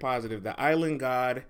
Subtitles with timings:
[0.00, 0.42] positive.
[0.42, 1.44] The Island God,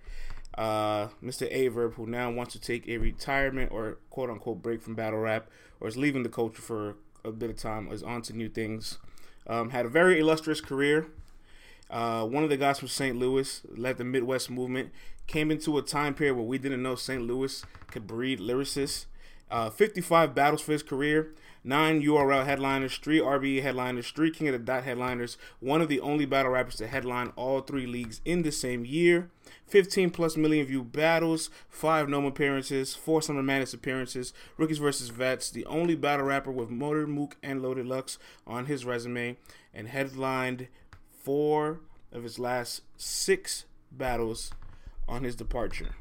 [0.56, 1.50] uh, Mr.
[1.52, 5.48] Averb, who now wants to take a retirement or quote unquote break from battle rap,
[5.80, 8.98] or is leaving the culture for a bit of time, is on to new things.
[9.46, 11.06] Um, had a very illustrious career.
[11.90, 13.16] Uh, one of the guys from St.
[13.16, 14.90] Louis led the Midwest movement.
[15.26, 17.22] Came into a time period where we didn't know St.
[17.22, 19.06] Louis could breed lyricists.
[19.50, 24.52] Uh, 55 battles for his career, nine URL headliners, three RBE headliners, three King of
[24.52, 28.42] the Dot headliners, one of the only battle rappers to headline all three leagues in
[28.42, 29.30] the same year.
[29.66, 35.50] 15 plus million view battles, five NOME appearances, four Summer Madness appearances, rookies versus vets,
[35.50, 39.36] the only battle rapper with Murder Mook and Loaded Lux on his resume,
[39.74, 40.68] and headlined
[41.10, 41.80] four
[42.12, 44.52] of his last six battles
[45.06, 45.94] on his departure.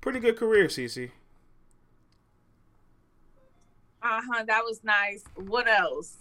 [0.00, 1.10] Pretty good career, CC.
[4.02, 4.44] Uh huh.
[4.46, 5.24] That was nice.
[5.34, 6.16] What else?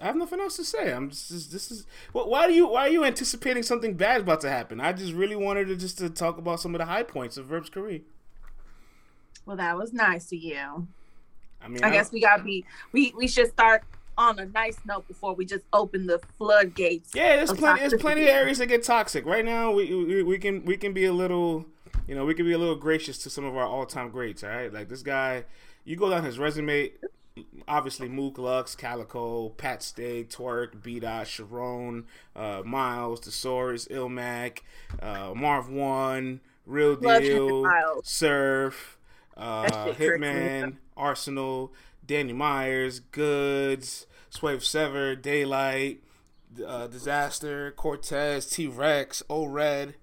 [0.00, 0.92] I have nothing else to say.
[0.92, 4.40] I'm just this is well, why do you why are you anticipating something bad about
[4.40, 4.80] to happen?
[4.80, 7.46] I just really wanted to just to talk about some of the high points of
[7.46, 8.00] Verb's career.
[9.46, 10.88] Well, that was nice of you.
[11.62, 13.84] I mean, I, guess we gotta be we we should start
[14.18, 17.14] on a nice note before we just open the floodgates.
[17.14, 19.24] Yeah, there's plenty there's plenty of areas that get toxic.
[19.24, 21.66] Right now we, we we can we can be a little
[22.06, 24.44] you know, we can be a little gracious to some of our all time greats,
[24.44, 24.72] all right?
[24.72, 25.44] Like this guy,
[25.84, 26.90] you go down his resume,
[27.68, 34.60] obviously Mook Lux, Calico, Pat Stay, Twerk, B Dot, Sharon, uh, Miles, Thesaurus, Ilmac,
[35.00, 37.66] uh, Marv One, Real Deal,
[38.02, 38.98] Surf,
[39.36, 41.72] uh, Hitman, Arsenal,
[42.06, 46.02] Danny Myers, Goodz, Swave Sever, Daylight,
[46.66, 49.94] uh, Disaster, Cortez, T Rex, O Red.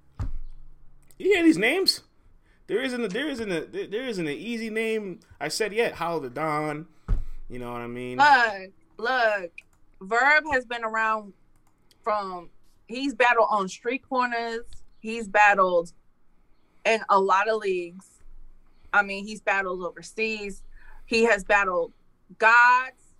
[1.18, 2.02] You hear these names?
[2.72, 5.94] There isn't a, there isn't a there isn't an easy name I said yet.
[5.94, 6.88] How the Don,
[7.50, 8.18] you know what I mean?
[8.18, 9.52] Look, look,
[10.00, 11.34] Verb has been around
[12.02, 12.50] from
[12.88, 14.62] he's battled on street corners.
[15.02, 15.92] He's battled
[16.86, 18.06] in a lot of leagues.
[18.94, 20.64] I mean, he's battled overseas.
[21.06, 21.92] He has battled
[22.38, 23.16] gods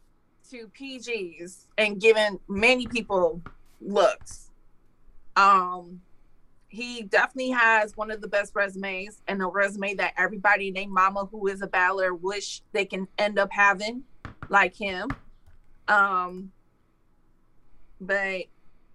[0.50, 3.42] to PGs and given many people
[3.82, 4.50] looks.
[5.36, 6.00] Um,
[6.72, 11.26] he definitely has one of the best resumes and a resume that everybody named mama
[11.26, 14.04] who is a battler wish they can end up having
[14.50, 15.10] like him.
[15.90, 16.52] Um
[18.00, 18.44] but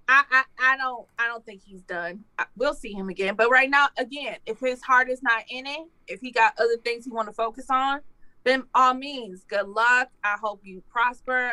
[0.09, 2.25] I, I i don't i don't think he's done.
[2.57, 3.35] We'll see him again.
[3.35, 6.79] But right now again if his heart is not in it if he got other
[6.83, 8.01] things he want to focus on
[8.45, 10.09] then all means good luck.
[10.25, 11.53] I hope you prosper.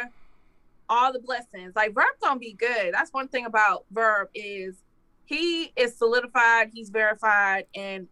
[0.88, 1.74] All the blessings.
[1.76, 2.94] Like verb gonna be good.
[2.94, 4.84] That's one thing about verb is
[5.26, 8.08] he is solidified, he's verified, and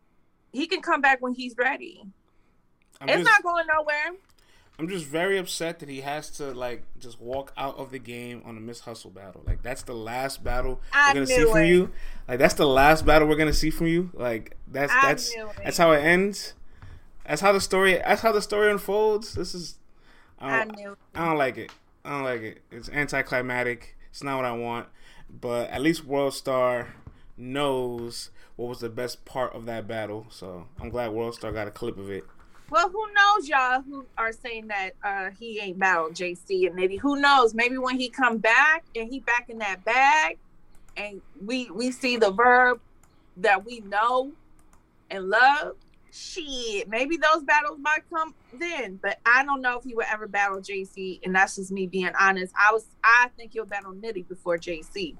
[0.52, 2.04] he can come back when he's ready.
[3.00, 4.18] I'm it's just, not going nowhere.
[4.80, 8.42] I'm just very upset that he has to like just walk out of the game
[8.46, 9.44] on a Miss Hustle battle.
[9.46, 11.50] Like that's the last battle I we're gonna see it.
[11.50, 11.92] from you.
[12.28, 14.10] Like that's the last battle we're gonna see from you.
[14.14, 16.54] Like that's I that's that's how it ends.
[17.26, 17.94] That's how the story.
[17.94, 19.36] That's how the story unfolds.
[19.36, 19.78] This is.
[20.40, 21.72] I don't, I, I don't like it.
[22.04, 22.62] I don't like it.
[22.72, 23.96] It's anticlimactic.
[24.10, 24.88] It's not what I want.
[25.30, 26.96] But at least World Star
[27.38, 30.28] knows what was the best part of that battle.
[30.30, 32.24] So I'm glad Worldstar got a clip of it.
[32.70, 36.96] Well, who knows, y'all who are saying that uh, he ain't battled JC and maybe
[36.96, 37.54] who knows?
[37.54, 40.38] Maybe when he come back and he back in that bag,
[40.96, 42.80] and we we see the verb
[43.38, 44.32] that we know
[45.10, 45.76] and love.
[46.14, 50.28] Shit, maybe those battles might come then, but I don't know if he would ever
[50.28, 52.54] battle JC, and that's just me being honest.
[52.58, 55.16] I was, I think he'll battle Nitty before JC.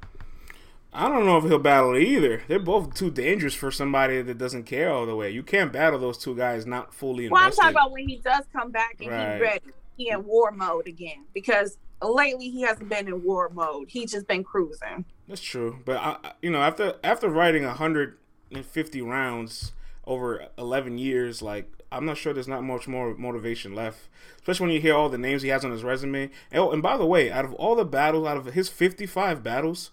[0.94, 2.44] I don't know if he'll battle either.
[2.48, 5.32] They're both too dangerous for somebody that doesn't care all the way.
[5.32, 7.32] You can't battle those two guys not fully invested.
[7.32, 9.34] Well, I'm talking about when he does come back and right.
[9.34, 9.62] he's ready.
[9.96, 13.90] He in war mode again because lately he hasn't been in war mode.
[13.90, 15.06] He's just been cruising.
[15.28, 19.72] That's true, but I, you know, after after writing 150 rounds
[20.06, 24.10] over 11 years, like I'm not sure there's not much more motivation left.
[24.40, 26.24] Especially when you hear all the names he has on his resume.
[26.52, 29.44] And, oh, and by the way, out of all the battles, out of his 55
[29.44, 29.92] battles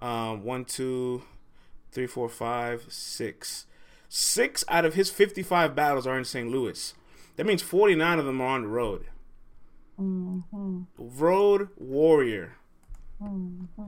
[0.00, 1.22] um, one, two,
[1.92, 3.66] three, four, five, six.
[4.08, 6.50] Six out of his 55 battles are in St.
[6.50, 6.94] Louis.
[7.36, 9.06] That means 49 of them are on the road.
[10.00, 10.82] Mm-hmm.
[10.98, 12.56] Road warrior.
[13.22, 13.84] Mm-hmm.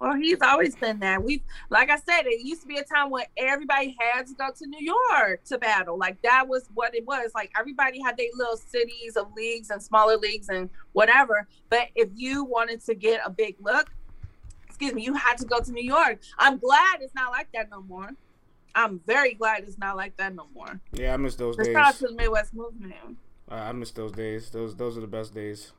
[0.00, 1.22] Well, he's always been that.
[1.22, 4.48] We, like I said, it used to be a time when everybody had to go
[4.56, 5.98] to New York to battle.
[5.98, 7.32] Like that was what it was.
[7.34, 11.48] Like everybody had their little cities of leagues and smaller leagues and whatever.
[11.68, 13.90] But if you wanted to get a big look,
[14.78, 16.20] excuse me, you had to go to New York.
[16.38, 18.10] I'm glad it's not like that no more.
[18.76, 20.80] I'm very glad it's not like that no more.
[20.92, 21.66] Yeah, I miss those days.
[21.66, 22.94] Shout out to the Midwest movement.
[23.50, 24.50] Uh, I miss those days.
[24.50, 25.72] Those those are the best days.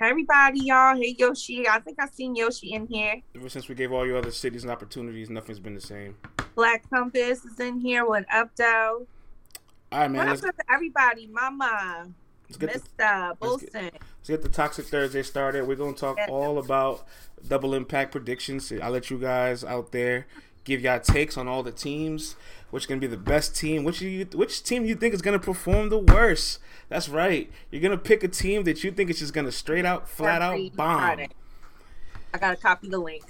[0.00, 0.96] everybody, y'all.
[0.96, 1.68] Hey, Yoshi.
[1.68, 3.20] I think I seen Yoshi in here.
[3.36, 6.16] Ever since we gave all you other cities and opportunities, nothing's been the same.
[6.54, 8.06] Black Compass is in here.
[8.06, 9.06] What up, though?
[9.92, 10.26] All right, man.
[10.26, 11.26] What up to everybody?
[11.26, 12.08] Mama,
[12.48, 13.36] let's get the, Mr.
[13.40, 15.66] let's get- let's get the Toxic Thursday started.
[15.66, 16.26] We're gonna talk Yeah.
[16.28, 17.06] all about
[17.46, 18.72] double impact predictions.
[18.72, 20.26] I'll let you guys out there
[20.64, 22.36] give y'all takes on all the teams.
[22.70, 23.82] Which gonna be the best team?
[23.84, 26.58] Which you which team you think is gonna perform the worst?
[26.90, 27.50] That's right.
[27.70, 30.58] You're gonna pick a team that you think is just gonna straight out, flat out
[30.76, 30.98] bomb.
[31.00, 31.28] Friday.
[32.34, 33.24] I gotta copy the link.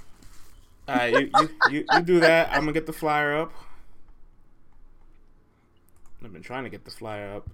[0.88, 2.48] All right, you, you, you, you do that.
[2.50, 3.52] I'm gonna get the flyer up.
[6.24, 7.48] I've been trying to get the flyer up.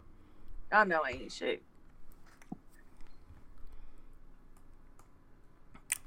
[0.73, 1.63] I know I ain't shit.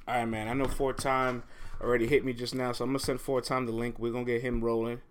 [0.08, 0.48] All right, man.
[0.48, 1.44] I know four time
[1.82, 4.00] already hit me just now, so I'm gonna send four time the link.
[4.00, 5.02] We're gonna get him rolling.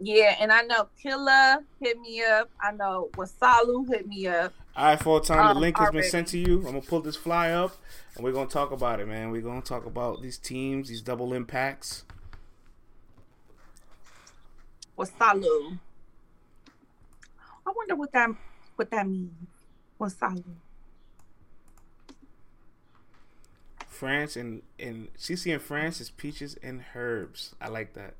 [0.00, 2.50] Yeah, and I know Killa hit me up.
[2.60, 4.52] I know Wasalu hit me up.
[4.74, 6.58] All right, four time the Um, link has been sent to you.
[6.58, 7.76] I'm gonna pull this fly up,
[8.14, 9.30] and we're gonna talk about it, man.
[9.30, 12.04] We're gonna talk about these teams, these double impacts.
[14.98, 15.78] Wasalu.
[17.66, 18.30] I wonder what that
[18.82, 19.30] what that means.
[20.00, 20.42] Wasalu.
[23.86, 27.54] France and and CC in France is peaches and herbs.
[27.60, 28.14] I like that.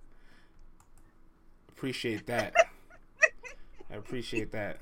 [1.68, 2.54] Appreciate that.
[3.90, 4.78] I appreciate that.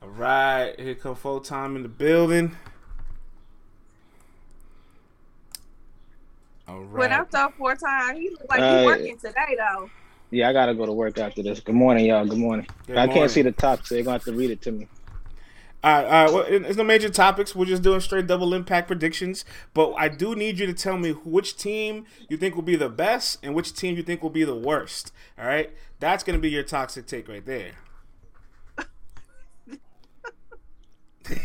[0.00, 2.54] All right, here come full time in the building.
[6.68, 6.98] All right.
[6.98, 8.18] What up though four times?
[8.18, 9.90] He look like Uh, he working today though.
[10.34, 11.60] Yeah, I gotta go to work after this.
[11.60, 12.26] Good morning, y'all.
[12.26, 12.66] Good morning.
[12.88, 13.14] Good I morning.
[13.14, 14.88] can't see the top, so you're gonna have to read it to me.
[15.84, 16.32] All right, all right.
[16.32, 17.54] Well, it's no major topics.
[17.54, 19.44] We're just doing straight double impact predictions.
[19.74, 22.88] But I do need you to tell me which team you think will be the
[22.88, 25.12] best and which team you think will be the worst.
[25.38, 25.70] All right,
[26.00, 27.70] that's gonna be your toxic take right there.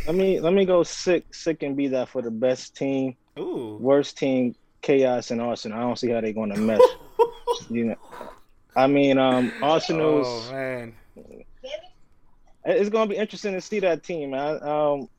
[0.07, 3.77] Let me let me go sick, sick and be that for the best team, Ooh.
[3.79, 5.77] worst team, chaos and Arsenal.
[5.77, 6.81] I don't see how they're gonna mesh.
[7.69, 7.95] you know,
[8.75, 10.49] I mean, um, Arsenal's.
[10.49, 10.93] Oh man.
[12.65, 14.31] It's gonna be interesting to see that team.
[14.31, 14.61] man.
[14.63, 15.09] um,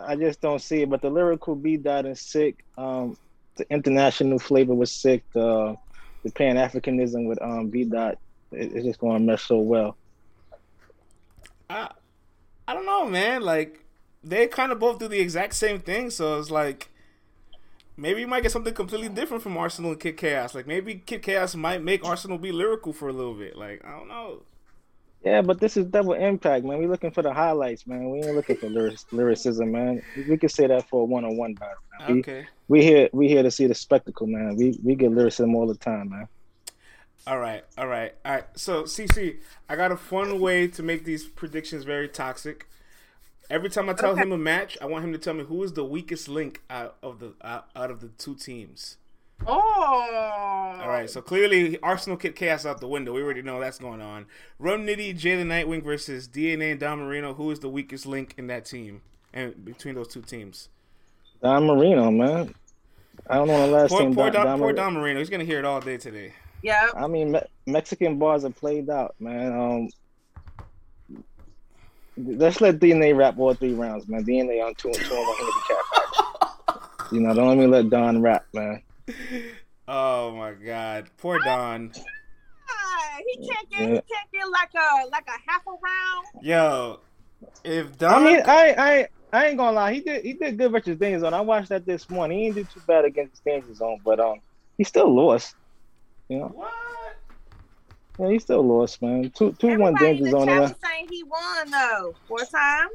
[0.00, 0.90] I just don't see it.
[0.90, 2.64] But the lyrical B dot is sick.
[2.78, 3.16] Um,
[3.56, 5.24] the international flavor was sick.
[5.32, 5.76] The
[6.22, 8.18] the Pan Africanism with um B dot,
[8.52, 9.96] it, it's just gonna mesh so well.
[11.68, 11.90] I
[12.66, 13.42] I don't know, man.
[13.42, 13.84] Like
[14.24, 16.88] they kind of both do the exact same thing, so it's like
[17.96, 20.54] maybe you might get something completely different from Arsenal and Kid Chaos.
[20.54, 23.56] Like maybe Kid Chaos might make Arsenal be lyrical for a little bit.
[23.56, 24.42] Like I don't know.
[25.24, 26.78] Yeah, but this is double impact, man.
[26.78, 28.10] We're looking for the highlights, man.
[28.10, 30.00] We ain't looking for lyric, lyricism, man.
[30.16, 31.74] We, we could say that for a one-on-one battle.
[31.98, 32.12] Man.
[32.14, 32.46] We, Okay.
[32.68, 34.54] we here, we here to see the spectacle, man.
[34.56, 36.28] We we get lyricism all the time, man.
[37.26, 38.44] All right, all right, all right.
[38.54, 39.38] So, CC,
[39.68, 42.68] I got a fun way to make these predictions very toxic.
[43.48, 44.22] Every time I tell Okay.
[44.22, 46.96] him a match, I want him to tell me who is the weakest link out
[47.02, 48.96] of the out, out of the two teams.
[49.46, 53.12] Oh All right, so clearly Arsenal Kid Chaos out the window.
[53.12, 54.26] We already know that's going on.
[54.58, 57.34] Rum Nitty, Jalen Nightwing versus DNA and Don Marino.
[57.34, 59.02] Who is the weakest link in that team
[59.34, 60.68] and between those two teams?
[61.42, 62.54] Don Marino, man.
[63.28, 64.14] I don't know the last Poor, team.
[64.14, 65.18] poor, Don, Don, Don poor Marino- Don Marino.
[65.20, 66.32] He's gonna hear it all day today.
[66.62, 66.88] Yeah.
[66.96, 69.52] I mean, Me- Mexican bars are played out, man.
[69.52, 69.88] Um,
[72.16, 74.24] let's let DNA rap all three rounds, man.
[74.24, 75.84] DNA on two and two on handicap.
[77.12, 78.82] You know, don't let me let Don rap, man.
[79.86, 81.92] Oh my God, poor Don.
[82.68, 83.86] Ah, He can't get Yeah.
[83.86, 86.26] he can't get like a like a half a round.
[86.42, 86.98] Yo,
[87.64, 89.92] if Don, I Don, mean, I, I, I ain't gonna lie.
[89.94, 91.32] He did, he did good versus Danger Zone.
[91.32, 92.38] I watched that this morning.
[92.40, 94.40] He didn't do too bad against Danger Zone, but um,
[94.76, 95.54] he still lost.
[96.28, 96.72] You know, what?
[98.18, 99.30] Yeah, he still lost, man.
[99.36, 100.46] Two, two, one Everybody in Danger the Zone.
[100.46, 102.14] chat and saying he won though.
[102.28, 102.90] Four times.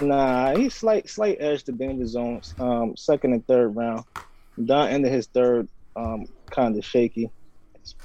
[0.00, 2.54] Nah, he slight slight edge to danger zones.
[2.58, 4.04] Um, second and third round.
[4.64, 7.30] Don ended his third um kind of shaky.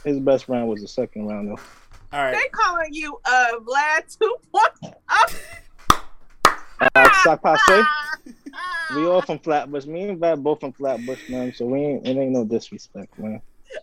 [0.03, 1.59] His best round was the second round though.
[2.11, 4.95] All right, They calling you uh Vlad two point
[6.95, 8.17] Uh, Sac Passe, Ah,
[8.95, 9.85] we all from Flatbush.
[9.85, 11.53] Me and Vlad both from Flatbush, man.
[11.53, 13.41] So we ain't it ain't no disrespect, man.
[13.75, 13.81] All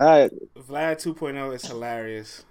[0.00, 2.44] right, Vlad 2.0 is hilarious.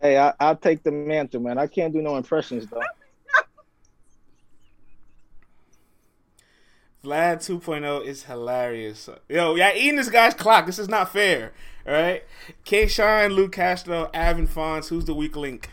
[0.00, 1.58] hey, I, I'll take the mantle, man.
[1.58, 2.82] I can't do no impressions though.
[7.04, 9.08] Vlad 2.0 is hilarious.
[9.28, 10.66] Yo, yeah, eating this guy's clock.
[10.66, 11.52] This is not fair.
[11.86, 12.22] All right,
[12.64, 12.86] K.
[12.86, 14.88] Shine, Luke Castro, Avin Fonz.
[14.88, 15.68] Who's the weak link?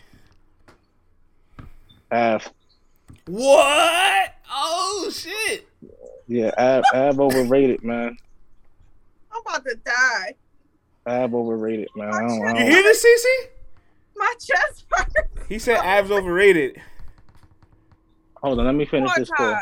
[2.12, 2.52] Av,
[3.28, 4.34] What?
[4.52, 5.68] Oh shit!
[6.28, 8.18] yeah, Av, Av overrated, man.
[9.32, 10.34] I'm about to die.
[11.08, 12.10] Av overrated, man.
[12.10, 13.26] I don't, I You don't, hear this, CC?
[14.16, 15.14] My chest hurts.
[15.48, 16.82] He said Av's overrated.
[18.36, 19.56] Hold on, let me finish One this call.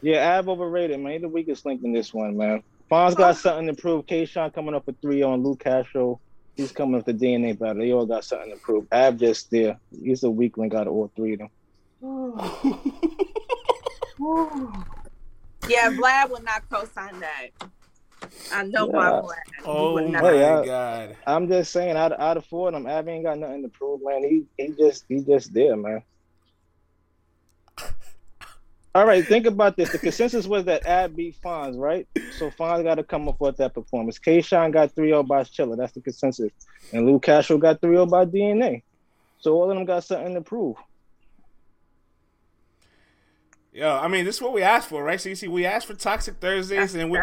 [0.00, 1.12] Yeah, Av overrated, man.
[1.12, 2.62] He the weakest link in this one, man.
[2.90, 4.06] Fonz got something to prove.
[4.06, 6.20] Kayshawn coming up with three on Luke Castro.
[6.56, 7.82] He's coming with the DNA battle.
[7.82, 8.86] They all got something to prove.
[8.92, 9.78] Av just there.
[10.02, 11.48] He's a weak link out of all three of them.
[15.68, 17.48] Yeah, Vlad would not co-sign that.
[18.52, 19.20] I know my Yeah.
[19.20, 19.34] Vlad.
[19.46, 20.24] He Oh my not.
[20.24, 21.16] I- god.
[21.26, 23.68] I'm just saying, out of, out of four of them, Av ain't got nothing to
[23.68, 24.22] prove, man.
[24.24, 26.02] He he just he just there, man.
[28.94, 29.88] All right, think about this.
[29.90, 32.06] The consensus was that Av beat Fonz, right?
[32.38, 34.18] So Fonz got to come up with that performance.
[34.18, 35.78] Kayshawn got 3-0 by Chilla.
[35.78, 36.50] That's the consensus.
[36.92, 38.82] And Luke Castro got 3-0 by DNA.
[39.38, 40.76] So all of them got something to prove.
[43.72, 45.18] Yo, I mean, this is what we asked for, right?
[45.18, 47.18] So you see, we asked for Toxic Thursdays, and we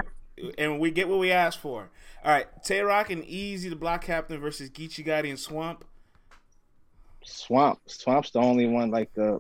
[0.58, 1.90] and we get what we asked for.
[2.24, 5.86] All right, Tay Rock and Easy, the block captain, versus Geechee Gotti and Swamp.
[7.24, 7.80] Swamp.
[7.88, 9.40] Swamp's the only one like the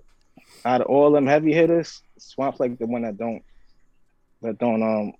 [0.65, 3.43] out of all them heavy hitters, Swamp's like the one that don't
[4.41, 5.13] that don't um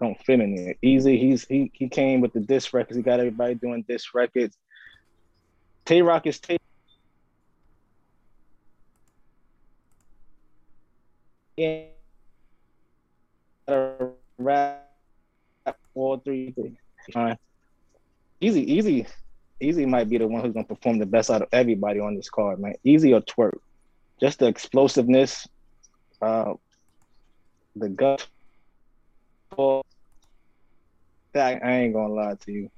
[0.00, 0.74] don't fit in there.
[0.82, 2.96] Easy, he's he he came with the diss records.
[2.96, 4.56] He got everybody doing diss records.
[5.84, 6.58] Tay Rock is Tay.
[11.56, 11.84] Yeah.
[14.40, 14.88] Rap
[15.94, 16.54] all three.
[17.12, 17.36] Fine.
[18.40, 19.06] Easy, easy,
[19.60, 22.30] easy might be the one who's gonna perform the best out of everybody on this
[22.30, 22.74] card, man.
[22.82, 23.58] Easy or twerk.
[24.18, 25.46] Just the explosiveness,
[26.22, 26.54] uh
[27.76, 28.26] the gut.
[31.32, 32.70] That I ain't gonna lie to you.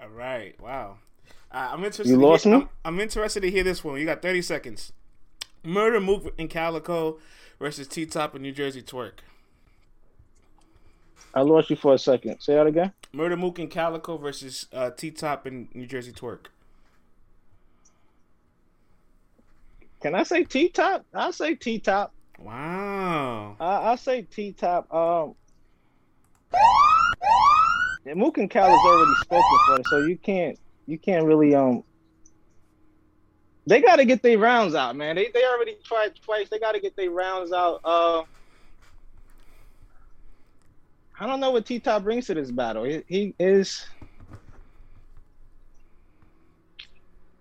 [0.00, 0.96] All right, wow.
[1.52, 2.08] Uh, I'm interested.
[2.08, 2.62] You lost hear, me?
[2.62, 4.00] I'm, I'm interested to hear this one.
[4.00, 4.92] You got 30 seconds.
[5.62, 7.18] Murder Mook in Calico
[7.58, 9.20] versus T Top in New Jersey Twerk.
[11.34, 12.40] I lost you for a second.
[12.40, 12.92] Say that again.
[13.12, 16.46] Murder Mook in Calico versus uh, T Top in New Jersey Twerk.
[20.00, 21.04] Can I say T top?
[21.12, 22.14] I'll say T top.
[22.38, 23.56] Wow.
[23.60, 24.92] I I'll say T top.
[24.92, 25.34] Um
[28.16, 31.84] Mook and Cal is already spoken for, so you can't you can't really um
[33.66, 35.16] they gotta get their rounds out, man.
[35.16, 36.48] They they already tried twice.
[36.50, 37.80] They gotta get their rounds out.
[37.84, 38.22] Uh
[41.18, 42.84] I don't know what T Top brings to this battle.
[42.84, 43.84] He, he is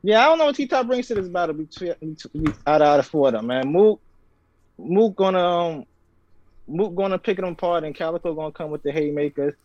[0.03, 2.99] Yeah, I don't know what T Top brings to this battle between between- out out
[2.99, 3.71] of four of them, man.
[3.71, 4.01] Mook
[4.77, 5.83] Mook gonna um
[6.67, 9.55] Mook gonna pick them apart and Calico gonna come with the haymakers.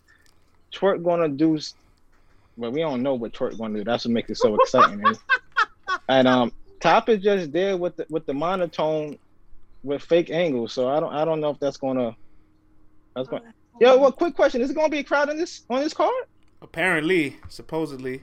[0.74, 1.58] Twerk gonna do
[2.56, 3.84] well, we don't know what Twerk gonna do.
[3.84, 5.02] That's what makes it so exciting.
[6.08, 6.52] And, um
[6.84, 9.18] Top is just there with the with the monotone
[9.84, 10.74] with fake angles.
[10.74, 12.14] So I don't I don't know if that's gonna
[13.16, 13.42] that's going
[13.80, 14.60] Yo, well quick question.
[14.60, 16.12] Is it gonna be a crowd on this on this card?
[16.60, 18.22] Apparently, supposedly.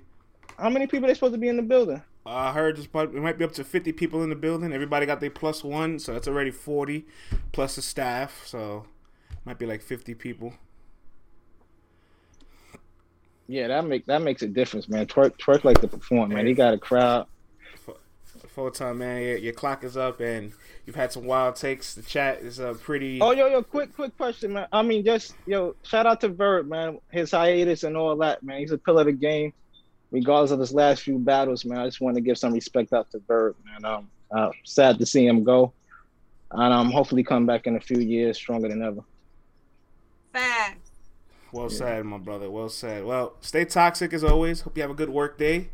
[0.59, 2.03] How many people are supposed to be in the building?
[2.23, 4.73] Uh, I heard there's probably, it might be up to 50 people in the building.
[4.73, 7.07] Everybody got their plus one, so that's already 40
[7.51, 8.43] plus the staff.
[8.45, 8.85] So
[9.43, 10.53] might be like 50 people.
[13.47, 15.07] Yeah, that make that makes a difference, man.
[15.07, 16.45] Twerk twerk like to perform, man.
[16.45, 17.25] He got a crowd.
[18.55, 19.21] Full time, man.
[19.21, 20.51] Your, your clock is up, and
[20.85, 21.93] you've had some wild takes.
[21.93, 23.21] The chat is uh, pretty.
[23.21, 24.67] Oh, yo, yo, quick, quick question, man.
[24.73, 26.99] I mean, just yo, shout out to Verb, man.
[27.11, 28.59] His hiatus and all that, man.
[28.59, 29.53] He's a pillar of the game,
[30.11, 31.79] regardless of his last few battles, man.
[31.79, 33.85] I just want to give some respect out to Verb, man.
[33.85, 35.71] Um, uh, sad to see him go,
[36.51, 39.01] and um, hopefully come back in a few years stronger than ever.
[40.33, 40.91] Facts.
[41.53, 42.51] Well said, my brother.
[42.51, 43.05] Well said.
[43.05, 44.61] Well, stay toxic as always.
[44.61, 45.69] Hope you have a good work day.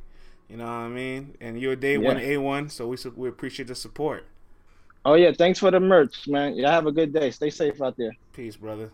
[0.49, 1.35] You know what I mean?
[1.41, 4.25] And you're a day one, A one, so we su- we appreciate the support.
[5.03, 6.55] Oh yeah, thanks for the merch, man.
[6.55, 7.31] Yeah, have a good day.
[7.31, 8.11] Stay safe out there.
[8.33, 8.91] Peace, brother.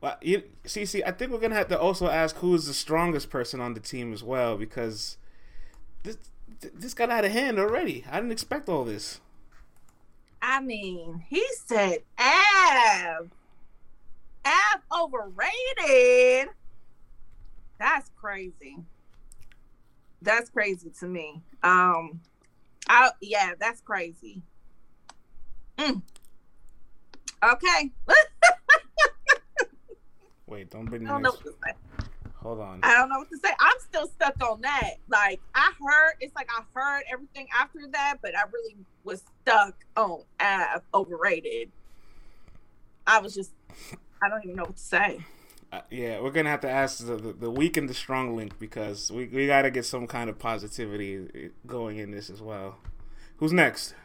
[0.00, 2.74] Well, you, see, see, I think we're gonna have to also ask who is the
[2.74, 5.16] strongest person on the team as well, because
[6.02, 6.18] this
[6.74, 8.04] this got out of hand already.
[8.10, 9.20] I didn't expect all this.
[10.42, 13.30] I mean, he said Av.
[14.44, 16.48] Av overrated.
[17.78, 18.78] That's crazy.
[20.24, 21.42] That's crazy to me.
[21.62, 22.20] Um
[22.88, 24.42] I yeah, that's crazy.
[25.78, 26.02] Mm.
[27.42, 27.90] Okay.
[30.46, 31.44] Wait, don't bring I the don't know next.
[31.44, 31.74] what to say.
[32.36, 32.80] Hold on.
[32.82, 33.48] I don't know what to say.
[33.58, 34.96] I'm still stuck on that.
[35.08, 39.74] Like I heard, it's like I heard everything after that, but I really was stuck
[39.96, 41.72] on Av overrated.
[43.06, 43.52] I was just,
[44.22, 45.24] I don't even know what to say.
[45.74, 48.56] Uh, yeah, we're gonna have to ask the, the, the weak and the strong link
[48.60, 52.76] because we we gotta get some kind of positivity going in this as well.
[53.38, 53.96] Who's next?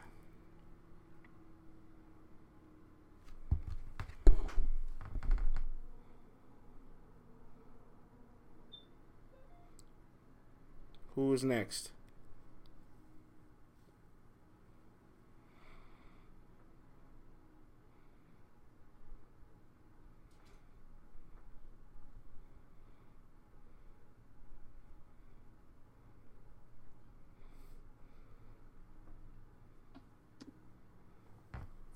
[11.14, 11.92] Who is next?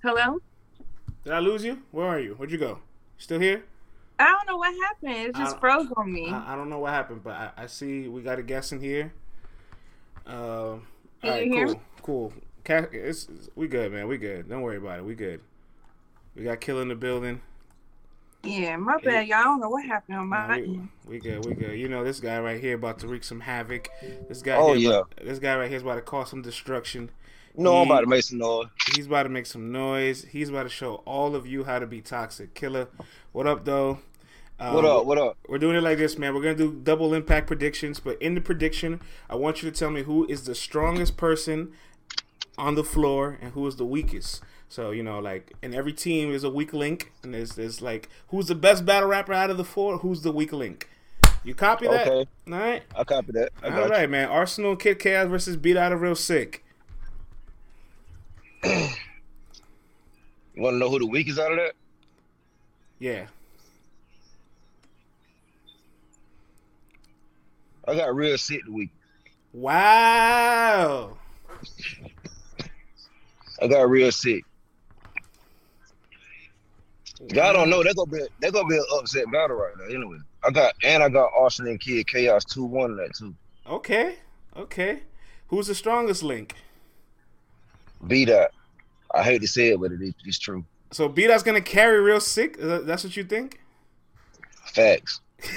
[0.04, 0.40] Hello?
[1.24, 1.82] Did I lose you?
[1.92, 2.36] Where are you?
[2.36, 2.80] Where'd you go?
[3.18, 3.64] Still here?
[4.20, 5.28] I don't know what happened.
[5.30, 6.30] It just froze on me.
[6.30, 8.80] I, I don't know what happened, but I, I see we got a guest in
[8.82, 9.14] here.
[10.26, 10.82] Um, all
[11.22, 11.82] Can right, you hear cool, me?
[12.02, 12.34] cool.
[12.66, 14.08] Ca- It's, it's- we good, man.
[14.08, 14.50] We good.
[14.50, 15.06] Don't worry about it.
[15.06, 15.42] We good.
[16.36, 17.42] We got Kill in the building.
[18.44, 19.38] yeah, my bad, y'all.
[19.40, 20.90] I don't know what happened on Nah, my we, end.
[21.06, 21.46] we good.
[21.46, 21.80] We good.
[21.80, 23.90] You know this guy right here about to wreak some havoc.
[24.28, 24.56] This guy.
[24.56, 24.90] Oh, here yeah.
[24.90, 27.10] About, this guy right here is about to cause some destruction.
[27.56, 28.68] You know I'm about to make some noise.
[28.96, 30.24] He's about to make some noise.
[30.24, 32.56] He's about to show all of you how to be toxic.
[32.56, 32.88] Killer,
[33.32, 34.00] what up, though?
[34.60, 35.06] Um, What up?
[35.06, 35.38] What up?
[35.48, 36.34] We're doing it like this, man.
[36.34, 39.92] We're gonna do double impact predictions, but in the prediction, I want you to tell
[39.92, 41.74] me who is the strongest person
[42.58, 44.42] on the floor and who is the weakest.
[44.68, 48.10] So you know, like in every team, is a weak link, and there's there's like
[48.30, 50.00] who's the best battle rapper out of the four?
[50.00, 50.90] Who's the weak link?
[51.44, 52.08] You copy that?
[52.08, 52.30] Okay.
[52.52, 52.84] All right.
[52.98, 53.50] I copy that.
[53.62, 54.30] I All right, man.
[54.30, 56.63] Arsenal Kid Chaos versus B Dot of Real Sick.
[58.64, 58.88] You.
[60.56, 61.74] Want to know who the weakest out of that?
[63.00, 63.28] Yeah.
[67.88, 68.92] I got real sick the week.
[69.52, 71.18] Wow.
[73.62, 74.44] I got real sick.
[77.32, 77.84] Y'all don't know.
[77.84, 79.86] They're gonna be they're gonna be an upset battle right now.
[79.86, 83.34] Anyway, I got and I got Austin and Kid Chaos two one in that too.
[83.68, 84.16] Okay.
[84.58, 85.04] Okay.
[85.48, 86.56] Who's the strongest link?
[88.08, 88.52] Beat that.
[89.14, 90.64] I hate to say it, but it is it's true.
[90.92, 92.58] So B Dot's gonna carry Real Sick.
[92.60, 93.60] That's what you think?
[94.74, 95.22] Facts.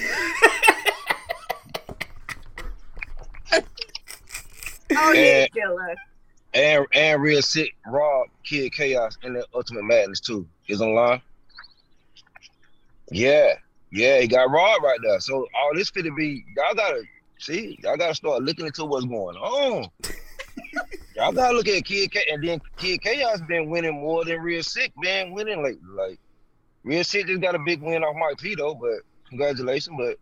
[4.98, 5.46] Oh, yeah, Yeah.
[5.48, 5.94] killer.
[6.54, 11.20] And and real sick Rob Kid Chaos and the Ultimate Madness too is online.
[13.10, 13.54] Yeah,
[13.92, 15.20] yeah, he got Rob right there.
[15.20, 17.02] So all this could be y'all gotta
[17.38, 19.88] see, y'all gotta start looking into what's going on.
[21.16, 24.62] y'all gotta look at Kid K and then Kid Chaos been winning more than Real
[24.62, 25.88] Sick been winning lately.
[25.90, 26.20] Like
[26.84, 29.96] Real Sick just got a big win off Mike P though, but congratulations.
[29.98, 30.18] But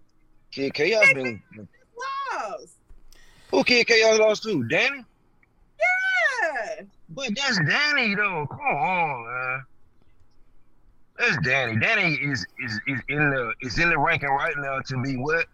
[0.50, 1.42] Kid Chaos been
[2.32, 2.74] Lost.
[3.50, 4.66] who Kid Chaos lost to?
[4.68, 5.04] Danny?
[5.80, 6.84] Yeah.
[7.08, 8.46] But that's Danny though.
[8.48, 9.62] Come on, man.
[11.18, 11.78] That's Danny.
[11.78, 15.46] Danny is is, is in the is in the ranking right now to be what?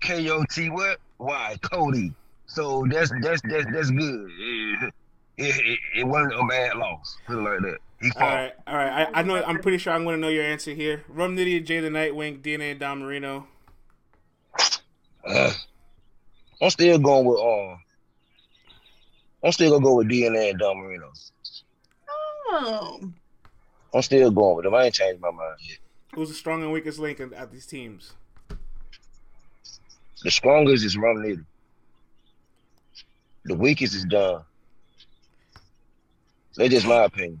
[0.00, 0.98] K O T what?
[1.18, 1.56] Why?
[1.62, 2.12] Cody.
[2.46, 4.30] So that's that's that's that's good.
[4.38, 4.92] It,
[5.38, 7.16] it, it, it wasn't a bad loss.
[7.26, 7.78] Put it like that.
[8.00, 8.34] He All fought.
[8.34, 8.52] right.
[8.66, 9.08] All right.
[9.12, 9.42] I, I know.
[9.42, 11.04] I'm pretty sure I'm gonna know your answer here.
[11.08, 13.46] Rum Nitty, Jay the Nightwing, DNA, and Don Marino.
[15.26, 15.52] Uh,
[16.60, 17.78] I'm still going with um.
[19.44, 21.10] I'm still gonna go with DNA and Don Marino.
[22.48, 23.00] Oh.
[23.94, 24.74] I'm still going with them.
[24.74, 25.78] I ain't changed my mind yet.
[26.14, 28.12] Who's the strongest and weakest link in- at these teams?
[30.22, 31.44] The strongest is Rum Nitty.
[33.46, 34.42] The weakest is done.
[36.56, 37.40] That's just my opinion.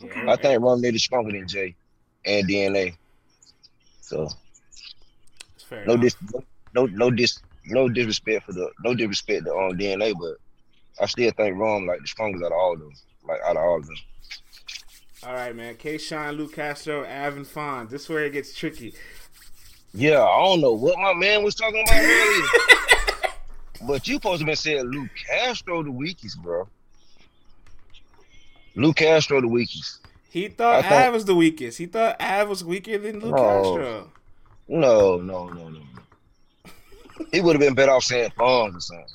[0.00, 1.74] Yeah, I think Rum is stronger than Jay
[2.24, 2.96] and DNA.
[4.00, 4.28] So
[5.86, 6.16] no dis
[6.74, 10.36] no no dis no disrespect for the no disrespect to um DNA, but
[11.02, 12.92] I still think Rum like the strongest out of all of them.
[13.26, 13.96] Like out of all of them.
[15.24, 15.76] All right, man.
[15.76, 15.96] K.
[15.98, 17.88] Sean, Luke Castro, Avin Fon.
[17.88, 18.94] This is where it gets tricky.
[19.94, 22.46] Yeah, I don't know what my man was talking about earlier.
[23.82, 26.68] but you supposed to be saying Luke Castro the weakest, bro.
[28.74, 30.00] Luke Castro the weakest.
[30.30, 31.78] He thought I Av was the weakest.
[31.78, 33.42] He thought Av was weaker than Luke No.
[33.42, 34.10] Castro.
[34.68, 35.78] No, no, no, no.
[35.78, 36.72] no.
[37.32, 39.06] he would have been better off saying Fonz or something.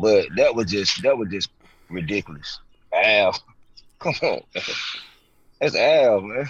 [0.00, 1.50] But that was just that was just
[1.88, 2.60] ridiculous.
[2.92, 3.38] Al,
[3.98, 4.40] come on,
[5.60, 6.48] that's Al, man.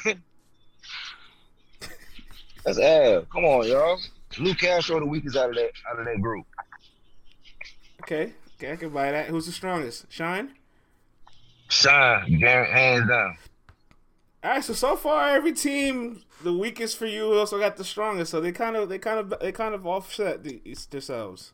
[2.65, 3.23] That's Al.
[3.33, 3.99] Come on, y'all.
[4.38, 6.46] Luke Castro the weakest out of that out of that group.
[8.03, 8.33] Okay.
[8.59, 9.27] Okay, I can buy that.
[9.27, 10.07] Who's the strongest?
[10.11, 10.55] Shine?
[11.68, 13.37] Shine, Garrett, hands down.
[14.42, 18.31] All right, so so far every team the weakest for you also got the strongest,
[18.31, 21.53] so they kind of they kind of they kind of offset the, themselves.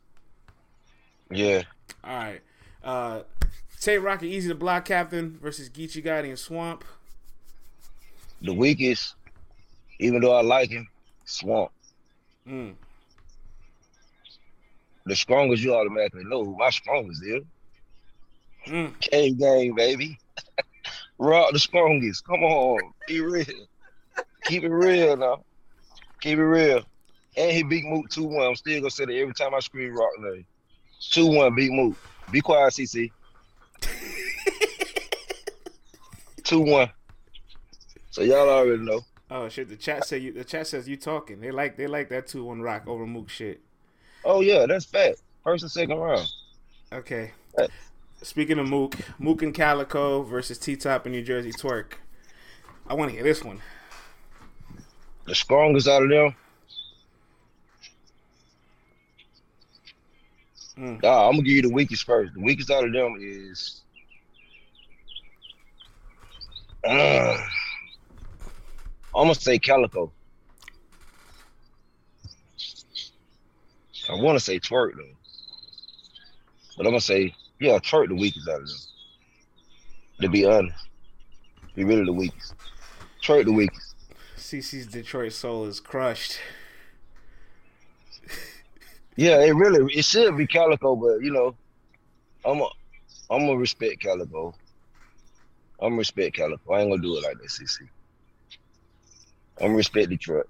[1.31, 1.63] Yeah,
[2.05, 2.41] All right,
[2.85, 3.23] uh,
[3.81, 6.85] Tate Rocket Easy to Block Captain versus Geechee and Swamp.
[8.43, 9.15] the weakest.
[9.99, 10.89] Even though I like him,
[11.25, 11.71] Swamp.
[12.49, 12.75] Mm.
[15.07, 17.43] The strongest you automatically know who my strongest is.
[18.67, 18.99] Mm.
[19.01, 20.19] K game, baby.
[21.19, 22.25] Rock the strongest.
[22.25, 22.81] Come on.
[23.07, 23.45] Be real.
[24.45, 25.45] Keep it real now.
[26.21, 26.83] Keep it real.
[27.37, 28.47] And he beat Mook 2 1.
[28.47, 30.45] I'm still gonna say that every time I scream rock name.
[31.11, 31.97] 2 1 beat Mook.
[32.31, 33.11] Be quiet, CC.
[36.45, 36.91] 2 1.
[38.11, 39.01] So y'all already know.
[39.35, 39.71] Oh shit!
[39.71, 40.31] The chat say you.
[40.31, 41.41] The chat says you talking.
[41.41, 43.63] They like they like that two one rock over Mook shit.
[44.27, 45.23] Oh yeah, that's fact.
[45.43, 46.29] First and second round.
[46.93, 47.31] Okay.
[48.21, 51.95] Speaking of Mook, Mook and Calico versus T Top and New Jersey Twerk.
[52.87, 53.63] I want to hear this one.
[55.27, 56.35] The strongest out of them.
[60.77, 61.03] Mm.
[61.03, 62.35] Nah, I'm gonna give you the weakest first.
[62.35, 63.81] The weakest out of them is
[66.85, 67.39] uh,
[69.15, 70.13] I'm gonna say Calico.
[74.09, 75.17] I want to say Twerk though,
[76.77, 78.77] but I'm gonna say yeah, Twerk the weakest out of them.
[80.23, 80.77] To be honest,
[81.75, 82.55] be really the weakest.
[83.23, 83.95] Twerk the weakest.
[84.37, 86.39] CC's Detroit soul is crushed.
[89.15, 91.55] Yeah, it really it should be Calico, but you know,
[92.47, 92.69] I'm a
[93.31, 94.55] I'm gonna respect Calico.
[95.81, 96.73] I'm gonna respect Calico.
[96.73, 97.89] I ain't gonna do it like that, CC.
[99.63, 100.47] I'm gonna respect Detroit.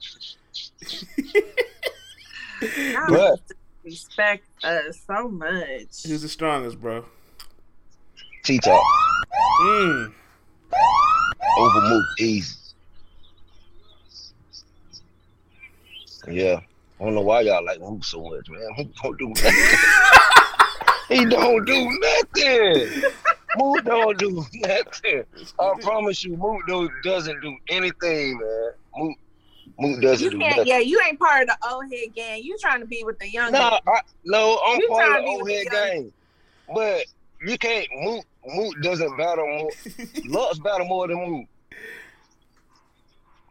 [2.62, 3.40] Y'all But-
[3.84, 6.04] respect us so much.
[6.06, 7.04] Who's the strongest, bro?
[8.44, 8.82] T Top
[9.60, 10.12] Mm.
[11.58, 12.56] over Mook easy.
[16.28, 16.60] Yeah.
[17.00, 18.66] I don't know why y'all like Mook so much, man.
[18.78, 19.54] Mook don't do nothing.
[21.08, 23.02] he don't do nothing.
[23.56, 25.24] Mook don't do nothing.
[25.58, 28.70] I promise you, Mook do, doesn't do anything, man.
[28.96, 29.16] Mook,
[29.78, 30.66] Mook doesn't You do can't, nothing.
[30.72, 32.42] yeah, you ain't part of the old head gang.
[32.42, 33.78] You trying to be with the young No.
[33.86, 36.12] I, no, I'm You part of the be old with head the young- game.
[36.74, 37.04] But
[37.46, 39.70] you can't Mook Mook doesn't battle more
[40.26, 41.46] Lux battle more than Mook.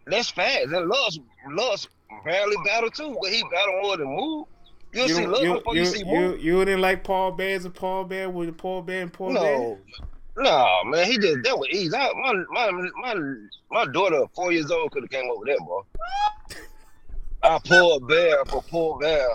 [0.07, 0.65] That's fast.
[0.71, 1.87] And Lux Lux
[2.25, 4.47] barely battle too, but he battle more than Mook.
[4.93, 6.41] You'll You, see don't- Lux you, before you, you, see you, Mook.
[6.41, 9.33] you didn't like Paul Bear as a Paul Bear with a Paul Bear and Paul
[9.33, 9.77] Bear?
[10.37, 10.43] No.
[10.43, 11.95] No, man, he did that was easy.
[11.95, 13.15] I, my, my my
[13.69, 15.85] my daughter, four years old, could have came over with that, bro.
[17.43, 19.27] I pulled bear for poor bear.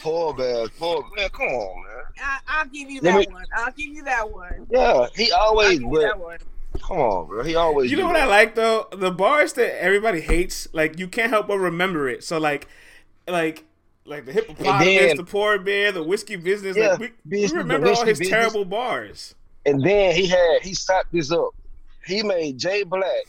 [0.00, 2.04] Poor bear, poor man, come on, man.
[2.20, 3.44] I, I'll give you that me- one.
[3.56, 4.66] I'll give you that one.
[4.68, 6.38] Yeah, he I'll always give you that one.
[6.82, 7.44] come on, bro.
[7.44, 8.88] He always You know do what I like though?
[8.92, 12.24] The bars that everybody hates, like you can't help but remember it.
[12.24, 12.66] So like,
[13.28, 13.64] like,
[14.04, 16.76] like the hippopotamus, then- the poor bear, the whiskey business.
[16.76, 18.28] Yeah, like we, we business, the remember all his business.
[18.28, 19.36] terrible bars.
[19.66, 21.50] And then he had he stopped this up.
[22.06, 23.26] He made Jay Black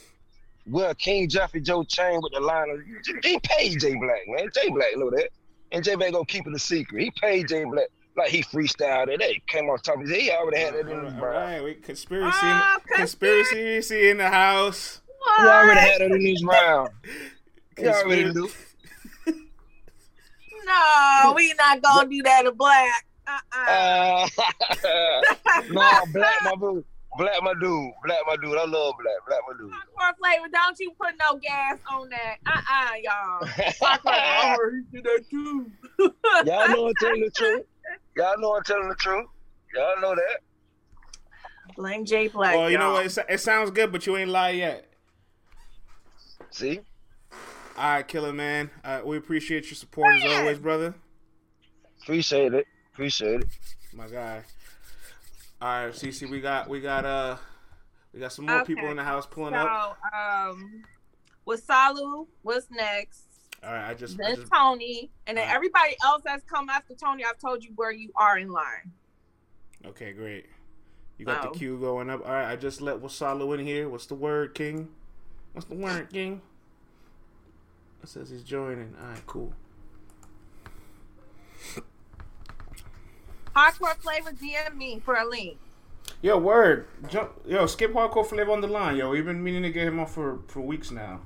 [0.67, 2.79] wear King Jeffrey Joe chain with the line of
[3.23, 4.47] he paid Jay Black, man.
[4.53, 5.29] Jay Black know that.
[5.71, 7.01] And Jay Black gonna keep it a secret.
[7.03, 9.19] He paid Jay Black like he freestyled it.
[9.19, 10.21] They came on top of his head.
[10.21, 11.33] He already had that in his All brain.
[11.35, 15.01] right, we conspiracy, Ah, in, conspiracy in the house.
[15.39, 16.89] He already had it in his round.
[17.77, 18.49] He already Conspiracy- knew.
[20.65, 23.05] No, we not gonna do that to black.
[23.27, 24.27] Uh-uh.
[24.37, 25.21] Uh,
[25.71, 26.85] no, black my dude.
[27.17, 27.91] Black my dude.
[28.05, 28.57] Black my dude.
[28.57, 29.15] I love black.
[29.27, 29.71] Black my dude.
[29.71, 32.37] Popcorn flavor, don't you put no gas on that.
[32.45, 33.73] Uh-uh, y'all.
[33.79, 35.71] Popcorn, I heard he did that too.
[36.45, 37.65] Y'all know I'm telling the truth.
[38.15, 39.27] Y'all know I'm telling the truth.
[39.75, 40.39] Y'all know that.
[41.75, 42.55] Blame Jay Black.
[42.55, 43.03] Well, you know y'all.
[43.03, 43.17] what?
[43.17, 44.85] It, it sounds good, but you ain't lie yet.
[46.51, 46.79] See?
[47.77, 48.71] All right, killer man.
[48.83, 50.95] Uh, we appreciate your support as always, brother.
[52.01, 52.65] Appreciate it.
[52.97, 53.47] Appreciate it.
[53.93, 54.41] My guy.
[55.61, 57.37] All right, CC, we got we got uh
[58.11, 59.99] we got some more people in the house pulling so, up.
[60.19, 60.83] um,
[61.45, 63.21] with Salu, what's next?
[63.63, 65.55] All right, I just, I Then just Tony, and then Alright.
[65.55, 67.23] everybody else that's come after Tony.
[67.23, 68.91] I've told you where you are in line.
[69.85, 70.47] okay, great.
[71.19, 71.51] You got Oh.
[71.51, 72.25] the queue going up.
[72.25, 73.89] All right, I just let Wasalu in here.
[73.89, 74.89] What's the word, King?
[75.53, 76.41] What's the word, King?
[78.01, 78.95] It says he's joining.
[78.99, 79.53] All right, cool.
[83.57, 85.57] Hardcore flavor, DM me for a link.
[86.21, 86.87] Yo, word.
[87.09, 88.97] Jump, yo, skip hardcore flavor on the line.
[88.97, 91.21] Yo, we've been meaning to get him on for for weeks now.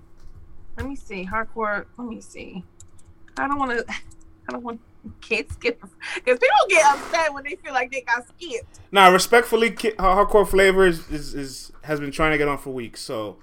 [0.77, 1.25] Let me see.
[1.25, 1.85] Hardcore.
[1.97, 2.63] Let me see.
[3.37, 3.85] I don't want to.
[4.47, 4.79] I don't want
[5.19, 5.81] kids skip
[6.15, 8.79] because people get upset when they feel like they got skipped.
[8.93, 12.69] Nah, respectfully, Ki- hardcore flavor is, is, is has been trying to get on for
[12.69, 13.01] weeks.
[13.01, 13.37] So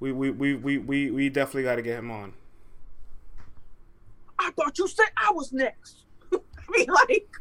[0.00, 2.32] we we we we we, we definitely got to get him on.
[4.38, 6.04] I thought you said I was next.
[6.32, 6.38] I
[6.70, 7.39] mean, like,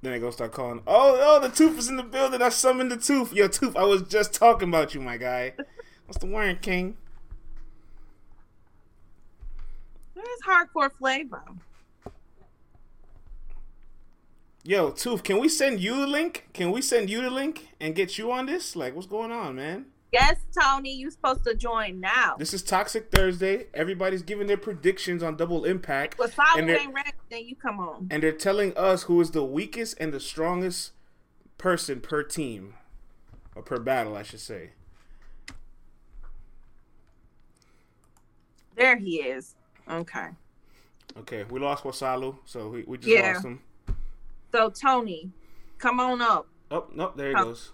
[0.00, 0.82] Then they gonna start calling.
[0.86, 2.40] Oh, oh, the tooth is in the building.
[2.40, 3.32] I summoned the tooth.
[3.32, 3.76] Yo, tooth.
[3.76, 5.54] I was just talking about you, my guy.
[6.06, 6.96] What's the word, King?
[10.14, 11.42] where's hardcore flavor?
[14.64, 15.22] Yo, tooth.
[15.22, 16.48] Can we send you the link?
[16.52, 18.76] Can we send you the link and get you on this?
[18.76, 19.86] Like, what's going on, man?
[20.12, 22.36] Yes, Tony, You're supposed to join now.
[22.38, 23.66] This is Toxic Thursday.
[23.74, 28.08] Everybody's giving their predictions on Double Impact, Salu And ain't ready, then you come on.
[28.10, 30.92] and they're telling us who is the weakest and the strongest
[31.58, 32.74] person per team,
[33.54, 34.70] or per battle, I should say.
[38.76, 39.56] There he is.
[39.90, 40.28] Okay.
[41.18, 43.32] Okay, we lost Wasalu, so we, we just Yeah.
[43.32, 43.60] lost him.
[44.52, 45.32] So Tony,
[45.78, 46.48] come on up.
[46.70, 47.44] Oh, no, there he Oh.
[47.44, 47.72] goes.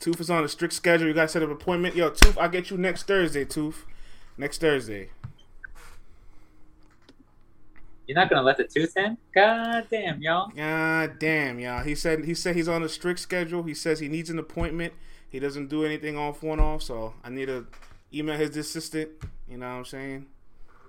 [0.00, 1.06] Tooth is on a strict schedule.
[1.06, 1.94] You got to set up an appointment.
[1.94, 3.84] Yo, Tooth, I'll get you next Thursday, Tooth.
[4.36, 5.10] Next Thursday.
[8.06, 9.16] You're not gonna let the tooth in?
[9.32, 10.48] God damn, y'all.
[10.48, 11.84] God damn, y'all.
[11.84, 13.62] He said he said he's on a strict schedule.
[13.62, 14.94] He says he needs an appointment.
[15.28, 17.68] He doesn't do anything off one off, so I need to
[18.12, 19.10] email his assistant.
[19.48, 20.26] You know what I'm saying?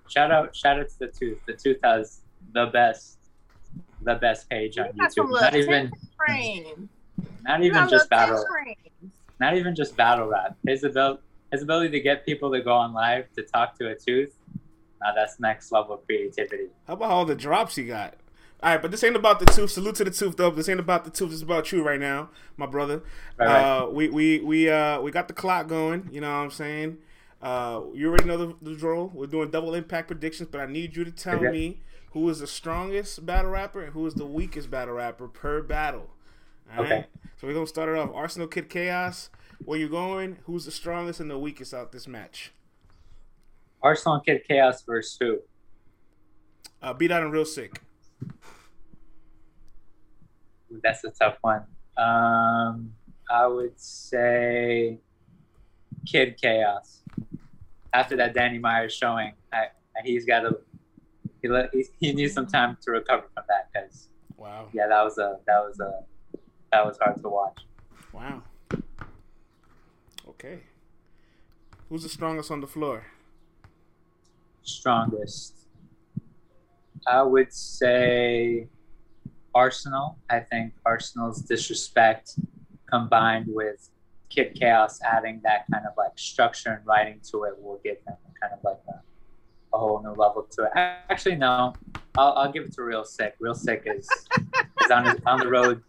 [0.08, 1.38] Shout out, shout out to the tooth.
[1.46, 2.22] The tooth has
[2.54, 3.20] the best,
[4.02, 5.32] the best page on You got some YouTube.
[5.32, 6.90] little Not even, Frame.
[7.44, 9.14] Not You even just battle, frames.
[9.40, 10.58] not even just battle rap.
[10.66, 13.96] His ability, his ability to get people to go on live to talk to a
[13.96, 14.34] tooth.
[15.02, 16.68] Now that's next level creativity.
[16.88, 18.16] How about all the drops he got?
[18.64, 19.72] All right, but this ain't about the tooth.
[19.72, 20.52] Salute to the tooth, though.
[20.52, 21.32] This ain't about the tooth.
[21.34, 23.02] It's about you right now, my brother.
[23.40, 23.62] Right, right.
[23.64, 26.10] Uh, we we we uh we got the clock going.
[26.12, 26.98] You know what I'm saying?
[27.42, 29.10] Uh, you already know the, the drill.
[29.16, 31.50] We're doing double impact predictions, but I need you to tell Okay.
[31.50, 31.82] me
[32.12, 36.12] who is the strongest battle rapper and who is the weakest battle rapper per battle.
[36.78, 36.92] All right?
[36.92, 37.06] Okay.
[37.38, 38.12] So we're gonna start it off.
[38.14, 39.30] Arsenal Kid Chaos.
[39.66, 40.38] Where you going?
[40.46, 42.52] Who's the strongest and the weakest out this match?
[43.82, 45.40] Arsenal Kid Chaos versus who?
[46.82, 47.82] Uh, B Dot and real sick.
[50.84, 51.64] That's a tough one.
[51.98, 52.94] Um,
[53.30, 55.00] I would say
[56.08, 57.02] Kid Chaos.
[57.94, 59.66] After that Danny Myers showing, I,
[60.04, 60.58] he's got to
[61.42, 64.08] he, he he needs some time to recover from that because
[64.38, 64.70] Wow.
[64.74, 66.04] yeah, that was a that was a
[66.72, 67.60] that was hard to watch.
[68.14, 68.44] Wow.
[70.30, 70.62] Okay.
[71.90, 73.06] Who's the strongest on the floor?
[74.64, 75.68] Strongest,
[77.06, 78.68] I would say
[79.54, 80.18] Arsenal.
[80.30, 82.36] I think Arsenal's disrespect
[82.90, 83.90] combined with
[84.30, 88.16] Kid Chaos adding that kind of like structure and writing to it will give them
[88.40, 90.72] kind of like a, a whole new level to it.
[90.76, 91.74] Actually, no,
[92.18, 93.36] I'll, I'll give it to Real Sick.
[93.40, 94.28] Real Sick is is
[94.92, 95.82] on, his- on the road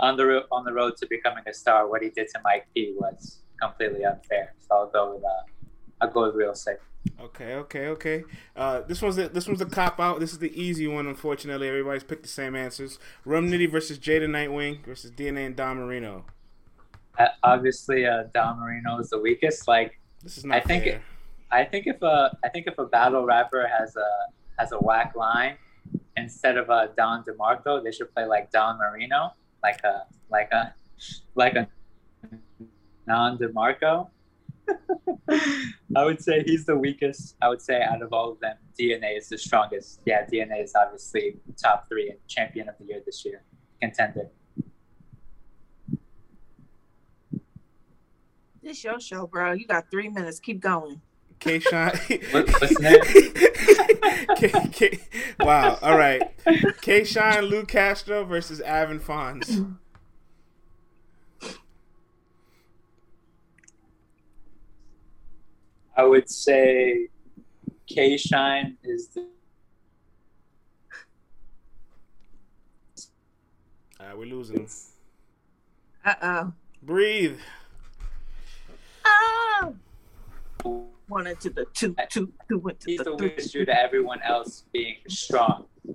[0.00, 1.88] on the on the road to becoming a star.
[1.88, 4.54] What he did to Mike P was completely unfair.
[4.60, 5.28] So I'll go with uh,
[6.00, 6.80] I'll go with Real Sick.
[7.20, 8.24] Okay, okay, okay.
[8.56, 10.18] Uh, this one's the, this one's the cop out.
[10.20, 11.06] This is the easy one.
[11.06, 12.98] Unfortunately, everybody's picked the same answers.
[13.24, 16.24] Rum Nitty versus Jada Nightwing versus DNA and Don Marino.
[17.18, 19.66] Uh, obviously, uh, Don Marino is the weakest.
[19.68, 20.94] Like This is not I think fair.
[20.96, 21.02] it-
[21.48, 24.08] I think if a I think if a battle rapper has a
[24.60, 25.56] has a whack line,
[26.16, 30.74] instead of uh, Don DeMarco, they should play like Don Marino, like a like a
[31.34, 31.68] like a
[33.06, 34.08] non DeMarco.
[35.96, 37.36] I would say he's the weakest.
[37.40, 40.00] I would say out of all of them, DNA is the strongest.
[40.04, 43.42] Yeah, DNA is obviously top three and champion of the year this year,
[43.80, 44.28] contender.
[48.62, 49.52] This your show, bro.
[49.52, 50.40] You got three minutes.
[50.40, 51.00] Keep going.
[51.46, 51.92] K Shine.
[52.32, 54.98] What- what's the K, K,
[55.40, 55.78] wow.
[55.80, 56.22] All right.
[56.82, 59.60] K Shine, Luke Castro versus Avin Fons.
[65.96, 67.08] I would say
[67.86, 69.26] K Shine is the
[73.98, 74.68] All right, we're losing.
[76.04, 76.52] Uh oh.
[76.82, 77.38] Breathe.
[79.06, 79.74] Oh.
[81.08, 83.28] One into the two, two, two into he's the the three.
[83.28, 85.66] weakest due to everyone else being strong.
[85.88, 85.94] All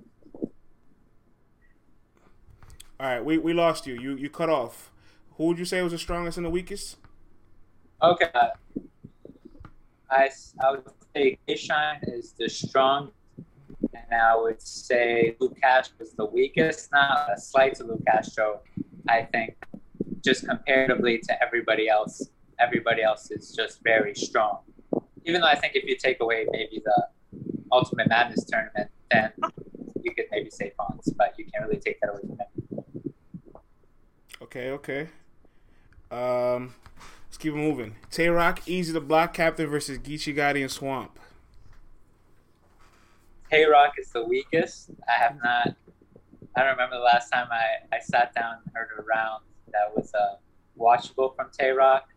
[3.08, 3.94] right, we, we lost you.
[4.00, 4.90] You you cut off.
[5.36, 6.96] Who would you say was the strongest and the weakest?
[8.02, 8.30] Okay.
[10.10, 13.10] I, s- I would say Shine is the strong,
[13.94, 16.90] and I would say Luke Castro is the weakest.
[16.92, 18.02] Not a slight to Luke
[19.08, 19.56] I think
[20.22, 22.28] just comparatively to everybody else,
[22.60, 24.60] everybody else is just very strong.
[25.24, 27.06] Even though I think if you take away maybe the
[27.70, 29.32] Ultimate Madness tournament, then
[30.02, 33.14] you could maybe say Fonz, but you can't really take that away from him.
[34.42, 35.08] Okay, okay.
[36.10, 36.74] Um,
[37.26, 37.96] let's keep moving.
[38.10, 41.18] Tay Rock, Easy to Block Captain versus Geechee Gotti and Swamp.
[43.50, 44.90] Tay Rock is the weakest.
[45.08, 45.74] I have not.
[46.54, 49.94] I don't remember the last time I, I sat down and heard a round that
[49.94, 50.36] was uh,
[50.78, 52.11] watchable from Tay Rock.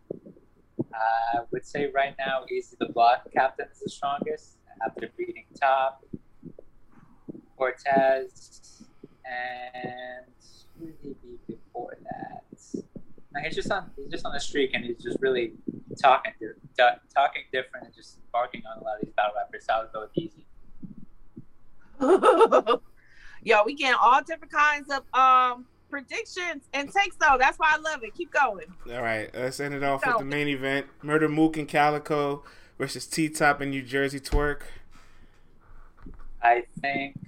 [0.96, 6.04] I would say right now, Easy the Block Captain is the strongest after beating Top,
[7.56, 8.84] Cortez,
[9.24, 10.26] and
[10.78, 12.84] who did he beat before that?
[13.34, 15.52] Like, he's just on he's just on the streak, and he's just really
[16.00, 16.32] talking
[17.14, 19.64] talking different and just barking on a lot of these battle rappers.
[19.66, 20.46] So I would go with Easy.
[23.42, 27.36] Yo, we getting all different kinds of um predictions and takes though.
[27.38, 28.14] That's why I love it.
[28.14, 28.66] Keep going.
[28.92, 32.44] All right, let's end it off with the main event: Murder Mook and Calico
[32.78, 34.62] versus T Top and New Jersey Twerk.
[36.42, 37.18] I think.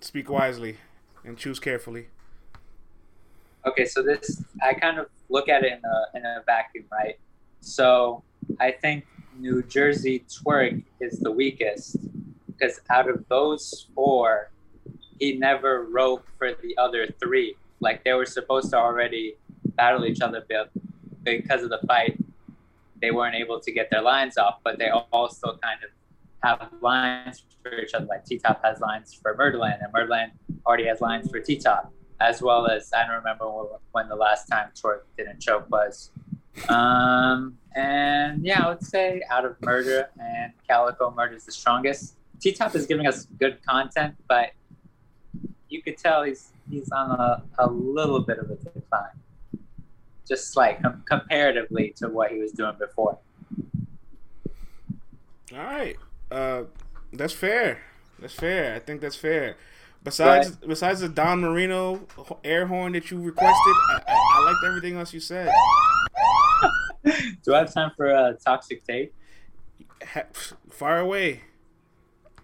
[0.00, 0.78] Speak wisely
[1.24, 2.08] and choose carefully.
[3.66, 7.18] Okay, so this I kind of look at it in a in a vacuum, right?
[7.60, 8.22] So
[8.60, 9.04] I think
[9.36, 11.96] New Jersey Twerk is the weakest
[12.46, 14.50] because out of those four,
[15.22, 17.54] he never wrote for the other three.
[17.78, 19.36] Like they were supposed to already
[19.76, 20.70] battle each other, but
[21.22, 22.18] because of the fight,
[23.00, 24.56] they weren't able to get their lines off.
[24.64, 25.90] But they all still kind of
[26.42, 28.06] have lines for each other.
[28.06, 30.32] Like T Top has lines for Murderland, and Murderland
[30.66, 33.44] already has lines for T Top, as well as I don't remember
[33.92, 36.10] when the last time Twerk didn't choke was.
[36.68, 42.16] Um, and yeah, I would say out of Murder and Calico, Murder is the strongest.
[42.40, 44.50] T Top is giving us good content, but
[45.72, 49.18] you could tell he's he's on a, a little bit of a decline,
[50.28, 53.18] just like com- comparatively to what he was doing before.
[55.52, 55.96] All right,
[56.30, 56.64] uh,
[57.12, 57.82] that's fair.
[58.18, 58.74] That's fair.
[58.74, 59.56] I think that's fair.
[60.04, 60.68] Besides, right.
[60.68, 62.06] besides the Don Marino
[62.42, 65.50] air horn that you requested, I, I, I liked everything else you said.
[67.44, 69.14] Do I have time for a toxic tape?
[70.70, 71.42] Far away.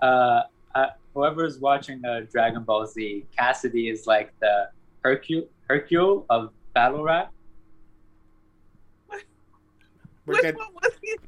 [0.01, 0.43] Uh,
[0.75, 0.87] uh,
[1.18, 4.70] whoever's watching uh, Dragon Ball Z, Cassidy is like the
[5.02, 7.33] Hercule Hercule of battle rap.
[10.24, 10.54] Break that,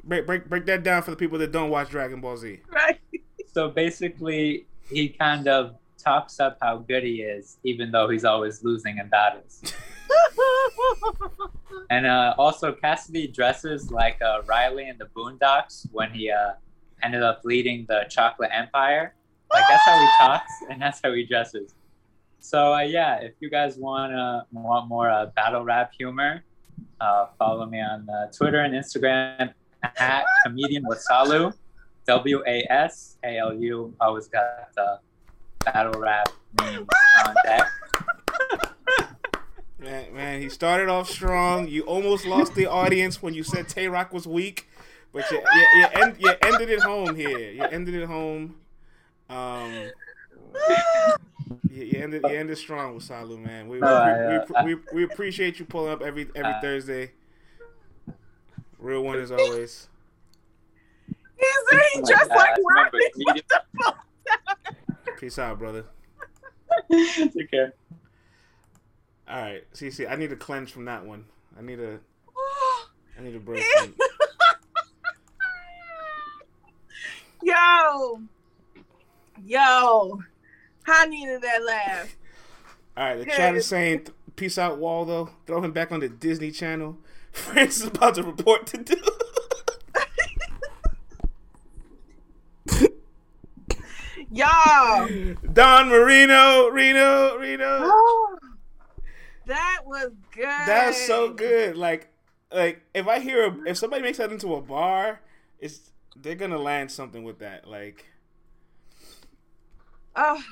[0.05, 2.61] break, break, break that down for the people that don't watch Dragon Ball Z.
[2.71, 3.01] Right.
[3.53, 8.63] So basically, he kind of talks up how good he is, even though he's always
[8.63, 9.61] losing in battles.
[11.91, 16.53] and uh, also, Cassidy dresses like uh, Riley in the Boondocks when he uh,
[17.03, 19.15] ended up leading the Chocolate Empire.
[19.53, 21.75] Like that's how he talks and that's how he dresses.
[22.41, 26.43] So uh, yeah, if you guys want uh, want more uh, battle rap humor,
[27.01, 29.53] uh, follow me on uh, Twitter and Instagram
[29.99, 31.53] at comedian Wasalu,
[32.07, 33.95] W A S A L U.
[34.01, 35.01] Always got the
[35.65, 36.29] battle rap
[36.61, 36.89] memes
[37.27, 37.67] on deck.
[39.79, 41.67] Man, man, he started off strong.
[41.67, 44.69] You almost lost the audience when you said Tay Roc was weak.
[45.11, 47.51] But you, you, you, end, you ended it home here.
[47.51, 48.57] You ended it home.
[49.31, 49.91] Um,
[51.71, 53.69] you, you ended you ended strong with Salu, man.
[53.69, 57.13] We we, we, we, we, appreciate you pulling up every every uh, Thursday.
[58.79, 59.89] Real one as always.
[61.39, 62.57] He's just like
[65.19, 65.85] Peace out, brother.
[66.91, 67.75] Take care.
[69.29, 71.25] All right, see, see, I need to cleanse from that one.
[71.57, 72.01] I need a,
[73.19, 73.63] I need a break.
[77.43, 78.23] Yo,
[79.45, 80.21] yo,
[80.87, 82.17] I needed that laugh.
[82.97, 86.51] All right, the chat is saying, "Peace out, Waldo." Throw him back on the Disney
[86.51, 86.99] Channel.
[87.33, 88.97] France is about to report to do.
[94.33, 95.09] Y'all,
[95.53, 97.81] Don Marino, Reno, Reno.
[99.47, 100.45] that was good.
[100.45, 101.77] That's so good.
[101.77, 102.09] Like,
[102.53, 105.21] like if I hear a, if somebody makes that into a bar,
[105.59, 107.69] it's they're gonna land something with that.
[107.69, 108.07] Like,
[110.21, 110.43] oh,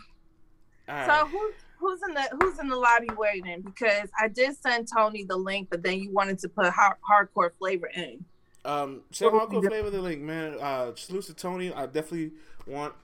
[0.88, 3.60] uh, so who's who's in the who's in the lobby waiting?
[3.62, 7.50] Because I did send Tony the link, but then you wanted to put hard, hardcore
[7.58, 8.24] flavor in.
[8.64, 10.56] Um, send hardcore flavor the link, man.
[10.60, 11.72] Uh, salute to Tony.
[11.72, 12.32] I definitely
[12.66, 12.94] want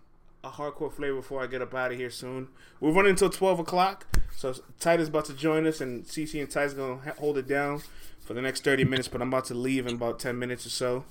[0.43, 2.49] a hardcore flavor before I get up out of here soon.
[2.81, 6.75] We're running until twelve o'clock, so Titus about to join us, and CC and Titus
[6.75, 7.83] gonna hold it down
[8.21, 9.09] for the next thirty minutes.
[9.09, 11.05] But I'm about to leave in about ten minutes or so.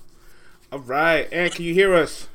[0.72, 2.28] All right, and can you hear us?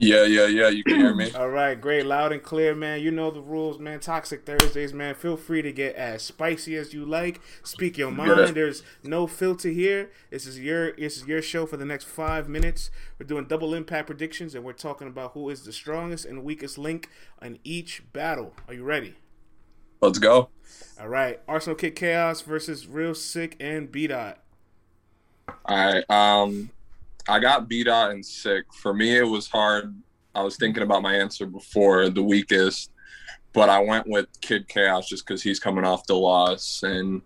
[0.00, 0.68] Yeah, yeah, yeah.
[0.68, 1.32] You can hear me.
[1.34, 3.00] All right, great, loud and clear, man.
[3.00, 3.98] You know the rules, man.
[3.98, 5.16] Toxic Thursdays, man.
[5.16, 7.40] Feel free to get as spicy as you like.
[7.64, 8.54] Speak your mind.
[8.54, 10.12] There's no filter here.
[10.30, 12.90] This is your this is your show for the next five minutes.
[13.18, 16.78] We're doing double impact predictions, and we're talking about who is the strongest and weakest
[16.78, 17.08] link
[17.42, 18.54] in each battle.
[18.68, 19.16] Are you ready?
[20.00, 20.50] Let's go.
[21.00, 24.38] All right, Arsenal Kid Chaos versus Real Sick and B Dot.
[25.64, 26.04] All right.
[26.10, 26.70] Um,
[27.28, 28.64] I got beat out and sick.
[28.72, 29.94] For me, it was hard.
[30.34, 32.90] I was thinking about my answer before the weakest,
[33.52, 37.22] but I went with Kid Chaos just because he's coming off the loss and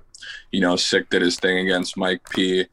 [0.53, 2.67] you know sick did his thing against Mike P.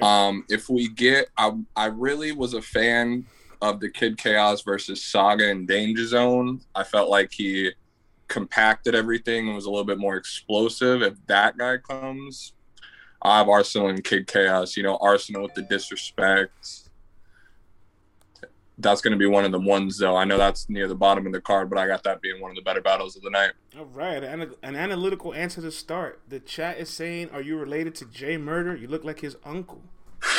[0.00, 3.26] Um, if we get, I I really was a fan
[3.62, 6.60] of the Kid Chaos versus Saga and Danger Zone.
[6.74, 7.72] I felt like he
[8.28, 11.02] compacted everything and was a little bit more explosive.
[11.02, 12.52] If that guy comes,
[13.24, 14.76] I have Arsenal and Kid Chaos.
[14.76, 16.80] You know, Arsenal with the disrespect.
[18.76, 20.16] That's going to be one of the ones, though.
[20.16, 22.50] I know that's near the bottom of the card, but I got that being one
[22.50, 23.52] of the better battles of the night.
[23.78, 26.20] All right, an, an analytical answer to start.
[26.28, 28.74] The chat is saying, "Are you related to Jay Murder?
[28.74, 29.80] You look like his uncle."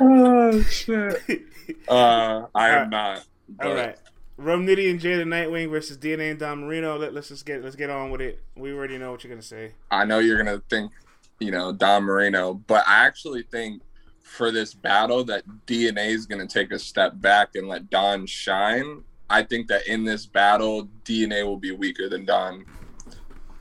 [0.00, 1.22] oh shit!
[1.88, 3.24] Uh, I am not.
[3.48, 3.66] But...
[3.66, 3.98] All right.
[4.36, 6.98] Rum Nitty and Jay the Nightwing versus DNA and Don Marino.
[6.98, 8.42] Let, us just get let's get on with it.
[8.56, 9.72] We already know what you're gonna say.
[9.90, 10.90] I know you're gonna think,
[11.38, 13.82] you know, Don Marino, but I actually think
[14.22, 19.04] for this battle that DNA is gonna take a step back and let Don shine.
[19.30, 22.64] I think that in this battle, DNA will be weaker than Don,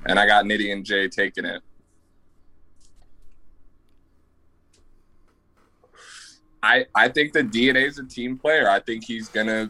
[0.08, 1.62] and I got Nitty and Jay taking it.
[6.64, 8.68] I I think that DNA is a team player.
[8.68, 9.70] I think he's gonna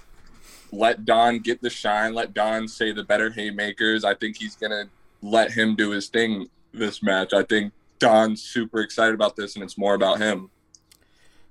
[0.73, 2.13] let Don get the shine.
[2.13, 4.03] Let Don say the better haymakers.
[4.03, 4.85] I think he's gonna
[5.21, 7.33] let him do his thing this match.
[7.33, 10.49] I think Don's super excited about this, and it's more about him.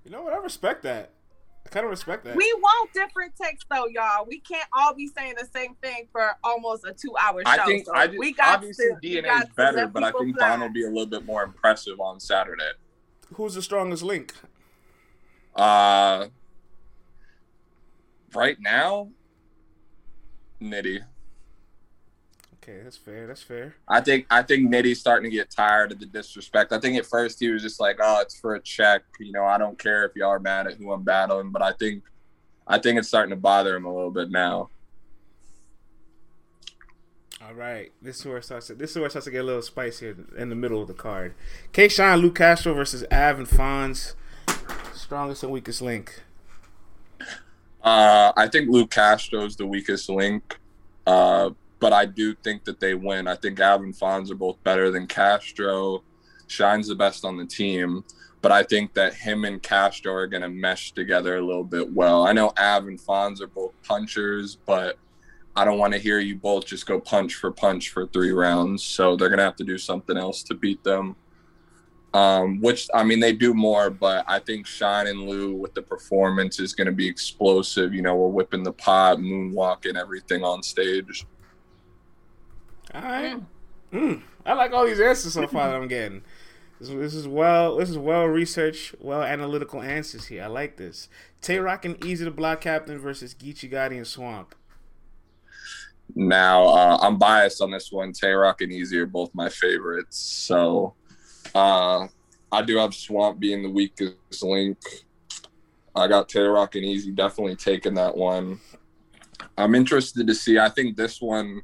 [0.04, 0.32] You know what?
[0.32, 1.12] I respect that.
[1.64, 2.34] I kind of respect that.
[2.34, 4.26] We want different takes, though, y'all.
[4.26, 7.50] We can't all be saying the same thing for almost a two-hour show.
[7.50, 10.36] I think so I just, we got obviously to, DNA is better, but I think
[10.36, 12.72] Don will be a little bit more impressive on Saturday.
[13.34, 14.34] Who's the strongest link?
[15.54, 16.26] Uh,
[18.34, 19.08] right now,
[20.60, 21.00] Nitty.
[22.62, 23.26] Okay, that's fair.
[23.26, 23.74] That's fair.
[23.88, 26.72] I think I think Nitty's starting to get tired of the disrespect.
[26.72, 29.44] I think at first he was just like, "Oh, it's for a check." You know,
[29.44, 32.04] I don't care if y'all are mad at who I'm battling, but I think
[32.66, 34.70] I think it's starting to bother him a little bit now.
[37.44, 38.68] All right, this is where it starts.
[38.68, 40.86] To, this is where it starts to get a little spicy in the middle of
[40.86, 41.34] the card.
[41.72, 41.88] K.
[41.88, 44.14] Shine, Luke Castro versus Av and Fonz.
[44.94, 46.22] Strongest and weakest link.
[47.82, 50.58] Uh, I think Luke Castro is the weakest link,
[51.06, 53.26] uh, but I do think that they win.
[53.26, 56.02] I think Av and Fonz are both better than Castro.
[56.46, 58.04] Shine's the best on the team,
[58.40, 61.92] but I think that him and Castro are going to mesh together a little bit
[61.92, 62.24] well.
[62.26, 64.96] I know Av and Fonz are both punchers, but
[65.56, 68.84] I don't want to hear you both just go punch for punch for three rounds.
[68.84, 71.16] So they're going to have to do something else to beat them.
[72.14, 75.80] Um, which I mean they do more, but I think Shine and Lou with the
[75.80, 77.94] performance is going to be explosive.
[77.94, 81.26] You know, we're whipping the pot, moonwalking, everything on stage.
[82.94, 83.40] All right,
[83.90, 86.22] mm, I like all these answers so far that I'm getting.
[86.78, 90.42] This, this, is well, this is well researched, well analytical answers here.
[90.42, 91.08] I like this.
[91.40, 94.54] Tay Roc and Easy the Block Captain versus Geechee Gotti and Swamp.
[96.14, 98.12] Now uh, I'm biased on this one.
[98.12, 100.94] Tay Roc and Easy are both my favorites, so
[101.55, 102.07] uh,
[102.50, 104.78] I do have Swamp being the weakest link.
[105.94, 108.61] I got Tay Roc and Easy definitely taking that one.
[109.59, 110.59] I'm interested to see.
[110.59, 111.62] I think this one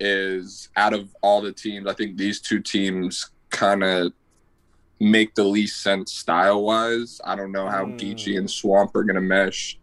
[0.00, 1.86] is out of all the teams.
[1.86, 4.12] I think these two teams kind of
[5.00, 7.20] make the least sense style wise.
[7.24, 7.98] I don't know how mm.
[7.98, 9.78] Geechee and Swamp are gonna mesh.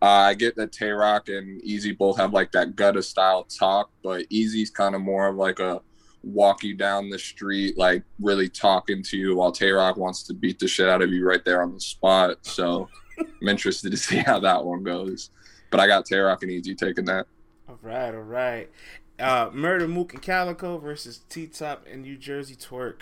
[0.00, 3.90] Uh, I get that Tay Roc and Easy both have like that gutter style talk,
[4.02, 5.80] but Easy's kind of more of like a
[6.22, 10.34] walk you down the street, like really talking to you, while Tay Roc wants to
[10.34, 12.38] beat the shit out of you right there on the spot.
[12.42, 12.88] So
[13.18, 15.30] I'm interested to see how that one goes.
[15.70, 17.26] But I got Tay Roc and Easy taking that.
[17.68, 18.70] All right, all right.
[19.18, 23.00] Uh, Murder Mook and Calico versus T Top and New Jersey Twerk.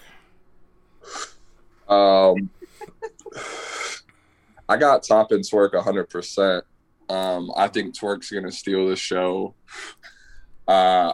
[1.88, 2.50] Um,
[4.68, 6.62] I got Top and Twerk 100%.
[7.08, 9.54] Um, I think Twerk's going to steal the show.
[10.66, 11.12] Uh,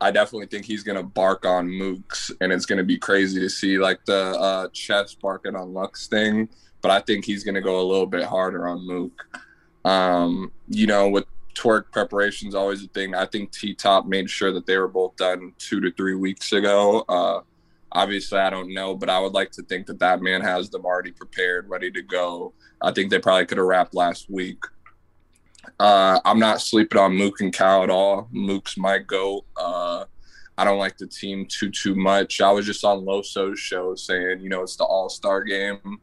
[0.00, 3.78] I definitely think he's gonna bark on Mooks, and it's gonna be crazy to see
[3.78, 6.48] like the uh, chest barking on Lux thing.
[6.82, 9.40] But I think he's gonna go a little bit harder on Mook.
[9.84, 13.14] Um, you know, with twerk preparations always a thing.
[13.14, 16.52] I think T Top made sure that they were both done two to three weeks
[16.52, 17.04] ago.
[17.08, 17.40] Uh,
[17.92, 20.84] obviously, I don't know, but I would like to think that that man has them
[20.84, 22.52] already prepared, ready to go.
[22.82, 24.62] I think they probably could have wrapped last week.
[25.78, 28.28] Uh, I'm not sleeping on Mook and Cal at all.
[28.30, 29.44] Mook's my goat.
[29.56, 30.04] Uh,
[30.56, 32.40] I don't like the team too too much.
[32.40, 35.98] I was just on Loso's show saying, you know, it's the All Star game,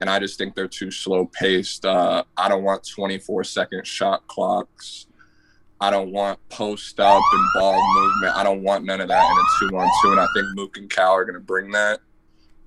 [0.00, 1.84] and I just think they're too slow paced.
[1.84, 5.06] Uh, I don't want 24 second shot clocks.
[5.80, 8.36] I don't want post up and ball movement.
[8.36, 10.10] I don't want none of that in a two on two.
[10.10, 12.00] And I think Mook and Cal are going to bring that.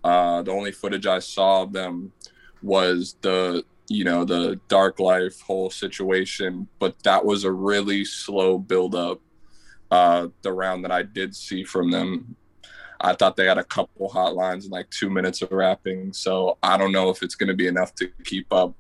[0.04, 2.14] Uh, the only footage I saw of them
[2.62, 8.58] was the you know the dark life whole situation but that was a really slow
[8.58, 9.20] build up
[9.92, 12.36] uh the round that i did see from them
[13.02, 16.78] i thought they had a couple hotlines in like two minutes of rapping so i
[16.78, 18.74] don't know if it's going to be enough to keep up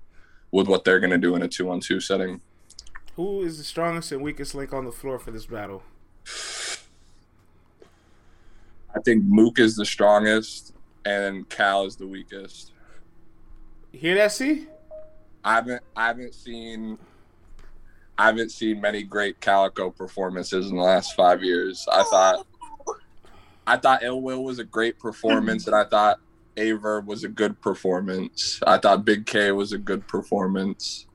[0.51, 2.39] with what they're going to do in a two on two setting
[3.15, 5.83] Who is the strongest and weakest link on the floor for this battle?
[8.93, 10.73] I think Mook is the strongest
[11.05, 12.73] and Cal is the weakest.
[13.91, 14.67] Hear that, C?
[15.43, 16.97] I haven't I haven't seen
[18.17, 21.85] I haven't seen many great Calicoe performances in the last five years.
[21.91, 22.45] I thought
[23.65, 26.19] I thought Ill Will was a great performance and I thought
[26.57, 28.59] Aye Verb was a good performance.
[28.65, 31.07] I thought Big K was a good performance.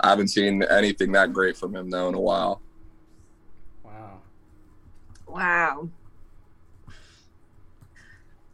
[0.00, 2.60] I haven't seen anything that great from him though in a while.
[3.82, 4.20] Wow.
[5.26, 5.88] Wow.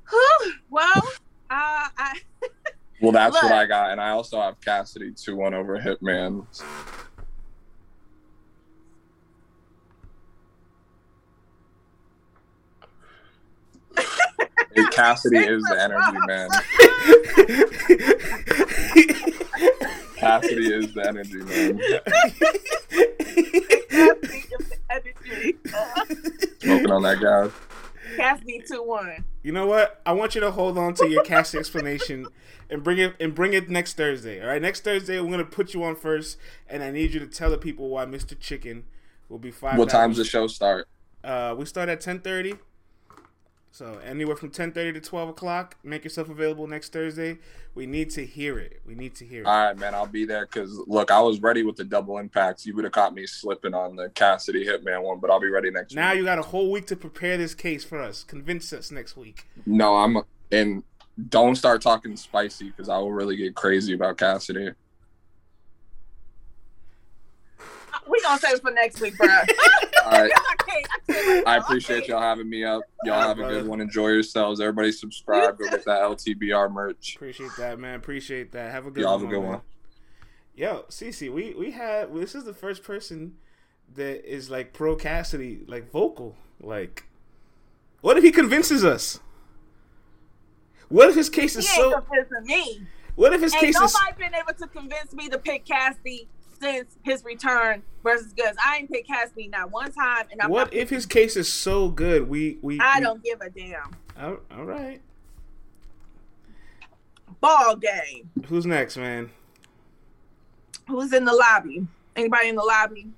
[0.09, 0.53] Whew.
[0.71, 1.03] Well,
[1.51, 2.21] uh, I
[3.03, 3.43] Well, that's Look.
[3.43, 6.47] what I got, and I also have Cassidy two one over Hitman.
[14.75, 16.49] Hey, Cassidy is the energy man.
[20.17, 21.81] Cassidy is the energy man.
[24.89, 25.57] Cassidy,
[26.61, 27.51] Smoking on that guy.
[28.17, 29.25] Cassidy two one.
[29.43, 30.01] You know what?
[30.07, 32.29] I want you to hold on to your Cassie explanation
[32.71, 34.41] and bring it and bring it next Thursday.
[34.41, 36.39] All right, next Thursday we're gonna put you on first,
[36.69, 38.39] and I need you to tell the people why Mr.
[38.39, 38.85] Chicken
[39.29, 39.79] will be five.
[39.79, 40.89] What time's the show start?
[41.25, 42.55] Uh, we start at ten thirty.
[43.73, 45.77] So anywhere from ten thirty to twelve o'clock.
[45.83, 47.39] Make yourself available next Thursday.
[47.75, 48.83] We need to hear it.
[48.87, 49.47] We need to hear it.
[49.47, 52.67] All right, man, I'll be there because look, I was ready with the double impacts.
[52.67, 55.71] You would have caught me slipping on the Cassidy Hitman one, but I'll be ready
[55.71, 55.97] next week.
[55.97, 56.19] now week.
[56.19, 58.25] you got a whole week to prepare this case for us.
[58.25, 59.47] Convince us next week.
[59.65, 60.19] No, I'm
[60.51, 60.85] and
[61.31, 64.73] don't start talking spicy because I will really get crazy about Cassidy.
[68.09, 69.29] We gonna save it for next week, bro.
[70.05, 70.31] All right.
[70.35, 70.87] I can't.
[71.09, 72.83] I, can't I appreciate y'all having me up.
[73.05, 73.81] Y'all have a good one.
[73.81, 74.61] Enjoy yourselves.
[74.61, 75.59] Everybody subscribe.
[75.59, 77.15] Go get that LTBR merch.
[77.15, 77.95] Appreciate that, man.
[77.97, 78.73] Appreciate that.
[78.73, 79.11] Have a good one.
[79.13, 79.51] Y'all have a good man.
[79.51, 79.61] one.
[80.55, 83.37] Yo, Cece, we we had this is the first person
[83.95, 86.37] that is like pro Cassidy, like vocal.
[86.61, 87.05] Like,
[88.01, 89.21] what if he convinces us?
[90.89, 92.01] What if his case He is ain't so?
[92.01, 92.87] convincing me.
[93.15, 93.95] What if his Ain't case is?
[93.95, 96.29] nobody been able to convince me to pick Cassidy
[96.63, 98.57] since his return versus Goodz.
[98.65, 101.89] I ain't picked Cassidy not one time, and I'm What if his case is so
[101.89, 102.29] good?
[102.29, 102.79] We we.
[102.81, 103.91] I we- don't give a damn.
[104.19, 105.01] All, all right.
[107.41, 108.31] Ball game.
[108.47, 109.31] Who's next, man?
[110.89, 111.87] Who's in the lobby?
[112.15, 113.09] Anybody in the lobby?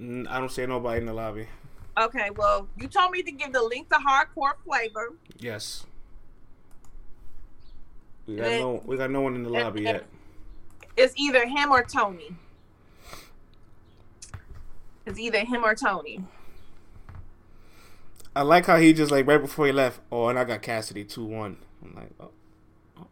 [0.00, 1.46] I don't see nobody in the lobby.
[1.96, 5.14] Okay, well, you told me to give the link to hardcore flavor.
[5.38, 5.84] Yes.
[8.26, 8.82] We got And- no.
[8.84, 10.06] We got no one in the and- lobby yet.
[10.96, 12.34] It's either him or Tony.
[15.08, 16.22] It's either him or Tony.
[18.36, 20.00] I like how he just like right before he left.
[20.12, 21.56] Oh, and I got Cassidy two one.
[21.82, 22.30] I'm like, oh,
[22.98, 23.06] oh,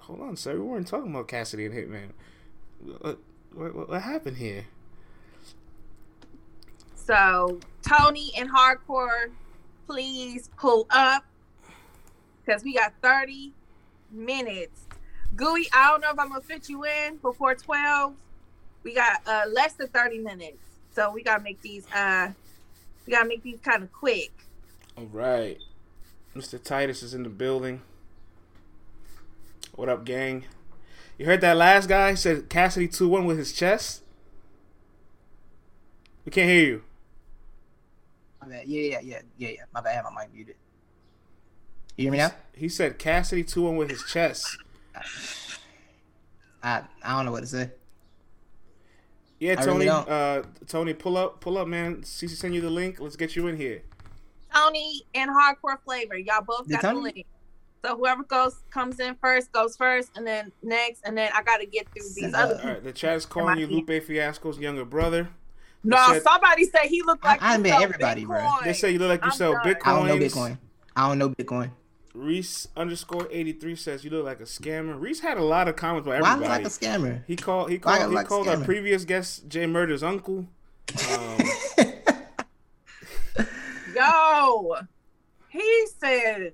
[0.00, 0.54] hold on, sir.
[0.54, 2.08] We weren't talking about Cassidy and Hitman.
[3.00, 3.18] What,
[3.54, 4.64] what, what, happened here?
[6.96, 9.30] So Tony and hardcore,
[9.86, 11.24] please pull up
[12.44, 13.52] because we got 30
[14.10, 14.86] minutes.
[15.36, 18.14] Gooey, I don't know if I'm gonna fit you in before 12.
[18.82, 20.67] We got uh less than 30 minutes.
[20.94, 22.32] So we gotta make these uh
[23.06, 24.32] we gotta make these kind of quick.
[24.96, 25.58] All right,
[26.36, 26.62] Mr.
[26.62, 27.82] Titus is in the building.
[29.74, 30.44] What up, gang?
[31.18, 34.02] You heard that last guy said Cassidy two one with his chest.
[36.24, 36.82] We can't hear you.
[38.40, 38.66] My bad.
[38.66, 39.62] Yeah, yeah, yeah, yeah, yeah.
[39.72, 40.04] My bad.
[40.04, 40.56] My mic muted.
[41.96, 42.32] You hear me now?
[42.54, 44.58] He said Cassidy two one with his chest.
[46.62, 47.70] I I don't know what to say.
[49.40, 49.86] Yeah, Tony.
[49.86, 51.98] really uh, Tony, pull up, pull up, man.
[52.02, 52.98] CC send you the link.
[53.00, 53.82] Let's get you in here.
[54.54, 56.16] Tony and hardcore flavor.
[56.16, 57.00] Y'all both Did got the Tony?
[57.14, 57.26] link.
[57.84, 61.64] So whoever goes comes in first goes first, and then next, and then I gotta
[61.66, 62.64] get through these Send other up.
[62.64, 65.28] All right, the chat is calling you Lupe Fiasco's younger brother.
[65.84, 68.40] No, said- somebody said he looked I- like I he met sell everybody, bro.
[68.40, 68.64] Bitcoin.
[68.64, 69.76] They say you look like you I'm sell done.
[69.84, 70.32] I don't know bitcoins.
[70.32, 70.58] Bitcoin.
[70.96, 71.70] I don't know Bitcoin.
[72.14, 75.00] Reese underscore eighty three says you look like a scammer.
[75.00, 77.22] Reese had a lot of comments by Why I look like a scammer?
[77.26, 77.70] he called.
[77.70, 78.10] He Why I called.
[78.10, 80.46] He like called our previous guest Jay Murder's uncle.
[81.12, 81.38] Um,
[83.94, 84.76] Yo,
[85.48, 86.52] he said,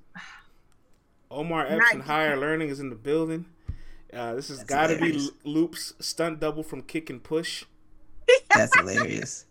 [1.30, 3.46] Omar Epps and Higher Learning is in the building.
[4.12, 5.28] Uh, this has got to be.
[5.44, 7.64] Loop's stunt double from Kick and Push.
[8.54, 9.46] That's hilarious.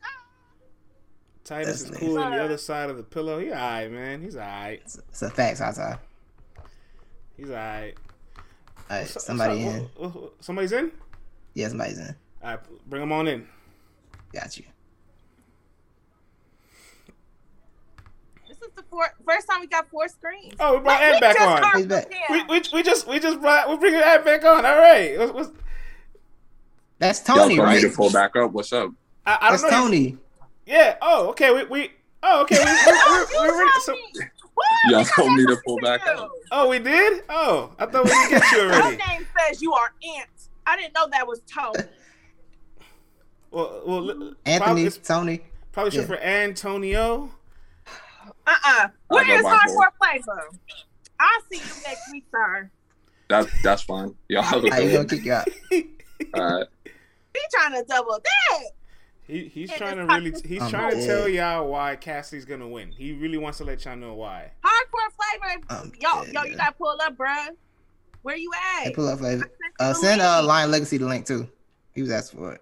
[1.44, 3.40] Titus That's is cool on the other side of the pillow.
[3.40, 4.22] He alright, man.
[4.22, 4.82] He's alright.
[4.86, 6.00] It's, it's a fact, Tata.
[7.36, 7.96] He's alright.
[8.90, 9.90] All right, So- somebody so- in.
[10.02, 10.92] wh- wh- Somebody's in.
[11.54, 12.16] Yeah, somebody's in.
[12.44, 13.48] All right, bring him on in.
[14.34, 14.64] Got you.
[18.48, 21.40] "This is the four, first time we got four screens." Oh, we brought Ed back
[21.40, 21.78] on.
[21.78, 22.12] He's back.
[22.30, 24.66] We, we, we just we just brought we're bringing Ed back on.
[24.66, 25.18] All right.
[25.20, 25.50] What's, what's,
[27.00, 27.82] That's Y'all Tony, told me right?
[27.82, 28.52] to pull back up.
[28.52, 28.92] What's up?
[29.26, 29.70] I, I don't That's know.
[29.70, 30.18] Tony.
[30.66, 30.98] Yeah.
[31.02, 31.54] Oh, okay.
[31.54, 31.92] We, we
[32.24, 32.58] oh, okay.
[32.60, 33.96] We, we, we, we, we, so,
[34.90, 36.30] Y'all told me to pull back up.
[36.52, 37.24] oh, we did.
[37.30, 38.98] Oh, I thought we didn't get you already.
[38.98, 40.30] Your name says you are Ant.
[40.66, 41.80] I didn't know that was Tony.
[43.52, 45.42] Well, well, li- Anthony, Probably, Tony.
[45.72, 46.06] probably should Yeah.
[46.08, 47.32] for Antonio.
[48.48, 48.88] Uh-uh.
[49.10, 50.50] Where go is by hardcore flavor?
[51.20, 52.70] I'll see you next week, sir.
[53.30, 54.16] That that's fine.
[54.28, 55.48] Y'all have a How you gonna good kick you out?
[55.70, 55.84] one.
[56.34, 56.68] All right.
[57.34, 58.64] He trying to double that.
[59.26, 60.32] He, he's Yeah, trying to really.
[60.32, 62.92] talk- He's Um, trying to tell y'all why Cassidy's gonna win.
[62.92, 64.52] He really wants to let y'all know why.
[64.64, 65.92] Hardcore flavor.
[66.02, 67.50] Yo, yeah, yo, you gotta pull up, bruh.
[68.22, 68.84] Where you at?
[68.84, 69.50] Hey, pull up flavor.
[69.80, 70.44] Uh, send the uh.
[70.44, 71.48] Lion Legacy the link too.
[71.94, 72.62] He was asking for it.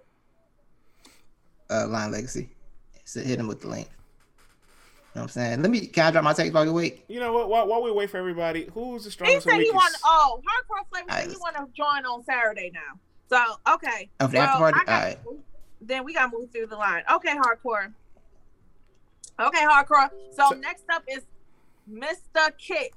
[1.70, 2.50] Uh, Lion Legacy.
[3.06, 3.88] So hit him with the link.
[3.90, 5.62] You know what I'm saying?
[5.62, 5.88] Let me.
[5.88, 7.04] Can I drop my text while you wait?
[7.10, 7.50] You know what?
[7.50, 9.36] While, while we wait for everybody, who's the strongest?
[9.36, 9.96] He strongest said or he want.
[10.06, 13.00] Oh, hardcore flavor Alright, said he want to join on Saturday now.
[13.30, 14.10] So okay.
[14.20, 14.78] Oh, for the after party?
[14.82, 15.20] I got- Alright.
[15.82, 17.04] Then we gotta move through the line.
[17.12, 17.92] Okay, hardcore.
[19.40, 20.10] Okay, hardcore.
[20.32, 21.24] So, So- next up is
[21.92, 22.56] Mr.
[22.58, 22.94] Kit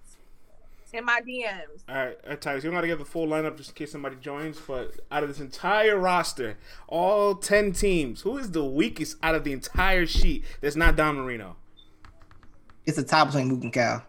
[0.92, 1.82] in my DMs.
[1.88, 3.90] All right, uh, Titus, you don't got to give the full lineup just in case
[3.90, 4.60] somebody joins.
[4.60, 6.56] But out of this entire roster,
[6.86, 10.44] all ten teams, who is the weakest out of the entire sheet?
[10.60, 11.56] That's not Don Marino.
[12.86, 14.04] It's a tie between Mook and Cal.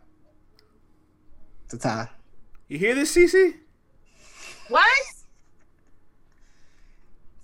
[1.64, 2.10] It's a tie.
[2.68, 3.56] You hear this, CC?
[4.68, 4.86] What?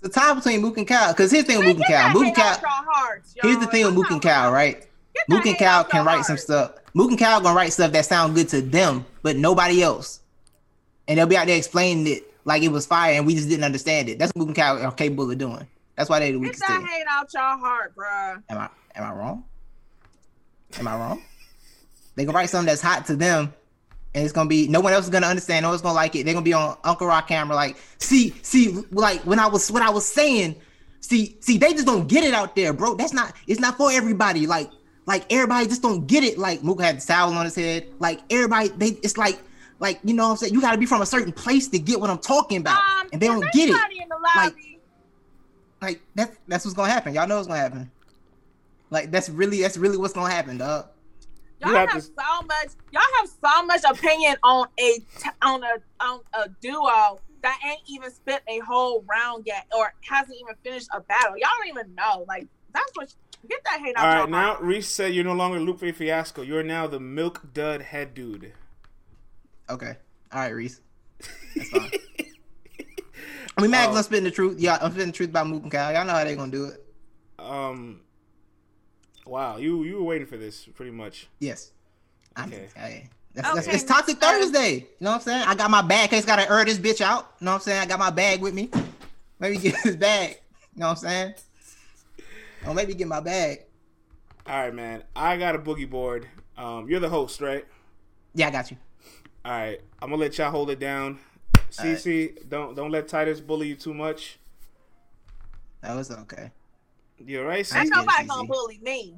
[0.04, 1.12] A tie between Mook and Cal.
[1.12, 2.12] Because here's the thing with Mook and Cal.
[2.12, 2.46] Mook and Cal.
[2.46, 4.86] out your hearts, Here's the thing with Mook and Cal, right?
[5.28, 6.72] Mook and Cal can write some stuff.
[6.94, 10.20] Mook and Cal gonna write stuff that sound good to them, but nobody else.
[11.06, 13.64] And they'll be out there explaining it like it was fire, and we just didn't
[13.64, 14.18] understand it.
[14.18, 15.66] That's what Mook and Cal are capable of doing.
[15.96, 18.42] That's why they're the Get that hate out your heart, bruh.
[18.48, 19.44] Am I am I wrong?
[20.78, 21.22] Am I wrong?
[22.14, 23.52] They can write something that's hot to them,
[24.14, 25.64] and it's gonna be no one else is gonna understand.
[25.64, 26.24] No one's gonna like it.
[26.24, 29.82] They're gonna be on Uncle Rock camera, like, see, see, like when I was what
[29.82, 30.56] I was saying.
[31.00, 32.94] See, see, they just don't get it out there, bro.
[32.94, 33.34] That's not.
[33.48, 34.46] It's not for everybody.
[34.46, 34.70] Like,
[35.04, 36.38] like everybody just don't get it.
[36.38, 37.88] Like Mook had the towel on his head.
[37.98, 38.98] Like everybody, they.
[39.02, 39.40] It's like,
[39.80, 41.78] like you know, what I'm saying you got to be from a certain place to
[41.80, 43.74] get what I'm talking about, Um, and they don't get it.
[43.74, 44.54] anybody In the Like.
[45.82, 47.12] Like that's that's what's gonna happen.
[47.12, 47.90] Y'all know what's gonna happen.
[48.90, 50.86] Like that's really that's really what's gonna happen, dog.
[51.62, 52.68] Y'all have, have to- so much.
[52.92, 57.80] Y'all have so much opinion on a t- on a on a duo that ain't
[57.88, 61.36] even spent a whole round yet, or hasn't even finished a battle.
[61.36, 62.24] Y'all don't even know.
[62.28, 63.14] Like that's what.
[63.48, 64.62] Get that hate out All your right, now heart.
[64.62, 66.42] Reese said you're no longer Lupe Fiasco.
[66.42, 68.52] You're now the Milk Dud head dude.
[69.68, 69.96] Okay.
[70.32, 70.80] All right, Reese.
[71.56, 71.90] That's fine.
[73.58, 74.60] I mean, Max, Um, I'm spitting the truth.
[74.60, 75.92] Yeah, I'm spitting the truth about Mook and Kyle.
[75.92, 76.86] Y'all know how they gonna do it.
[77.38, 78.02] Um,
[79.26, 81.28] wow, you you were waiting for this pretty much.
[81.38, 81.72] Yes.
[82.36, 82.68] I'm, Okay.
[82.74, 84.74] hey, that's, that's, Okay, it's Toxic Thursday.
[84.74, 85.44] You know what I'm saying?
[85.46, 86.10] I got my bag.
[86.10, 87.34] Case gotta air this bitch out.
[87.40, 87.80] You know what I'm saying?
[87.80, 88.70] I got my bag with me.
[89.38, 90.38] Maybe get this bag.
[90.74, 91.34] You know what I'm saying?
[92.66, 93.64] Or maybe get my bag.
[94.46, 95.02] All right, man.
[95.14, 96.28] I got a boogie board.
[96.56, 97.64] Um, you're the host, right?
[98.34, 98.76] Yeah, I got you.
[99.44, 101.18] All right, I'm gonna let y'all hold it down.
[101.70, 104.38] CC, don't don't let Titus bully you too much.
[105.80, 106.50] That was okay.
[107.24, 107.90] You all right, Ain't CC?
[107.90, 108.28] Nobody Easy.
[108.28, 109.16] gonna bully me.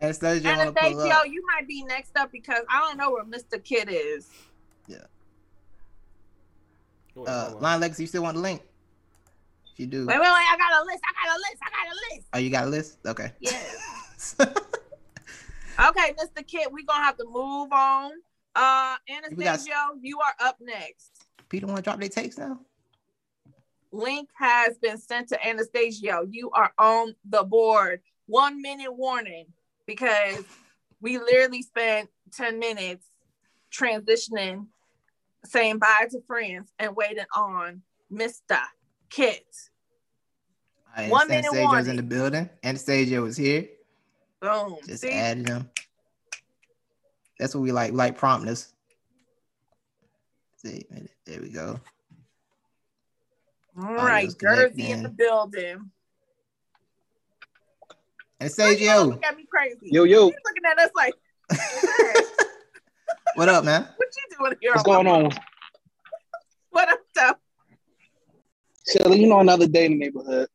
[0.00, 2.98] And Thursday, I want to pull Anastasio, you might be next up because I don't
[2.98, 3.62] know where Mr.
[3.62, 4.28] Kid is.
[7.14, 7.54] Wait, Uh.
[7.60, 8.60] Line Legacy, you still want the link?
[9.72, 10.00] If you do.
[10.06, 10.26] Wait, wait, wait!
[10.28, 11.00] I got a list.
[11.02, 11.56] I got a list.
[11.62, 12.26] I got a list.
[12.34, 12.98] Oh, you got a list?
[13.06, 13.32] Okay.
[13.40, 14.36] Yes.
[15.78, 16.46] Okay, Mr.
[16.46, 18.12] Kid, we're gonna have to move on.
[18.54, 18.96] Uh
[19.30, 21.26] We got- Anastasio, you are up next.
[21.50, 22.58] Peter want to drop their takes now?
[23.96, 26.26] Link has been sent to Anastasio.
[26.30, 28.00] You are on the board.
[28.26, 29.46] One minute warning
[29.86, 30.44] because
[31.00, 33.06] we literally spent 10 minutes
[33.72, 34.66] transitioning,
[35.44, 37.82] saying bye to friends, and waiting on
[38.12, 38.58] Mr.
[39.08, 39.46] Kit.
[40.96, 41.90] All One right, minute Anastasia's warning.
[41.90, 42.50] in the building.
[42.64, 43.68] Anastasia was here.
[44.40, 44.76] Boom.
[44.86, 45.10] Just See?
[45.10, 45.70] added them.
[47.38, 47.92] That's what we like.
[47.92, 48.72] We like promptness.
[50.56, 50.84] See,
[51.26, 51.80] there we go.
[53.78, 55.90] All right, Audio's Jersey in the building.
[58.56, 59.90] Why you wanna Look at me crazy.
[59.90, 60.26] Yo, yo.
[60.26, 61.14] He's looking at us like,
[63.34, 63.88] what up, man?
[63.96, 64.72] what you doing here?
[64.72, 65.32] What's going on?
[66.70, 67.34] What up, though?
[68.86, 70.48] Shelly, you know, another day in the neighborhood.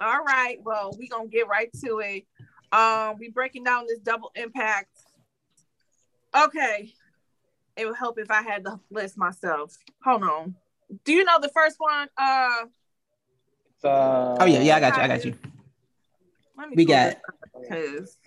[0.00, 0.56] All right.
[0.62, 2.24] Well, we gonna get right to it.
[2.72, 4.88] Um, we breaking down this double impact.
[6.34, 6.94] Okay.
[7.76, 9.76] It would help if I had the list myself.
[10.02, 10.54] Hold on.
[11.04, 12.08] Do you know the first one?
[12.16, 12.64] Uh
[13.84, 15.02] Uh, Oh yeah, yeah, I got you.
[15.02, 15.34] I got you.
[16.74, 18.18] We got- this up because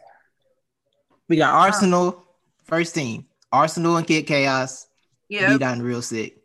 [1.27, 2.25] We got Arsenal
[2.65, 3.25] first team.
[3.51, 4.87] Arsenal and Kid Chaos.
[5.29, 5.53] Yeah.
[5.53, 6.37] B Dot Real Sick.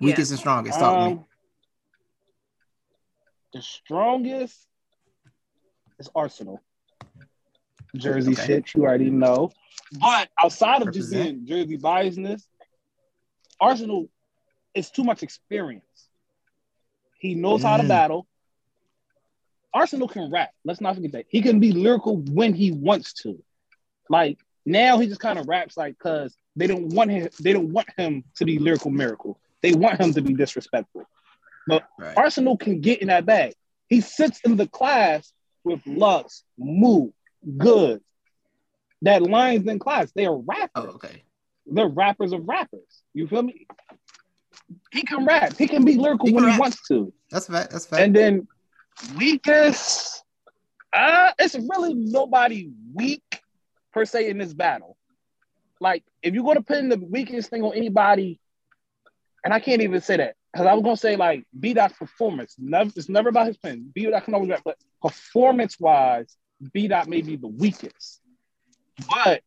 [0.00, 0.78] Weakest and strongest.
[0.78, 1.12] Talk to me.
[1.12, 1.24] Um,
[3.52, 4.66] the strongest
[5.98, 6.60] is Arsenal.
[7.96, 8.46] Jersey Okay.
[8.46, 9.50] shit, you already know.
[10.00, 11.46] But outside of just Represent.
[11.46, 12.42] being Jersey biasness,
[13.60, 14.08] Arsenal
[14.74, 16.08] is too much experience.
[17.18, 17.88] He knows how to Mm.
[17.88, 18.26] battle.
[19.72, 20.50] Arsenal can rap.
[20.64, 21.26] Let's not forget that.
[21.28, 23.42] He can be lyrical when he wants to.
[24.08, 27.72] Like now he just kind of raps like cause they don't want him, they don't
[27.72, 29.40] want him to be lyrical miracle.
[29.62, 31.06] They want him to be disrespectful.
[31.66, 31.82] Right.
[32.16, 33.54] Arsenal can get in that bag.
[33.88, 35.32] He sits in the class
[35.64, 37.10] with Lux, Moo,
[37.58, 38.02] Good.
[39.02, 40.12] That lines in class.
[40.12, 40.70] They are rappers.
[40.74, 41.22] Oh, okay.
[41.66, 43.02] They're rappers of rappers.
[43.12, 43.66] You feel me?
[44.92, 45.56] He can rap.
[45.56, 46.54] He can be lyrical He can when rap.
[46.54, 47.12] he wants to.
[47.30, 47.70] That's fact.
[47.72, 48.02] That's fact.
[48.02, 48.48] And then
[49.16, 50.22] weakest,
[50.92, 53.22] uh, it's really nobody weak
[53.92, 54.96] per se in this battle.
[55.80, 58.40] Like, if you're gonna pin the weakest thing on anybody,
[59.44, 62.54] and I can't even say that because I was gonna say like B Dot's performance.
[62.58, 63.90] Never, it's never about his pen.
[63.94, 66.36] B Dot can always rap, but performance wise,
[66.72, 68.20] B Dot may be the weakest.
[69.08, 69.42] But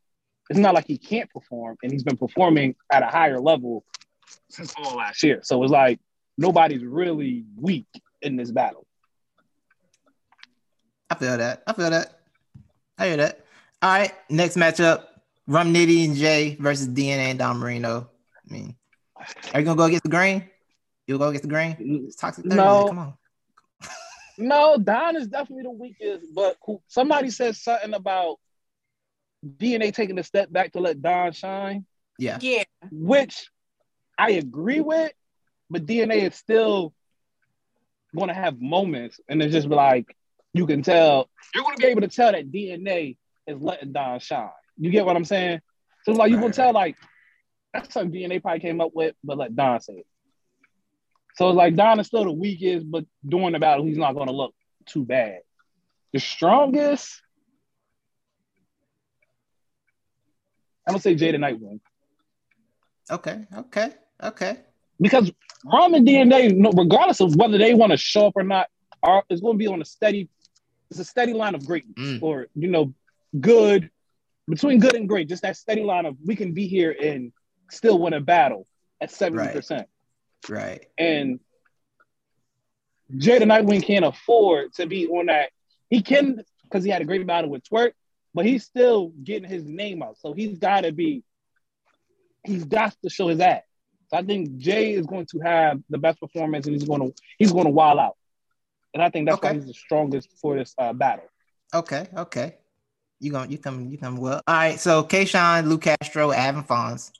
[0.49, 3.83] it's not like he can't perform, and he's been performing at a higher level
[4.49, 5.39] since all last year.
[5.43, 5.99] So it's like
[6.37, 7.87] nobody's really weak
[8.21, 8.85] in this battle.
[11.09, 11.63] I feel that.
[11.67, 12.19] I feel that.
[12.97, 13.45] I hear that.
[13.81, 14.11] All right.
[14.29, 15.03] Next matchup:
[15.47, 18.09] Rum Nitty and Jay versus DNA and Don Marino.
[18.49, 18.75] I mean,
[19.53, 20.49] are you gonna go against the grain?
[21.05, 21.77] You'll go against the grain?
[21.79, 22.43] It's toxic.
[22.43, 22.57] Thursday.
[22.57, 22.87] No.
[22.87, 23.13] Come on.
[24.39, 28.35] No, Don is definitely the weakest, but who- somebody said something about
[29.43, 31.87] DNA taking a step back to let Don shine,
[32.19, 32.37] Yeah.
[32.39, 32.61] Yeah.
[32.91, 33.49] which
[34.17, 35.11] I agree with,
[35.69, 36.93] but DNA is still
[38.15, 40.15] going to have moments, and it's just like
[40.53, 44.19] you can tell you're going to be able to tell that DNA is letting Don
[44.19, 44.49] shine.
[44.77, 45.61] You get what I'm saying?
[46.03, 46.95] So like you can tell like
[47.73, 50.07] that's something DNA probably came up with, but let Don say it.
[51.35, 54.27] So it's like Don is still the weakest, but during the battle, he's not going
[54.27, 54.55] to look
[54.87, 55.39] too bad.
[56.13, 57.21] The strongest,
[60.87, 61.81] I'm gonna say Jada Nightwing
[63.11, 63.45] Okay.
[63.55, 63.91] Okay.
[64.23, 64.57] Okay.
[64.99, 65.31] because
[65.65, 68.67] Rum and DNA, regardless of whether they want to show up or not,
[69.03, 70.29] are is going to be on a steady.
[70.89, 72.23] It's a steady line of greatness, Mm.
[72.23, 72.93] or you know,
[73.39, 73.89] good
[74.47, 75.27] between good and great.
[75.27, 77.31] Just that steady line of we can be here and
[77.69, 78.65] still win a battle
[79.01, 79.87] at seventy percent.
[80.47, 80.85] Right.
[80.97, 81.39] And
[83.13, 85.49] Jada Nightwing can't afford to be on that.
[85.89, 87.91] He can because he had a great battle with Twerk,
[88.33, 90.17] but he's still getting his name out.
[90.19, 91.23] So he's got to be.
[92.45, 93.63] He's got to show his ass.
[94.09, 97.13] So I think Jay is going to have the best performance, and he's going to
[97.37, 98.15] he's going to wild out.
[98.93, 99.57] And I think that's why Okay.
[99.59, 101.25] he's the strongest for this uh, battle.
[101.73, 102.07] Okay.
[102.15, 102.55] Okay.
[103.19, 104.41] You going you coming you coming well.
[104.47, 104.79] All right.
[104.79, 105.25] So K.
[105.25, 107.11] Shine, Lou Castro, Avin Fonz.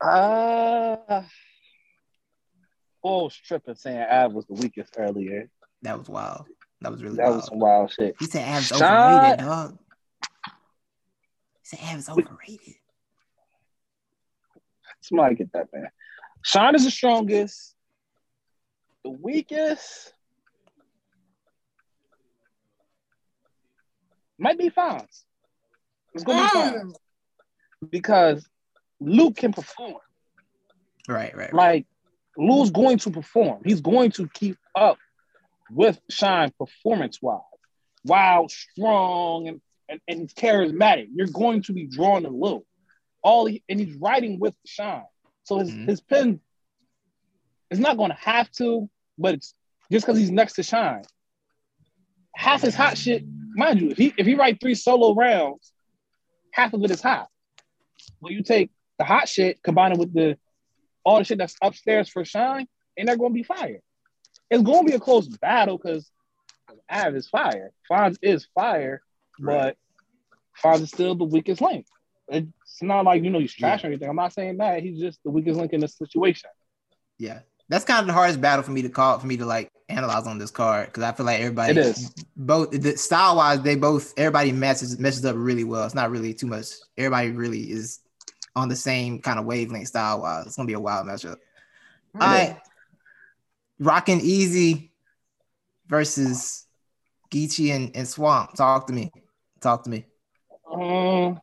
[0.00, 1.22] Uh,
[3.04, 5.50] oh, tripping saying Av was the weakest earlier.
[5.82, 6.46] That was wild.
[6.80, 7.36] That was really That wild.
[7.36, 8.16] was some wild shit.
[8.18, 9.78] He said Av's overrated, dog.
[11.62, 12.76] He said Av's overrated.
[15.10, 15.88] Somebody get that man.
[16.42, 17.74] Sean is the strongest.
[19.04, 20.14] The weakest
[24.38, 25.24] might be Fonz.
[26.14, 26.94] It's gonna be Fonz
[27.82, 27.90] Mm.
[27.90, 28.46] because
[29.00, 29.96] Luke can perform.
[31.08, 31.52] Right, right, right.
[31.52, 31.86] Like
[32.36, 33.62] Luke's going to perform.
[33.64, 34.98] He's going to keep up
[35.70, 37.40] with Shine performance wise.
[38.04, 42.66] While strong and, and, and charismatic, you're going to be drawn to Luke.
[43.22, 45.04] All he, and he's writing with Shine.
[45.44, 45.88] So his, Mhm.
[45.88, 46.40] his pen
[47.70, 49.54] is not going to have to, but it's
[49.90, 51.02] just because he's next to Shine.
[52.34, 55.72] Half his hot shit, mind you, if he if he write three solo rounds,
[56.52, 57.28] half of it is hot.
[58.20, 60.38] When you take the hot shit, combine it with the
[61.04, 63.80] all the shit that's upstairs for Shine, and they're going to be fire.
[64.50, 66.10] It's going to be a close battle because
[66.90, 67.72] Av is fire.
[67.90, 69.02] Fonz is fire,
[69.38, 69.76] but
[70.62, 71.86] Fonz is still the weakest link.
[72.30, 74.08] It's not like you know he's trash or anything.
[74.08, 74.82] I'm not saying that.
[74.82, 76.50] He's just the weakest link in this situation.
[77.18, 77.40] Yeah.
[77.68, 80.26] That's kind of the hardest battle for me to call for me to like analyze
[80.26, 82.12] on this card because I feel like everybody It is.
[82.36, 85.84] both the style wise they both everybody messes messes up really well.
[85.84, 86.66] It's not really too much.
[86.98, 88.00] Everybody really is
[88.56, 90.46] on the same kind of wavelength style wise.
[90.46, 91.36] It's gonna be a wild matchup.
[92.20, 92.58] All right,
[93.78, 94.90] rocking easy
[95.86, 96.66] versus
[97.30, 98.54] Geechee and, and Swamp.
[98.54, 99.12] Talk to me.
[99.60, 100.06] Talk to me.
[100.72, 101.40] Um,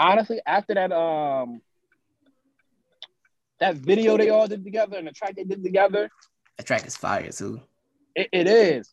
[0.00, 1.60] honestly, after that, um,
[3.60, 6.10] that video they all did together and the track they did together,
[6.56, 7.60] That track is fire too.
[8.14, 8.92] it, it is.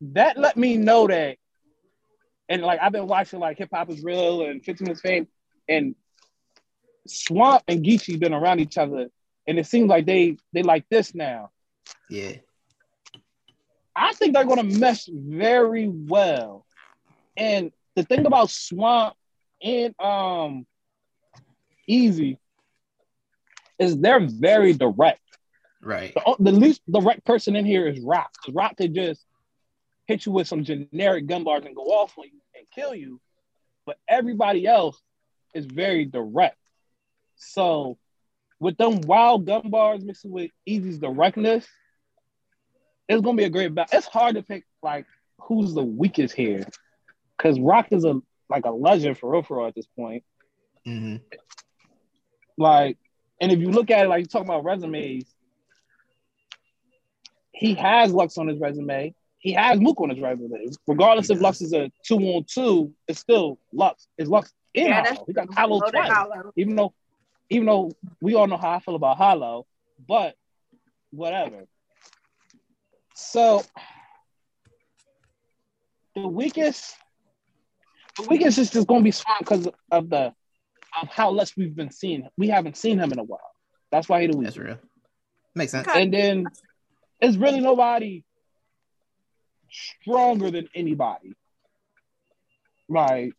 [0.00, 1.36] That let me know that,
[2.48, 5.26] and like I've been watching like Hip Hop is Real and 15 Minutes Fame.
[5.68, 5.94] and
[7.06, 9.08] Swamp and Geechee been around each other,
[9.46, 11.50] and it seems like they they like this now.
[12.08, 12.32] Yeah.
[13.96, 16.64] I think they're going to mesh very well.
[17.36, 19.16] And the thing about Swamp
[19.62, 20.66] and um
[21.88, 22.38] Easy
[23.78, 25.20] is they're very direct.
[25.82, 26.12] Right.
[26.14, 28.30] The, the least direct person in here is Rock.
[28.34, 29.24] Because Rock could just
[30.06, 33.20] hit you with some generic gun bars and go off on you and kill you.
[33.86, 35.00] But everybody else
[35.54, 36.58] is very direct.
[37.36, 37.96] So
[38.60, 41.66] with them wild gun bars mixing with Easy's directness,
[43.08, 43.96] it's gonna be a great battle.
[43.96, 45.06] It's hard to pick like
[45.40, 46.66] who's the weakest here.
[47.38, 50.24] Cause Rock is a like a legend for real for real at this point.
[50.84, 51.16] hmm
[52.56, 52.98] Like,
[53.40, 55.24] and if you look at it, like you talking about resumes,
[57.52, 59.14] he has Lux on his resume.
[59.38, 60.66] He has Mook on his resume.
[60.86, 64.08] Regardless He if Lux is a two on two, it's still Lux.
[64.16, 65.24] It's Lux in Yeah, that's Holla.
[65.26, 66.08] He got Holla Loaded twice.
[66.12, 66.52] Holla.
[66.56, 66.94] Even though,
[67.50, 69.62] even though we all know how I feel about Holla,
[70.06, 70.34] but
[71.10, 71.66] whatever.
[73.14, 73.62] So
[76.14, 76.94] the weakest,
[78.18, 80.34] the weakest is just going to be Swan because of the
[81.00, 82.28] of how less we've been seeing.
[82.36, 83.40] We haven't seen him in a while.
[83.90, 84.56] That's why he the weakest.
[84.56, 84.78] That's real.
[85.54, 85.88] Makes sense.
[85.94, 86.46] And then
[87.20, 88.24] it's really nobody
[89.70, 91.34] stronger than anybody.
[92.88, 93.34] Like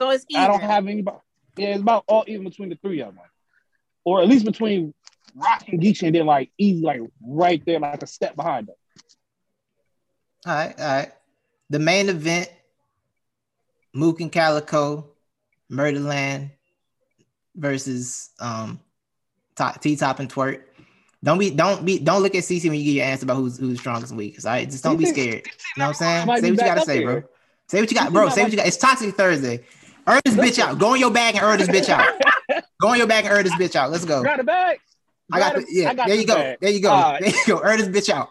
[0.00, 0.44] So it's even.
[0.44, 1.18] I don't have anybody.
[1.56, 3.24] Yeah, it's about all even between the three of them,
[4.04, 4.92] or at least between
[5.34, 8.76] Rock and Geechee, and then like easy, like right there, like a step behind them.
[10.46, 11.12] All right, all right.
[11.70, 12.50] The main event,
[13.96, 15.08] Mook and Calicoe,
[15.70, 16.50] Murderland
[17.54, 18.78] versus um
[19.80, 20.62] T Top and Twerk.
[21.24, 23.58] Don't be don't be don't look at CC when you get your answer about who's
[23.58, 24.46] who's strongest and weakest.
[24.46, 25.46] All right, just don't be scared.
[25.46, 26.40] You know what I'm saying?
[26.42, 27.22] Say what you gotta say, bro.
[27.68, 28.28] Say what you got, bro.
[28.28, 28.66] Say what you got.
[28.66, 29.64] It's Toxic Thursday.
[30.06, 30.78] Earn this bitch out.
[30.78, 32.20] Go in your bag and earn this bitch out.
[32.80, 33.90] Go in your bag and earn this bitch out.
[33.90, 34.22] Let's go.
[34.22, 34.78] Got a bag.
[35.32, 35.90] I got Got the, yeah.
[35.90, 36.56] I got there the you go.
[36.60, 37.16] There you go.
[37.18, 37.60] There you go.
[37.60, 38.28] Earn this bitch out.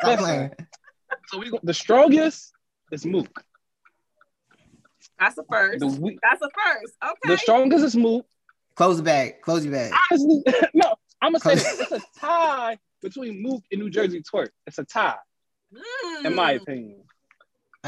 [0.00, 0.50] Stop playing.
[1.28, 2.52] So we go, the strongest
[2.90, 3.44] is Mook.
[5.18, 5.80] That's a first.
[5.80, 6.92] The we, That's a first.
[7.04, 7.32] Okay.
[7.34, 8.26] the strongest is Mook.
[8.76, 9.40] Close the bag.
[9.42, 9.92] Close your bag.
[10.10, 10.42] Honestly,
[10.74, 14.50] no, I'm gonna say it's a tie between Mook and New Jersey Twerk.
[14.66, 15.16] It's a tie,
[15.74, 16.26] Mm.
[16.26, 17.02] in my opinion.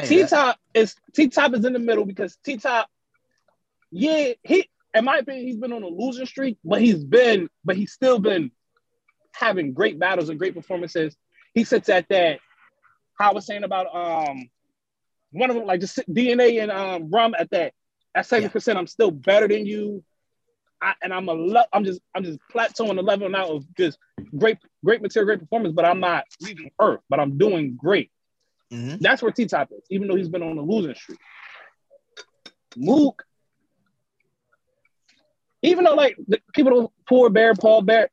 [0.04, 2.88] T Top is T Top is in the middle because T Top,
[3.90, 7.76] yeah, he in my opinion he's been on a losing streak, but he's been, but
[7.76, 8.50] he's still been
[9.32, 11.16] having great battles and great performances.
[11.54, 12.40] He sits at that.
[13.18, 14.48] How I was saying about um
[15.32, 17.72] one of them like just DNA and um rum at that
[18.14, 18.78] at seventy percent.
[18.78, 20.02] I'm still better than you.
[20.82, 23.98] I, and I'm a le- I'm just I'm just plateauing the level now of just
[24.38, 28.10] great great material, great performance, but I'm not leaving Earth, but I'm doing great.
[28.72, 28.98] Mhm.
[29.00, 31.18] That's where T Top is, even though he's been on a losing streak.
[32.76, 33.24] Mook,
[35.62, 38.08] even though like the people don't poor Bear, Paul Bear,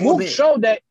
[0.00, 0.82] Mook showed that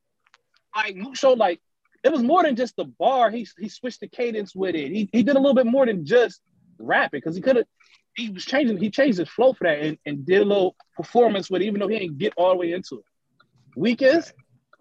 [0.75, 1.59] like Mook showed like
[2.05, 3.31] it was more than just the bar.
[3.31, 4.91] He he switched the cadence with it.
[4.91, 6.39] He he did a little bit more than just
[6.77, 7.65] rapping because he could have
[8.15, 11.49] he was changing he changed his flow for that and, and did a little performance
[11.49, 13.05] with it, even though he didn't get all the way into it.
[13.75, 14.33] Weakest,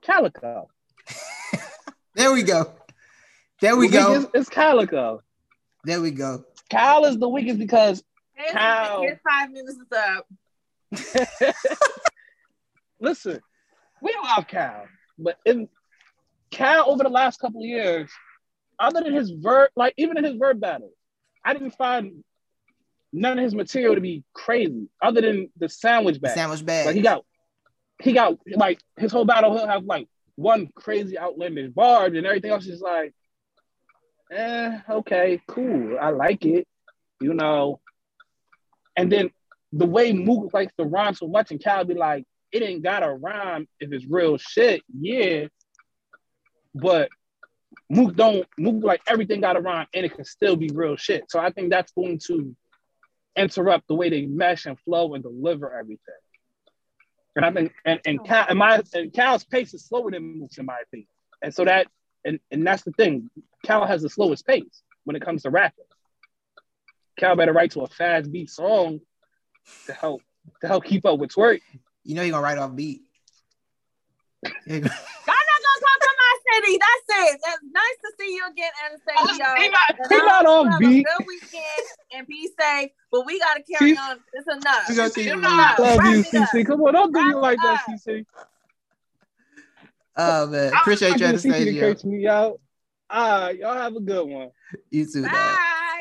[0.03, 0.69] Calicoe.
[2.17, 2.73] There we go.
[3.61, 4.13] There we The go.
[4.13, 5.21] weakest is Calicoe.
[5.83, 6.45] There we go.
[6.71, 8.05] Kyle is the weakest because
[8.35, 9.03] His, Cow.
[9.03, 11.13] his five minutes is
[11.51, 11.55] up.
[13.01, 13.41] listen,
[14.01, 14.85] we love Cal,
[15.19, 15.69] but in
[16.55, 18.11] Cal over the last couple of years,
[18.79, 20.91] other than his verb, like even in his verb battle,
[21.45, 22.25] I didn't find
[23.13, 26.35] none of his material to be crazy, other than the sandwich The battle.
[26.37, 26.87] sandwich bag.
[26.87, 27.25] Like he got,
[28.03, 29.57] he got like his whole battle.
[29.57, 33.13] He'll have like one crazy outlandish bar, and everything else is like,
[34.31, 36.67] eh, okay, cool, I like it,
[37.21, 37.81] you know.
[38.97, 39.31] And then
[39.73, 43.11] the way Mook likes to rhyme so much, and Cal be like, it ain't gotta
[43.13, 45.47] rhyme if it's real shit, yeah.
[46.75, 47.09] But
[47.91, 51.31] Mook don't Mook like everything gotta rhyme and it can still be real shit.
[51.31, 52.55] So I think that's going to
[53.37, 55.99] interrupt the way they mesh and flow and deliver everything.
[57.37, 60.59] And I think and and Cal and my and Cal's pace is slower than Mook's
[60.59, 61.09] in my opinion.
[61.43, 61.89] And so that
[62.25, 63.29] and and that's the thing.
[63.65, 65.85] Cal has the slowest pace when it comes to rapping.
[67.19, 69.01] Cal better write to a fast beat song
[69.87, 70.23] to help
[70.61, 71.61] to help keep up with twerk.
[72.05, 73.03] You know you're gonna write off beat.
[74.67, 74.89] There you go.
[74.89, 74.95] Y'all
[75.27, 76.15] not gonna come
[76.65, 76.79] to my city.
[77.09, 77.41] That's it.
[77.45, 79.55] That's nice to see you again, Anastasia.
[79.63, 81.07] He not- And he I not hope on you have beat.
[81.07, 82.91] A good weekend and be safe.
[83.11, 84.21] But we gotta carry See- on.
[84.33, 84.89] It's enough.
[84.89, 85.79] We gonna see you enough.
[85.79, 86.23] Love you.
[86.25, 86.65] CC.
[86.67, 87.87] Come on, don't do Wrap you like it that.
[87.89, 88.27] CC.
[90.17, 91.81] Oh man, appreciate you, I CC to Anastasia.
[91.95, 92.61] catch me out.
[93.11, 94.51] All right, ah, y'all have a good one.
[94.91, 95.33] You too, dog.
[95.33, 96.01] Bye.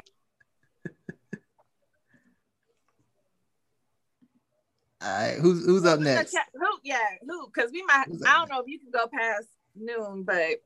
[5.02, 6.36] All right, who's who's up next?
[6.54, 6.66] Who?
[6.84, 6.98] Yeah,
[7.28, 7.48] who?
[7.48, 8.06] Because we might.
[8.26, 10.62] I don't know if you can go past noon, but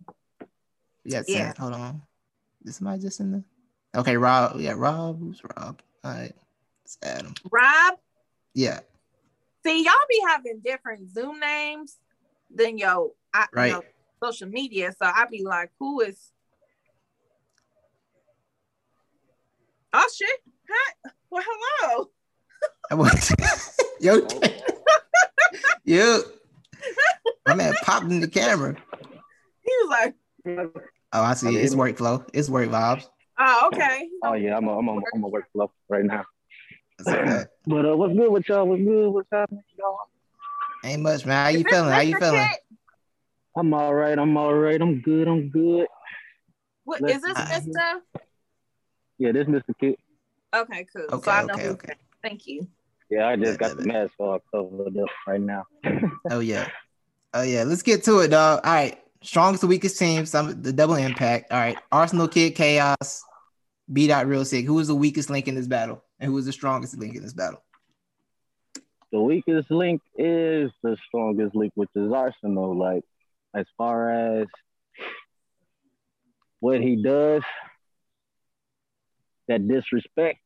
[1.03, 1.53] Yeah, Yeah.
[1.57, 2.01] hold on.
[2.65, 3.43] Is somebody just in the?
[3.95, 4.59] Okay, Rob.
[4.59, 5.19] Yeah, Rob.
[5.19, 5.81] Who's Rob?
[6.03, 6.33] All right,
[6.83, 7.33] it's Adam.
[7.51, 7.99] Rob.
[8.53, 8.79] Yeah,
[9.65, 11.97] See, y'all be having different Zoom names
[12.49, 13.73] than yo, I, Right.
[13.73, 13.83] know,
[14.23, 14.93] social media.
[14.93, 16.31] So I be like, who is?
[19.93, 20.39] Oh shit!
[20.69, 21.11] Hi.
[21.29, 22.09] Well, hello.
[23.99, 24.15] yo,
[25.83, 26.23] yo, oh,
[27.47, 28.75] my man popped in the camera.
[29.63, 30.15] He was like,
[31.13, 31.55] Oh, I see.
[31.55, 32.27] It's workflow.
[32.33, 33.05] It's work vibes.
[33.39, 34.07] oh, okay.
[34.23, 36.25] Oh yeah, I'm a, I'm a, I'm a workflow right now.
[37.05, 37.45] Okay.
[37.67, 38.65] But uh, what's good with y'all?
[38.65, 39.09] What's good?
[39.09, 39.97] What's happening, y'all?
[40.85, 41.43] Ain't much, man.
[41.43, 41.91] How you Is feeling?
[41.91, 42.47] How you feeling?
[42.47, 42.59] Kit?
[43.57, 44.17] I'm all right.
[44.17, 44.81] I'm all right.
[44.81, 45.27] I'm good.
[45.27, 45.87] I'm good.
[46.85, 48.01] What, Let's- is this Uh, Mister?
[49.17, 49.77] Yeah, this Mr.
[49.79, 49.95] Kid.
[50.55, 51.05] Okay, cool.
[51.11, 51.69] Okay, so I know okay, who.
[51.71, 51.93] okay.
[52.23, 52.67] Thank you.
[53.09, 55.65] Yeah, I just got the mask all covered up right now.
[56.29, 56.69] Oh yeah.
[57.33, 57.63] Oh yeah.
[57.63, 58.61] Let's get to it, dog.
[58.63, 58.99] All right.
[59.21, 60.25] Strongest to weakest team.
[60.25, 61.51] Some the double impact.
[61.51, 61.77] All right.
[61.91, 63.23] Arsenal Kid Chaos.
[63.91, 64.65] B dot real sick.
[64.65, 66.03] Who is the weakest link in this battle?
[66.19, 67.63] And who is the strongest link in this battle?
[69.11, 72.77] the weakest link is the strongest link, which is Arsenal.
[72.77, 73.03] Like
[73.55, 74.47] as far as
[76.59, 77.43] what he does,
[79.47, 80.41] that disrespectful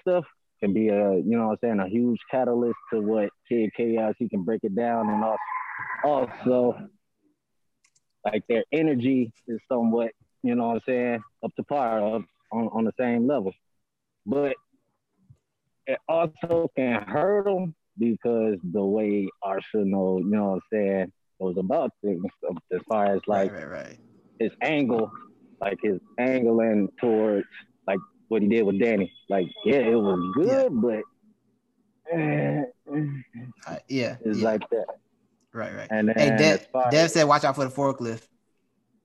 [0.00, 0.24] stuff
[0.62, 4.14] can be a you know what I'm saying a huge catalyst to what Kid Chaos
[4.18, 5.38] he can break it down and also
[6.04, 6.88] also
[8.24, 10.10] like their energy is somewhat
[10.42, 13.52] you know what I'm saying up to par up on, on the same level.
[14.26, 14.54] But
[15.86, 21.56] it also can hurt them because the way Arsenal, you know what I'm saying, goes
[21.58, 23.98] about things um, as far as like right, right, right.
[24.38, 25.10] his angle,
[25.60, 27.46] like his angling towards
[28.30, 29.12] what he did with Danny.
[29.28, 31.02] Like, yeah, it was good, but
[32.12, 32.62] eh,
[33.66, 34.16] Uh, yeah.
[34.24, 34.44] it's yeah.
[34.44, 34.86] like that.
[35.52, 35.88] right, right.
[35.90, 38.22] And then Hey, Dev, far Dev said, watch out for the forklift.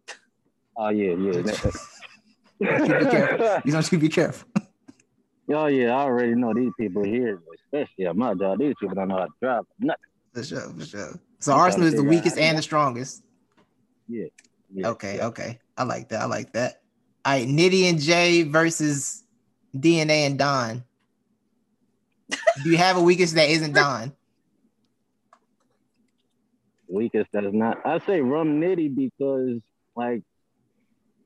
[0.78, 1.41] oh yeah, yeah.
[2.59, 3.61] Be careful.
[3.65, 4.47] You don't you be careful.
[5.49, 8.59] Oh yeah, I already know these people here, especially at my job.
[8.59, 9.63] These people don't know how to drive.
[9.80, 10.01] Nothing.
[10.34, 11.19] For sure, for sure.
[11.39, 13.23] So I'm Arsenal is the weakest and the strongest.
[14.07, 14.28] Yeah.
[14.73, 15.28] yeah Okay, yeah.
[15.28, 15.59] okay.
[15.78, 16.21] I like that.
[16.21, 16.82] I like that.
[17.26, 19.23] All right, Nitty and Jay versus
[19.76, 20.84] DNA and Don.
[22.63, 24.13] Do you have a weakest that isn't Don?
[26.88, 27.86] weakest that's not.
[27.86, 29.59] I say Rum Nitty because
[29.95, 30.21] like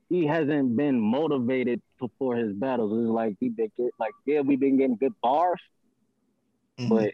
[0.10, 2.92] he hasn't been motivated to, for his battles.
[2.98, 5.60] It's like he been get, like yeah, we've been getting good bars,
[6.80, 6.90] Mhm.
[6.90, 7.14] but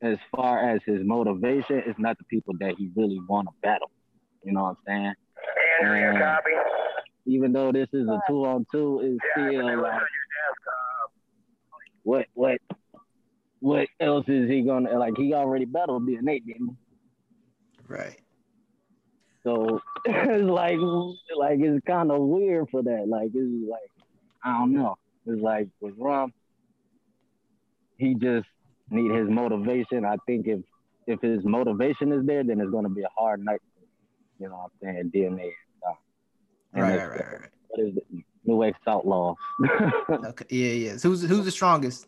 [0.00, 3.90] as far as his motivation, it's not the people that he really want to battle.
[4.44, 5.14] You know what I'm saying?
[5.82, 6.22] And
[7.26, 9.98] even though this is a two on two, it's still like uh,
[12.02, 12.58] what what
[13.60, 15.16] what else is he gonna like?
[15.16, 16.76] He already battled DNA, didn't he?
[17.86, 18.20] Right.
[19.44, 20.78] So it's like
[21.36, 23.06] like it's kind of weird for that.
[23.08, 23.80] Like it's like
[24.44, 24.96] I don't know.
[25.26, 26.32] It's like with Rum,
[27.98, 28.48] he just
[28.90, 30.04] need his motivation.
[30.04, 30.60] I think if
[31.06, 33.60] if his motivation is there, then it's gonna be a hard night.
[34.38, 35.12] You know what I'm saying?
[35.14, 35.50] DNA.
[36.74, 37.50] Right, right, right, right.
[37.68, 38.06] What is it?
[38.44, 39.36] New X Outlaws.
[40.10, 40.44] Okay.
[40.50, 40.96] Yeah, yeah.
[40.96, 42.06] So who's who's the strongest?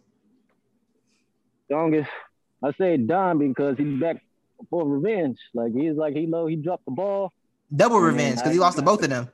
[1.67, 2.11] Strongest.
[2.62, 4.23] I say Don because he's back
[4.71, 5.39] for revenge.
[5.55, 7.33] Like he's like he know he dropped the ball.
[7.75, 9.29] Double revenge because he lost to both of them.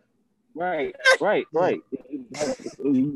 [0.55, 1.81] Right, right, right.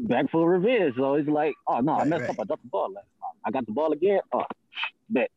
[0.07, 0.95] Back for revenge.
[0.97, 2.31] So it's like, oh no, I Right, messed right.
[2.31, 2.37] up.
[2.41, 2.93] I dropped the ball.
[2.93, 4.21] Like, oh, I got the ball again.
[4.33, 4.45] Oh,
[5.11, 5.31] bet.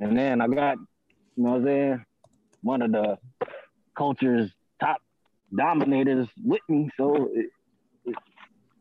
[0.00, 0.78] And then I got,
[1.36, 2.04] you know what I'm saying,
[2.62, 3.18] one of the
[3.96, 4.50] culture's
[5.56, 6.90] top dominators with me.
[6.96, 7.46] So it,
[8.04, 8.14] it,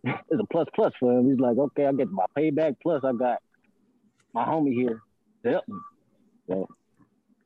[0.04, 1.30] it's a plus plus for him.
[1.30, 2.76] He's like, okay, I get my payback.
[2.82, 3.40] Plus, I got
[4.34, 5.02] my homie here
[5.44, 5.78] to help me.
[6.48, 6.68] So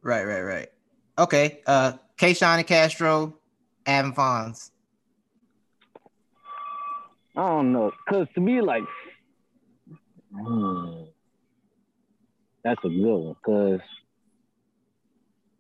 [0.01, 0.69] Right, right, right.
[1.17, 1.61] Okay.
[1.65, 2.33] Uh K.
[2.33, 3.33] Shine and Castro,
[3.87, 4.71] Av and Fonz.
[7.35, 8.83] I don't know, cause to me, like,
[10.33, 11.03] hmm,
[12.63, 13.35] that's a good one.
[13.45, 13.81] Cause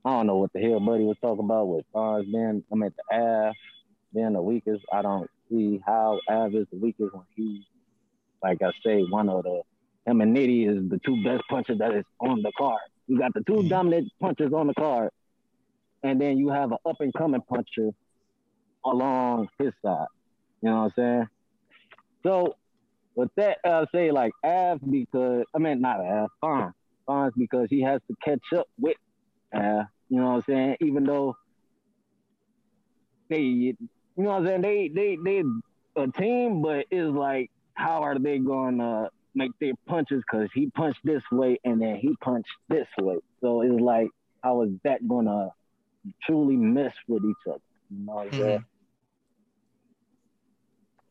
[0.05, 2.91] I don't know what the hell Buddy was talking about with Fonz being, I mean,
[2.95, 3.55] the Av
[4.13, 4.85] being the weakest.
[4.93, 7.65] I don't see how Av is the weakest when he,
[8.43, 9.61] like I say, one of the
[10.05, 12.81] him and Nitty is the two best punchers that is on the card.
[13.07, 13.67] You got the 2 mm-hmm.
[13.67, 15.09] dominant punchers on the card,
[16.03, 17.89] and then you have an up and coming puncher
[18.85, 20.05] along his side.
[20.61, 21.27] You know what I'm saying?
[22.23, 22.55] So
[23.15, 26.73] with that, I'll say like Av because I mean not Av, Fonz.
[27.07, 28.97] Fonz because he has to catch up with
[29.55, 29.85] Av.
[30.09, 30.77] You know what I'm saying?
[30.81, 31.35] Even though
[33.29, 33.75] they, you
[34.17, 34.61] know what I'm saying?
[34.61, 35.43] They they they
[35.95, 40.99] a team, but it's like how are they to make their punches because he punched
[41.03, 43.17] this way and then he punched this way.
[43.41, 44.09] So it's like,
[44.43, 45.49] how is that gonna
[46.23, 47.59] truly mess with each other?
[47.89, 48.59] You know what I'm saying?
[48.59, 48.65] Mhm.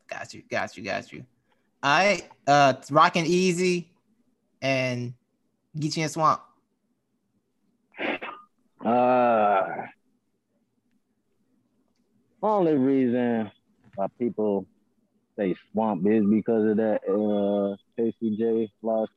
[0.07, 1.25] Got you, got you, got you.
[1.83, 3.89] All right, uh, rocking easy
[4.61, 5.13] and
[5.77, 6.41] Geechi and Swamp.
[8.85, 9.61] Uh,
[12.43, 13.49] only reason
[13.95, 14.67] why people
[15.37, 19.09] say swamp is because of that uh KCJ loss.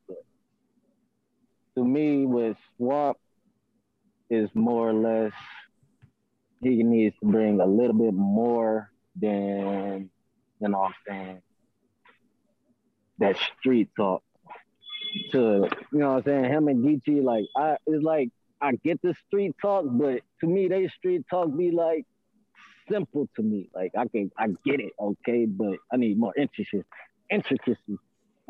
[1.76, 3.18] To me, with swamp,
[4.30, 5.32] is more or less
[6.60, 10.10] he needs to bring a little bit more than
[10.60, 11.42] you know I'm saying
[13.18, 14.22] that street talk
[15.32, 19.00] to you know what I'm saying him and Geechi like I it's like I get
[19.02, 22.04] the street talk, but to me, they street talk be like
[22.90, 23.70] simple to me.
[23.74, 26.84] Like I can, I get it, okay, but I need more intricacy.
[27.30, 27.98] Intricacy.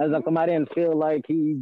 [0.00, 1.60] As like I didn't feel like he,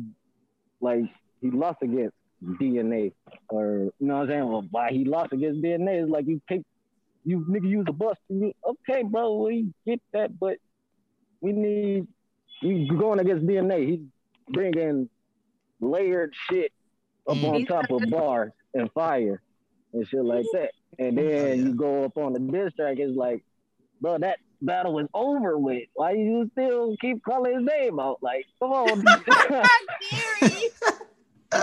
[0.81, 1.05] like
[1.41, 2.15] he lost against
[2.61, 3.13] DNA,
[3.49, 4.49] or you know what I'm saying.
[4.49, 6.63] Well, why he lost against DNA is like you take,
[7.25, 8.55] you nigga use a bus to me.
[8.65, 10.59] Okay, bro, we get that, but
[11.41, 12.07] we need
[12.63, 13.89] you going against DNA.
[13.89, 14.01] He's
[14.49, 15.09] bringing
[15.81, 16.73] layered shit
[17.29, 17.69] up on Mhm.
[17.69, 19.41] top of bars and fire
[19.93, 20.71] and shit like that.
[20.99, 23.43] And then you go up on the diss track, it's like,
[24.01, 25.89] bro, that battle is over with.
[25.95, 28.19] Why you still keep calling his name out?
[28.23, 29.05] Like, come on.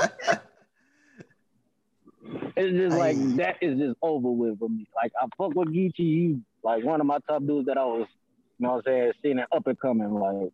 [2.55, 4.87] it's just like that is just over with for me.
[4.95, 8.07] Like I fuck with Geechi, you like one of my top dudes that I was,
[8.59, 10.13] you know what I'm saying, seeing it up and coming.
[10.13, 10.51] Like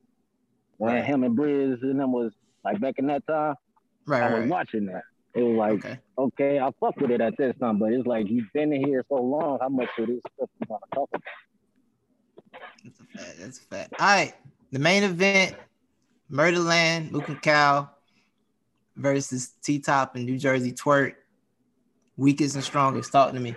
[0.77, 2.31] when him and Briz and them was
[2.63, 3.55] like back in that time,
[4.09, 5.03] Right, I was right, watching that.
[5.35, 5.99] It was like, Okay.
[6.17, 9.05] okay, I fuck with it at this time, but it's like you've been in here
[9.07, 11.23] so long, how much of this stuff you wanna talk about?
[12.83, 13.39] That's a fact.
[13.39, 13.93] That's a fact.
[13.99, 14.33] All right.
[14.71, 15.55] The main event,
[16.31, 17.95] Murderland, Mook and Cal
[18.95, 21.13] versus T Top and New Jersey Twerk.
[22.17, 23.11] Weakest and strongest.
[23.11, 23.55] Talk to me.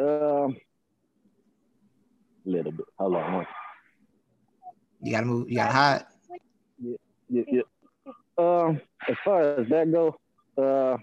[0.00, 0.56] Um,
[2.44, 2.86] little bit.
[2.98, 3.46] Hold on.
[5.00, 6.04] You gotta move, you gotta hide.
[6.80, 7.62] Yeah, yeah.
[8.38, 10.16] Um, as far as that go,
[10.56, 10.96] uh,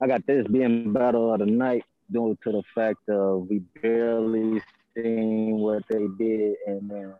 [0.00, 4.62] I got this being battle of the night due to the fact of we barely
[4.94, 7.14] seen what they did, and then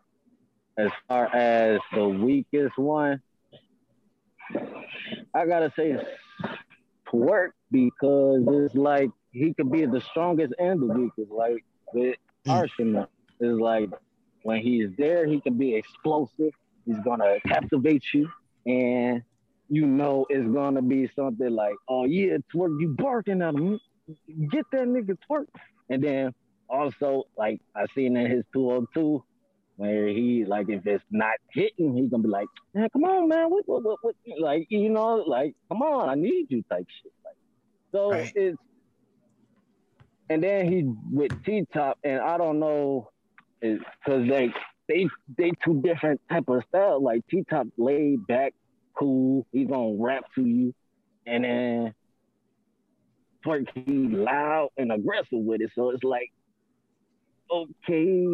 [0.79, 3.21] as far as the weakest one,
[5.35, 5.97] I gotta say
[7.13, 11.31] twerk because it's like he could be the strongest and the weakest.
[11.33, 12.17] Like with
[12.47, 12.53] Mm.
[12.53, 13.09] Arsenal,
[13.41, 13.91] it's like
[14.43, 16.53] when he's there, he can be explosive.
[16.87, 18.29] He's gonna captivate you,
[18.69, 19.23] and
[19.69, 23.81] you know it's gonna be something like, "Oh yeah, twerk, you barking at him,
[24.51, 25.47] get that nigga twerk."
[25.89, 26.33] And then
[26.69, 29.25] also, like I seen in his 202,
[29.77, 33.51] where he like if it's not hitting, he gonna be like, "Man, come on, man,
[33.51, 37.13] what, what, what, what?" Like you know, like, "Come on, I need you," type shit.
[37.25, 37.37] Like,
[37.93, 38.33] so Right.
[38.35, 38.59] it's.
[40.31, 43.09] And then he with T Top, and I don't know,
[43.63, 44.53] because they
[44.89, 47.03] they they two different type of style.
[47.03, 48.55] Like T Top laid back,
[48.99, 49.47] cool.
[49.53, 50.75] He's gonna rap to you,
[51.27, 51.95] and then
[53.45, 55.71] Twerk he loud and aggressive with it.
[55.75, 56.31] So it's like,
[57.51, 58.27] okay,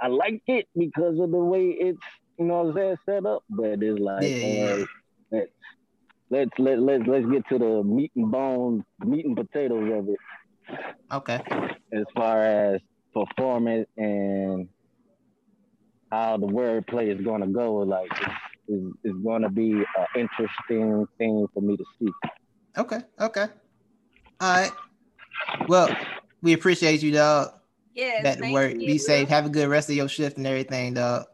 [0.00, 1.98] I like it because of the way it's
[2.38, 3.42] you know what I'm saying set up.
[3.50, 4.84] But it's like, Yeah, uh,
[5.30, 5.50] let's
[6.30, 10.18] let's let let's let's get to the meat and bones, meat and potatoes of it
[11.12, 11.40] Okay.
[11.92, 12.80] as far as
[13.14, 14.68] performance and
[16.12, 17.76] how the wordplay is going to go.
[17.76, 18.30] Like, it's,
[18.68, 22.12] it's, it's going to be an interesting thing for me to see.
[22.76, 23.00] Okay.
[23.18, 23.46] Okay.
[24.40, 24.70] All right.
[25.68, 25.88] Well,
[26.42, 27.54] we appreciate you, dog.
[27.94, 28.22] Yeah.
[28.22, 28.72] Back to thank work.
[28.72, 28.78] you.
[28.86, 29.28] Be safe.
[29.28, 31.24] Have a good rest of your shift and everything, dog.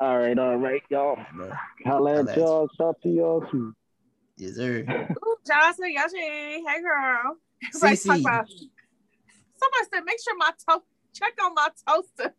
[0.00, 1.18] All right, all right, y'all.
[1.36, 1.50] Bro.
[1.84, 2.68] Holla Holla at at y'all.
[2.68, 3.74] Talk to y'all too.
[4.38, 4.78] Yes, sir.
[4.88, 6.14] Ooh, Johnson, Yashi.
[6.18, 7.36] Hey, girl.
[7.74, 8.20] Everybody talk CC.
[8.22, 12.34] about- Somebody said, make sure my toast, check on my toaster.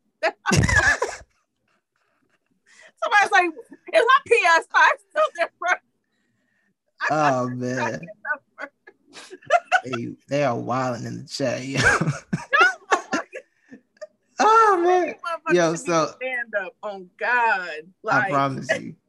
[3.03, 3.49] Somebody's like,
[3.93, 5.81] is my PS5 still different?
[7.09, 7.99] Oh man.
[9.83, 11.79] they, they are wilding in the chat, yo.
[14.39, 15.15] oh man.
[15.51, 17.69] Yo, so- stand up on God.
[18.03, 18.95] Like, I promise you.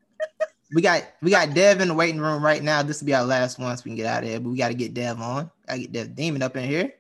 [0.74, 2.82] We got we got Dev in the waiting room right now.
[2.82, 4.40] This will be our last one so we can get out of here.
[4.40, 5.50] But we got to get Dev on.
[5.68, 6.94] I get Dev Demon up in here.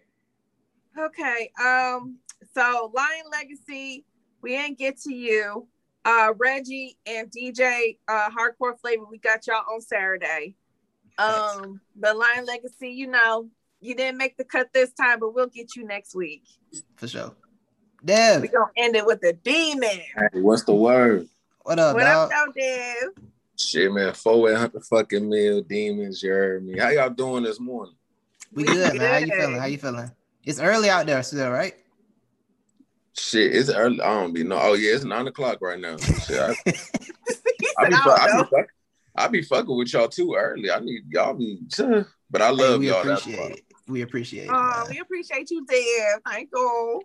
[0.98, 1.50] Okay.
[1.58, 2.18] Um.
[2.54, 4.04] So Lion Legacy,
[4.42, 5.66] we didn't get to you.
[6.04, 10.56] Uh, Reggie and DJ, uh, Hardcore Flavor, we got y'all on Saturday.
[11.18, 13.48] Um, but Lion Legacy, you know,
[13.80, 16.42] you didn't make the cut this time, but we'll get you next week.
[16.96, 17.34] For sure.
[18.04, 19.88] Dev, We're gonna end it with a demon.
[19.90, 21.28] Hey, what's the word?
[21.62, 22.52] What up, What up, dog?
[22.56, 23.24] though, Dev?
[23.56, 24.12] Shit, man.
[24.14, 26.20] Four eight hundred fucking meal demons.
[26.20, 26.78] You heard me.
[26.78, 27.94] How y'all doing this morning?
[28.52, 29.08] We We good, man.
[29.08, 29.60] How you feeling?
[29.60, 30.10] How you feeling?
[30.44, 31.74] It's early out there still, right?
[33.14, 34.00] Shit, it's early.
[34.00, 34.58] I don't be no.
[34.60, 35.96] Oh yeah, it's nine o'clock right now.
[35.98, 38.66] Shit, I, He I be, said, I I be, fuck,
[39.16, 40.70] I be fucking with y'all too early.
[40.70, 41.60] I need y'all be,
[42.30, 43.04] but I Hey, love we y'all.
[43.04, 43.56] That's appreciate why.
[43.56, 43.64] it.
[43.88, 44.50] We appreciate it.
[44.50, 44.86] Uh, oh, man.
[44.90, 46.20] we appreciate you, Dev.
[46.26, 47.02] Thank you.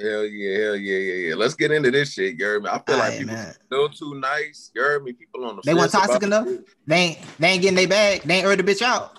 [0.00, 1.34] Hell yeah, hell yeah, yeah, yeah.
[1.34, 2.70] Let's get into this shit, you heard me?
[2.70, 3.54] I feel like Aight, people man.
[3.66, 4.70] still too nice.
[4.74, 5.12] You heard me?
[5.12, 6.46] People on the They want fence toxic enough?
[6.46, 6.68] shit.
[6.86, 8.22] They ain't they ain't getting their bag.
[8.22, 9.18] They ain't earned the bitch out.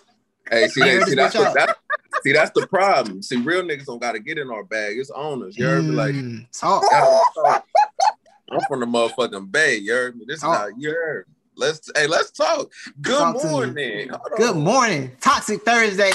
[0.50, 1.76] Hey, see, I see that's the, that,
[2.24, 3.22] see that's the problem.
[3.22, 4.98] See, real niggas don't got to get in our bag.
[4.98, 5.58] It's owners.
[5.58, 5.92] You heard me?
[5.92, 6.84] Like, Mm, talk.
[6.90, 7.66] talk.
[8.52, 9.78] I'm from the motherfucking bay.
[9.78, 10.26] You heard me?
[10.28, 10.58] This is Talk.
[10.58, 11.26] how you heard.
[11.56, 12.72] Let's hey, let's talk.
[13.02, 14.10] Good Talk morning.
[14.38, 15.12] Good morning.
[15.20, 16.12] Toxic Thursday.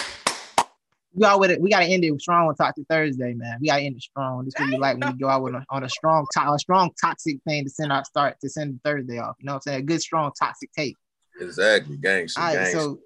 [1.12, 1.60] We got with it.
[1.60, 3.58] We gotta end it strong on Toxic Thursday, man.
[3.60, 4.44] We gotta end it strong.
[4.46, 6.52] This is what we like when we go out with a, on a strong, to-
[6.52, 9.36] a strong toxic thing to send our start to send Thursday off.
[9.38, 9.78] You know what I'm saying?
[9.80, 10.96] A good strong toxic take.
[11.40, 12.78] Exactly, gangster, All right, gangster.
[12.80, 12.98] so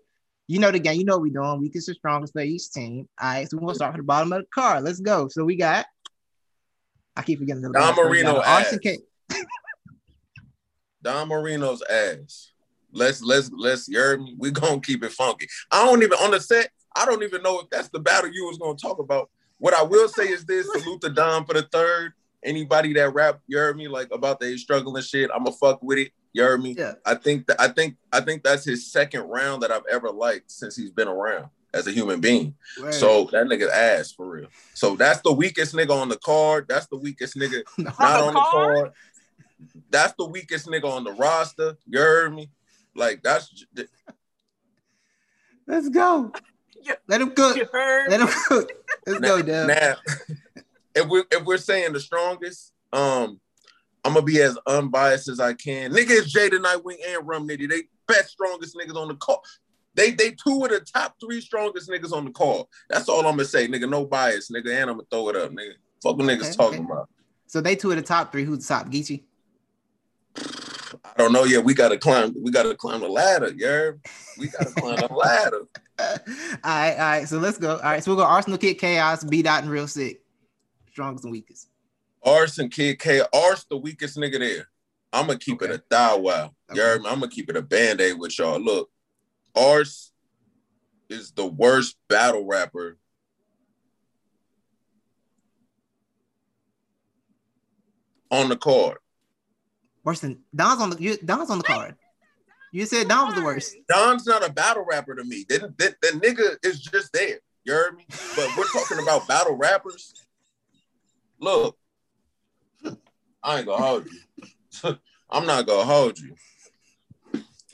[0.49, 0.99] you know the game.
[0.99, 1.61] You know what we're doing.
[1.61, 3.07] Weakest or strongest for each team.
[3.21, 4.83] All right, so we're gonna start from the bottom of the card.
[4.83, 5.29] Let's go.
[5.29, 5.87] So we got.
[7.15, 8.77] I keep forgetting the Don Marino ass.
[11.03, 12.53] Don Marino's ass.
[12.93, 14.35] Let's let's let's you heard me.
[14.39, 15.47] We gonna keep it funky.
[15.71, 16.71] I don't even on the set.
[16.97, 19.31] I don't even know if that's the battle you was gonna talk about.
[19.59, 22.15] What I will say is this: salute to Don for the third.
[22.43, 26.13] Anybody that rap, you heard me, like about they struggling shit, I'ma fuck with it.
[26.39, 26.77] You heard me.
[26.79, 26.95] Yeah.
[27.05, 30.53] I think that I think I think that's his second round that I've ever liked
[30.53, 32.55] since he's been around as a human being.
[32.81, 32.95] Word.
[32.95, 34.47] So that nigga's ass for real.
[34.73, 36.67] So that's the weakest nigga on the card.
[36.69, 37.87] That's the weakest nigga No.
[37.87, 38.77] not the on the card?
[38.77, 38.93] card.
[39.91, 41.77] That's the weakest nigga on the roster.
[41.89, 42.51] You heard me?
[42.95, 43.65] Like that's
[45.67, 46.33] Let's go.
[46.81, 46.95] Yeah.
[47.09, 47.57] Let him cook.
[48.09, 48.71] Let him cook.
[49.09, 49.67] Let's now, go, Dev.
[49.67, 49.97] now
[50.95, 53.41] if we're if we're saying the strongest, um,
[54.09, 55.93] I'm gonna be as unbiased as I can.
[55.93, 57.69] Nigga is Jada Nightwing and Rum Nitty.
[57.69, 59.45] They best strongest niggas on the call.
[59.93, 62.71] They they two of the top three strongest niggas on the call.
[62.89, 63.87] That's all I'm gonna say, nigga.
[63.87, 64.71] No bias, nigga.
[64.71, 65.73] And I'm gonna throw it up, nigga.
[66.03, 67.11] Fuck what niggas Okay, talking about.
[67.49, 68.45] So they two of the top three.
[68.45, 68.89] Who's the top?
[68.89, 69.25] Geechi.
[70.39, 71.63] I don't know yet.
[71.63, 72.35] We gotta climb.
[72.43, 73.53] We gotta climb the ladder.
[73.55, 73.91] Yeah,
[74.39, 75.67] we gotta climb the ladder.
[75.99, 76.09] all
[76.65, 77.29] right, all right.
[77.29, 77.77] So let's go.
[77.77, 80.23] All right, so we'll go Arsenal Kid Chaos, B Dot and Real Sick.
[80.91, 81.68] Strongest and weakest.
[82.25, 83.23] Arson Kid K.
[83.33, 84.69] Ars the weakest nigga there.
[85.13, 85.75] I'm gonna keep it Okay.
[85.75, 86.55] a thou wow.
[86.75, 87.09] You heard me?
[87.09, 88.61] I'm gonna keep it a band-aid with y'all.
[88.61, 88.91] Look,
[89.55, 90.13] Ars
[91.09, 92.99] is the worst battle rapper.
[98.31, 98.99] On the card.
[100.05, 101.95] Worse than Don's on the you, Don's on the card.
[102.73, 103.75] You said Don was the worst.
[103.89, 105.47] Don's not a battle rapper to me.
[105.49, 107.39] The, the, the nigga is just there.
[107.65, 108.05] You heard me?
[108.37, 110.13] But we're talking about battle rappers.
[111.41, 111.79] Look,
[113.49, 114.99] I ain't gonna hold you.
[115.31, 116.35] I'm not gonna hold you.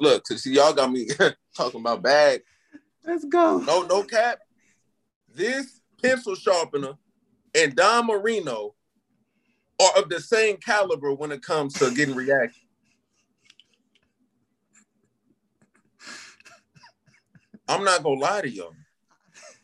[0.01, 1.09] Look, see y'all got me
[1.57, 2.43] talking about bag.
[3.05, 3.59] Let's go.
[3.59, 4.39] No, no cap.
[5.35, 6.93] This pencil sharpener
[7.57, 8.77] and Don Marino
[9.83, 12.69] are of the same caliber when it comes to getting reaction.
[17.67, 18.77] I'm not gonna lie to y'all.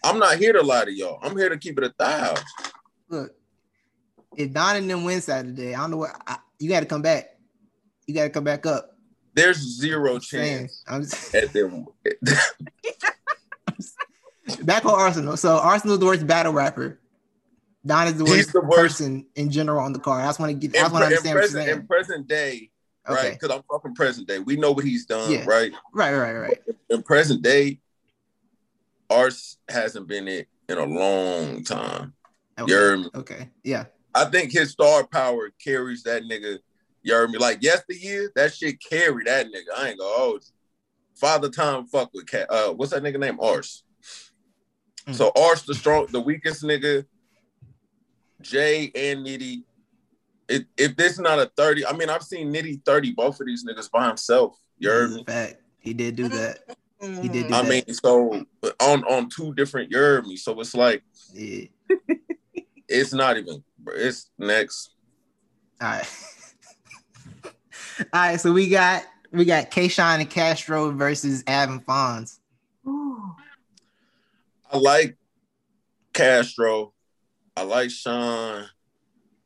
[0.02, 1.20] I'm not here to lie to y'all.
[1.22, 2.44] I'm here to keep it a thousand.
[3.08, 3.32] Look,
[4.36, 7.02] if Don and them win Saturday, I don't know what I, you got to come
[7.02, 7.36] back.
[8.06, 8.96] You got to come back up.
[9.34, 11.86] There's zero I'm chance I'm just, at them.
[14.64, 15.36] back on Arsenal.
[15.36, 16.98] So Arsenal's the worst battle rapper.
[17.86, 18.76] Don is the worst, the worst.
[18.76, 20.22] person in general on the card.
[20.22, 20.76] I just want to get.
[20.76, 21.78] I in, just want to in understand what you're present, saying.
[21.80, 22.70] in present day,
[23.08, 23.18] right?
[23.18, 23.30] Okay.
[23.40, 24.38] Because I'm talking present day.
[24.38, 25.44] We know what he's done, Yeah.
[25.46, 25.72] right?
[25.94, 26.58] Right, right, right.
[26.90, 27.80] In present day,
[29.08, 32.12] Ars hasn't been it in a long time.
[32.58, 33.08] Okay.
[33.14, 33.48] Okay.
[33.64, 33.86] Yeah.
[34.14, 36.58] I think his star power carries that nigga.
[37.02, 37.38] You heard me?
[37.38, 39.76] Like yesteryear, that shit carried that nigga.
[39.76, 40.52] I ain't gonna hold you.
[41.16, 42.46] Father Time fuck with cat.
[42.50, 43.38] Uh, what's that nigga name?
[43.40, 43.84] Ars.
[45.06, 45.14] Mm.
[45.14, 47.04] So Ars the strong, the weakest nigga.
[48.40, 49.62] Jay and Nitty.
[50.48, 53.64] If, if this not a 30, I mean, I've seen Nitty 30 both of these
[53.64, 54.58] niggas by himself.
[54.78, 55.24] You heard me?
[55.24, 55.56] fact.
[55.78, 56.60] He did do that.
[57.00, 57.68] He did do I that.
[57.68, 58.44] mean, so
[58.80, 60.36] on on two different, you heard me.
[60.36, 61.66] So it's like Yeah.
[62.88, 63.62] it's not even.
[63.88, 64.94] It's next.
[65.80, 66.06] All right.
[68.12, 68.40] All right.
[68.40, 69.88] So we got we got K.
[69.88, 72.38] Shine and Castro versus Av and Fonz.
[74.72, 75.16] I like
[76.12, 76.92] Castro.
[77.56, 78.66] I like Sean.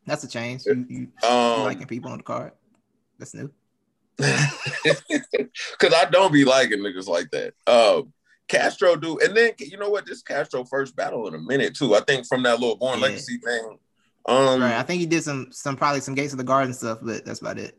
[0.07, 0.67] That's a change.
[0.67, 2.53] You, you, you Um, liking people on the card.
[3.19, 3.51] That's new.
[4.21, 7.55] Cause I don't be liking niggas like that.
[7.67, 8.13] Um,
[8.47, 10.07] Castro do, and then you know what?
[10.07, 11.95] This Castro first battle in a minute too.
[11.95, 13.07] I think from that little Born Yeah.
[13.07, 13.79] Legacy thing.
[14.27, 14.77] Um, right.
[14.77, 17.41] I think he did some some probably some Gates of the Garden stuff, but that's
[17.41, 17.77] about it.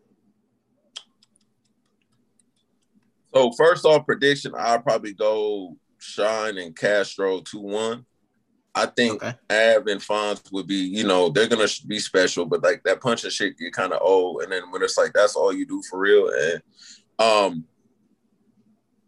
[3.33, 8.05] So first off, prediction, I'll probably go Shine and Castro 2-1.
[8.73, 9.35] I think Okay.
[9.49, 13.29] Av and Fonz would be, you know, they're gonna be special, but like that punching
[13.31, 14.43] shit get kind of old.
[14.43, 16.29] And then when it's like that's all you do for real.
[16.29, 16.61] And
[17.17, 17.65] um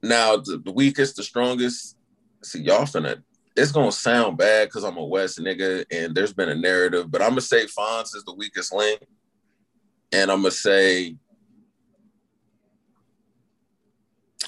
[0.02, 1.98] now the, the weakest, the strongest,
[2.44, 3.22] see y'all finna
[3.58, 7.22] it's gonna sound bad because I'm a West nigga and there's been a narrative, but
[7.22, 9.02] I'm gonna say Fonz is the weakest link.
[10.12, 11.18] And I'm gonna say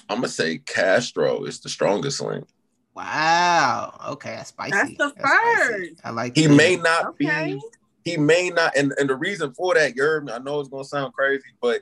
[0.07, 2.47] I'm gonna say Castro is the strongest link.
[2.95, 3.99] Wow.
[4.09, 4.71] Okay, that's spicy.
[4.71, 5.89] That's the spicy.
[5.89, 6.01] first.
[6.03, 6.55] I like He that.
[6.55, 7.55] may not Okay.
[7.55, 7.61] be
[8.05, 10.83] he may not and, and the reason for that, you heard I know it's gonna
[10.83, 11.81] sound crazy, but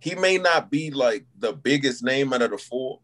[0.00, 3.00] he may not be like the biggest name out of the four,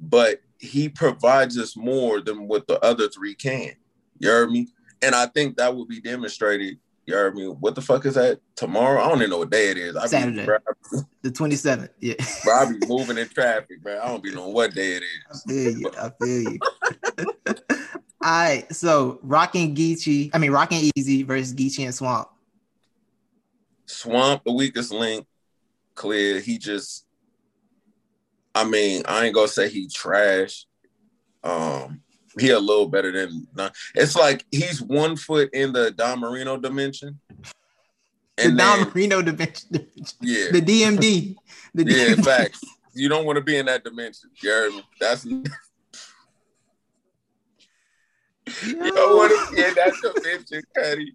[0.00, 3.72] but he provides us more than what the other three can.
[4.18, 4.68] You heard me?
[5.02, 6.78] And I think that will be demonstrated.
[7.04, 7.46] You heard me?
[7.46, 8.40] What the fuck is that?
[8.56, 9.00] Tomorrow?
[9.00, 9.94] I don't even know what day it is.
[9.94, 10.44] I be, Saturday.
[10.44, 10.58] bro,
[11.22, 11.90] The 27th.
[12.00, 12.14] Yeah.
[12.44, 14.00] bro, I be moving in traffic, bro.
[14.00, 15.44] I don't be knowing what day it is.
[15.46, 15.90] I feel you.
[16.00, 16.58] I feel you.
[18.22, 18.74] All right.
[18.74, 22.28] So rocking Geechi, I mean rocking Easy versus Geechi and Swamp.
[23.86, 25.26] Swamp, the weakest link,
[25.94, 26.40] clear.
[26.40, 27.05] He just,
[28.56, 30.64] I mean, I ain't gonna say he trash.
[31.44, 32.00] Um,
[32.38, 33.46] he a little better than.
[33.94, 37.20] It's like he's one foot in the Don Marino dimension,
[38.38, 39.86] The Don then Marino dimension.
[40.22, 41.36] yeah, The DMD.
[41.74, 42.24] The yeah, DMD.
[42.24, 42.62] facts.
[42.94, 44.82] You don't want to be in that dimension, me?
[44.98, 45.44] That's you
[48.72, 51.12] don't want to be in that dimension, Cuddy.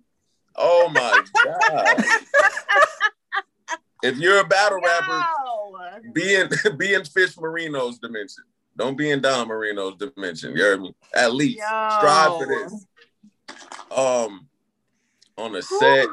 [0.56, 2.06] Oh my god!
[4.04, 5.24] If you're a battle rapper,
[6.14, 8.44] be in be in Fish Marino's dimension.
[8.78, 10.56] Don't be in Don Marino's dimension.
[10.56, 10.96] You heard me?
[11.14, 11.90] At least Yo.
[11.98, 12.86] strive for this.
[13.96, 14.48] Um,
[15.38, 16.08] on the set,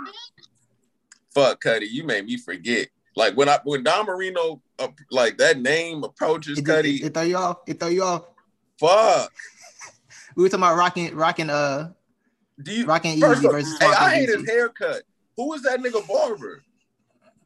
[1.32, 2.88] fuck Cuddy, you made me forget.
[3.16, 7.14] Like when I when Don Marino uh, like that name approaches It, it, Cuddy, it
[7.14, 7.58] throw you off.
[7.66, 8.26] It throw you off.
[8.78, 9.32] fuck.
[10.36, 11.90] We were talking about rocking, rocking, uh,
[12.62, 14.46] Do you rocking Easy versus hey, I hate his Geechi.
[14.46, 15.02] haircut.
[15.36, 16.62] Who is that nigga barber?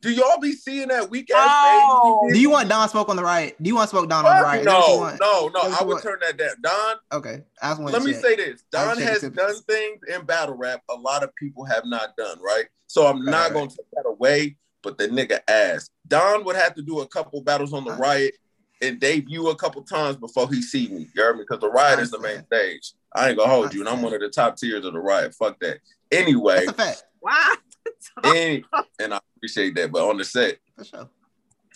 [0.03, 2.21] Do y'all be seeing that weak ass Oh.
[2.27, 2.35] face?
[2.35, 3.55] Do you want Don Smoke on the right?
[3.63, 4.59] Do you want Smoke Don on the right?
[4.61, 5.77] Is that what you No, no, no.
[5.77, 6.51] I would what- turn that down.
[6.61, 7.45] Don, Okay.
[7.63, 8.21] I just let me check.
[8.21, 8.63] say this.
[8.73, 12.67] Don has done things in battle rap a lot of people have not done, right?
[12.89, 13.53] So I'm Right, not right.
[13.55, 15.89] gonna take that away, but the nigga ass.
[16.09, 18.01] Don would have to do a couple battles on the Right.
[18.01, 18.35] riot
[18.83, 21.09] and debut a couple times before he see me.
[21.15, 21.45] You heard me?
[21.49, 22.47] Because the riot is the main understand.
[22.83, 22.95] stage.
[23.15, 24.99] I ain't gonna hold I you, and I'm one of the top tiers of the
[24.99, 25.33] riot.
[25.37, 25.79] Fuck that.
[26.11, 27.05] Anyway, That's a fact.
[27.23, 27.55] Wow.
[28.25, 28.65] and,
[28.99, 29.93] and I appreciate that.
[29.93, 31.09] But on the set, For sure.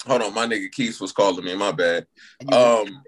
[0.06, 1.54] hold on, my nigga Keith was calling me.
[1.54, 2.06] My bad.
[2.52, 3.02] Um,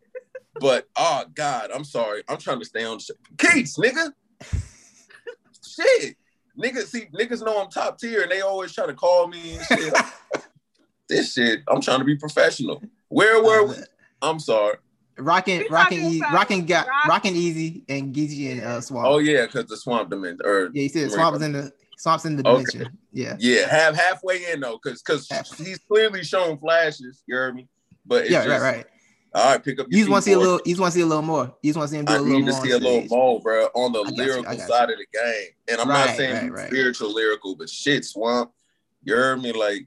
[0.61, 2.23] but oh god, I'm sorry.
[2.29, 3.17] I'm trying to stay on shit.
[3.39, 4.11] Keats, nigga.
[5.67, 6.17] shit.
[6.59, 9.65] Niggas see niggas know I'm top tier and they always try to call me and
[9.65, 9.95] shit.
[11.09, 12.83] this shit, I'm trying to be professional.
[13.09, 13.75] Where were we?
[14.21, 14.77] I'm sorry.
[15.17, 19.07] Rocking, We rocking, e- about rocking, got, rock- rocking easy and Geechi and uh, Swamp.
[19.09, 22.25] Oh yeah, because the swamp dimension or yeah, you said Swamp was in the Swamp's
[22.25, 22.65] in the Okay.
[22.65, 22.99] dimension.
[23.13, 27.69] Yeah, yeah, have halfway in though, because because he's clearly shown flashes, you heard me?
[28.07, 28.87] But it's yeah, just, right, right.
[29.35, 30.61] All right, pick up You just want to see a little.
[30.65, 31.55] You just want to see a little more.
[31.63, 32.41] You just want to see him do I a little more.
[32.41, 34.97] I need to see a little more, bro, on the got you, lyrical side of
[34.97, 35.49] the game.
[35.69, 36.69] And I'm Right, not saying right.
[36.69, 38.53] spiritual lyrical, but shit, Swamp,
[39.03, 39.53] you heard me?
[39.53, 39.87] Like,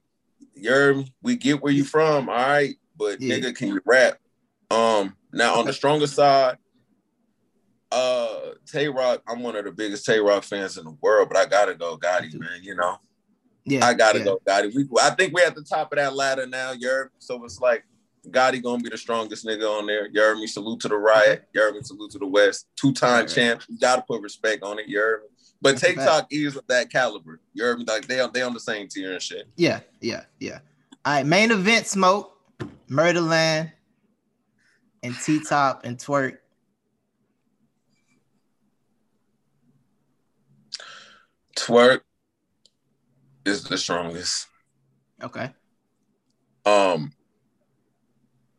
[0.53, 1.13] you heard me?
[1.23, 2.75] We get where you from, all right?
[2.97, 3.37] But Yeah.
[3.37, 4.19] nigga, can you rap?
[4.69, 6.57] Um, now on the stronger side,
[7.91, 11.37] uh, Tay Roc, I'm one of the biggest Tay Roc fans in the world, but
[11.37, 12.61] I gotta go Gotti, man.
[12.61, 12.97] You know,
[13.65, 14.25] Yeah, I gotta yeah.
[14.25, 14.73] go Gotti.
[14.75, 17.05] We, I think we're at the top of that ladder now, you?
[17.19, 17.83] So it's like
[18.29, 20.07] Gotti gonna be the strongest nigga on there.
[20.11, 20.47] You heard me?
[20.47, 21.47] Salute to the riot.
[21.53, 21.81] You heard me?
[21.83, 22.67] Salute to the West.
[22.75, 23.63] Two time Right, champ.
[23.67, 24.87] You gotta put respect on it.
[24.87, 25.27] You heard me?
[25.61, 27.39] But That's TikTok is of that caliber.
[27.53, 27.85] You heard me?
[27.87, 29.47] Like they on they on the same tier and shit.
[29.57, 30.59] Yeah, yeah, yeah.
[31.03, 32.37] All right, main event smoke,
[32.87, 33.71] Murderland,
[35.03, 36.37] and T Top and Twerk.
[41.61, 42.01] Twerk
[43.45, 44.47] is the strongest.
[45.21, 45.51] Okay.
[46.65, 47.11] Um,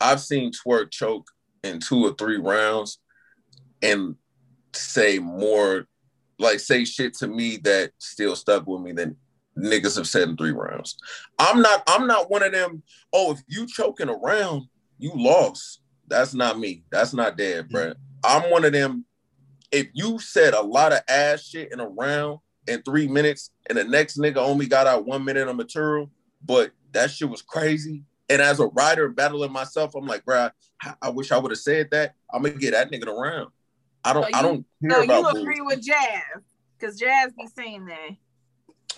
[0.00, 1.28] I've seen Twerk choke
[1.64, 2.98] in two or three rounds
[3.82, 4.14] and
[4.72, 5.86] say more,
[6.38, 9.16] like say shit to me that still stuck with me than
[9.58, 10.96] niggas have said in three rounds.
[11.38, 11.82] I'm not.
[11.88, 12.84] I'm not one of them.
[13.12, 14.68] Oh, if you choking around,
[14.98, 15.80] you lost.
[16.06, 16.84] That's not me.
[16.90, 17.94] That's not dead, bruh.
[18.24, 19.06] I'm one of them.
[19.72, 23.76] If you said a lot of ass shit in a round in three minutes, and
[23.78, 26.10] the next nigga only got out one minute of material,
[26.44, 28.04] but that shit was crazy.
[28.28, 30.52] And as a writer battling myself, I'm like, bruh,
[30.82, 32.14] I- I wish I would have said that.
[32.32, 33.50] I'm gonna get that nigga around.
[34.04, 34.24] I don't.
[34.24, 36.42] So I don't care So you agree with Jazz?
[36.78, 38.10] Because Jazz be saying that.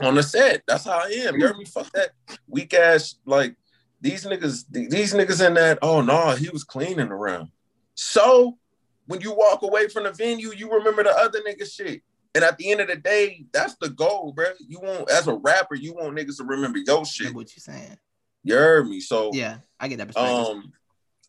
[0.01, 0.63] on the set.
[0.67, 1.39] That's how I am.
[1.39, 1.65] You heard me?
[1.65, 2.11] Fuck that
[2.49, 3.17] weak ass.
[3.25, 3.55] Like
[4.01, 7.51] these niggas, these niggas in that, oh no, he was cleaning around.
[7.95, 8.59] So
[9.07, 12.03] when you walk away from the venue, you remember the other nigga shit.
[12.35, 14.47] And at the end of the day, that's the goal, bro.
[14.67, 17.35] You want as a rapper, you want niggas to remember your shit.
[17.35, 17.97] What you saying?
[18.43, 19.01] You heard me.
[19.01, 20.47] So Yeah, I get that perspective.
[20.47, 20.73] um,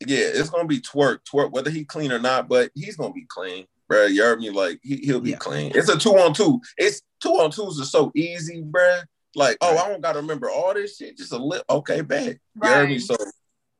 [0.05, 3.25] yeah, it's gonna be twerk, twerk, whether he clean or not, but he's gonna be
[3.29, 4.05] clean, bro.
[4.05, 4.49] You heard me?
[4.49, 5.37] Like he, he'll be Yeah.
[5.37, 5.71] clean.
[5.75, 6.59] It's a two on two.
[6.77, 9.01] It's two on twos are so easy, bro.
[9.35, 11.17] Like, oh, I don't gotta remember all this shit.
[11.17, 12.39] Just a little, okay, bad.
[12.61, 12.99] You heard me?
[12.99, 13.15] So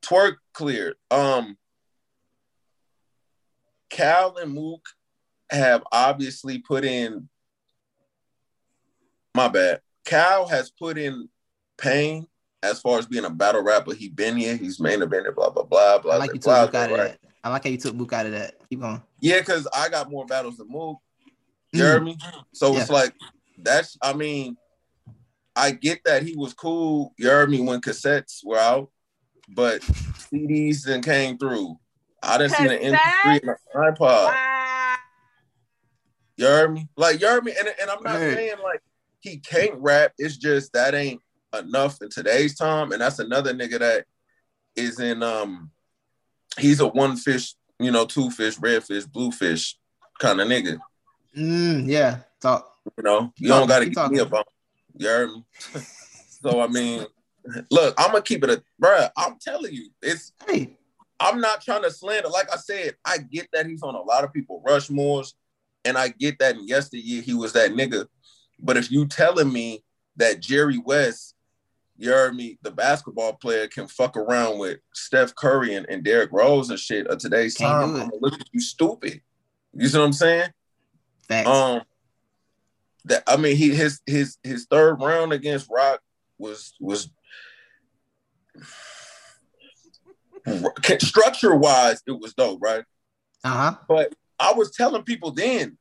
[0.04, 0.96] twerk cleared.
[1.10, 1.58] Um,
[3.90, 4.86] Cal and Mook
[5.50, 7.30] have obviously put in.
[9.34, 9.82] My bad.
[10.06, 11.28] Cal has put in
[11.78, 12.28] pain
[12.64, 13.94] as far as being a battle rapper.
[13.94, 14.56] He been here.
[14.56, 15.36] He's main evented.
[15.36, 16.14] Blah blah blah blah.
[16.14, 17.20] I like you took blah, Mook out of blah, that.
[17.44, 18.56] I like how you took Mook out of that.
[18.70, 19.02] Keep going.
[19.20, 21.00] Yeah, because I got more battles than Mook.
[21.72, 21.86] You mm.
[21.86, 22.18] heard me?
[22.54, 23.14] So it's like
[23.58, 23.98] that's.
[24.02, 24.58] I mean,
[25.56, 27.14] I get that he was cool.
[27.18, 28.90] You heard me when cassettes were out,
[29.50, 31.78] but CDs then came through.
[32.22, 34.00] I didn't see the MP3 and the iPod.
[34.00, 34.55] Wow.
[36.38, 36.88] You heard me?
[36.98, 38.34] Like you heard me, and, and I'm not Right.
[38.34, 38.82] saying like
[39.22, 40.12] he can't rap.
[40.18, 41.22] It's just that ain't
[41.58, 44.06] enough in today's time, and that's another nigga that
[44.76, 45.72] is in um.
[46.58, 49.78] He's a one fish, you know, two fish, red fish, blue fish
[50.20, 50.80] kind of nigga.
[51.38, 52.20] Mm, yeah.
[52.42, 52.72] Talk.
[52.98, 54.28] You know, you Keep don't got to keep get me talking.
[54.28, 54.48] about.
[54.98, 55.46] You heard me?
[56.30, 57.06] so I mean,
[57.72, 59.10] look, I'm gonna keep it a, bruh.
[59.18, 60.32] I'm telling you, it's.
[60.48, 60.78] Hey,
[61.20, 62.30] I'm not trying to slander.
[62.30, 65.34] Like I said, I get that he's on a lot of people Rushmores,
[65.86, 68.08] and I get that in yesteryear he was that nigga.
[68.60, 69.84] But if you telling me
[70.18, 71.36] that Jerry West,
[71.98, 76.32] you heard me, the basketball player can fuck around with Steph Curry and, and Derrick
[76.34, 77.96] Rose and shit of today's Can't time.
[77.96, 79.22] I'm gonna look at you stupid.
[79.74, 80.50] You see what I'm saying?
[81.48, 81.82] Um,
[83.06, 86.02] that I mean, he his his his third round against Rock
[86.38, 87.10] was was
[91.00, 92.84] structure wise, it was dope, right?
[93.44, 93.78] uh huh.
[93.88, 95.78] But I was telling people then,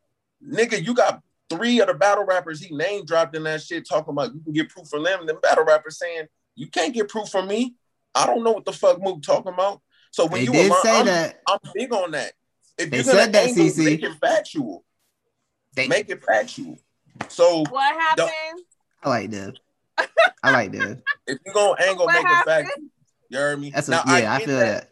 [0.47, 4.12] nigga, you got three of the battle rappers he name dropped in that shit talking
[4.12, 5.20] about you can get proof from them.
[5.20, 7.74] And then battle rappers saying you can't get proof from me.
[8.14, 9.81] I don't know what the fuck Mook talking about.
[10.10, 11.40] So when They you did align- say I'm, that.
[11.48, 12.32] I'm big on that.
[12.78, 13.85] If They you're gonna said that, angle, CC.
[13.85, 14.85] make it factual.
[15.74, 16.78] They, Make it factual.
[17.28, 18.60] So What happened?
[19.02, 19.55] I like that.
[20.43, 21.02] I like that.
[21.26, 22.66] if you're gonna angle, What make it happened?
[22.68, 22.85] factual.
[23.31, 23.70] You heard me?
[23.70, 24.32] That's a, Now, yeah.
[24.32, 24.90] I get feel that.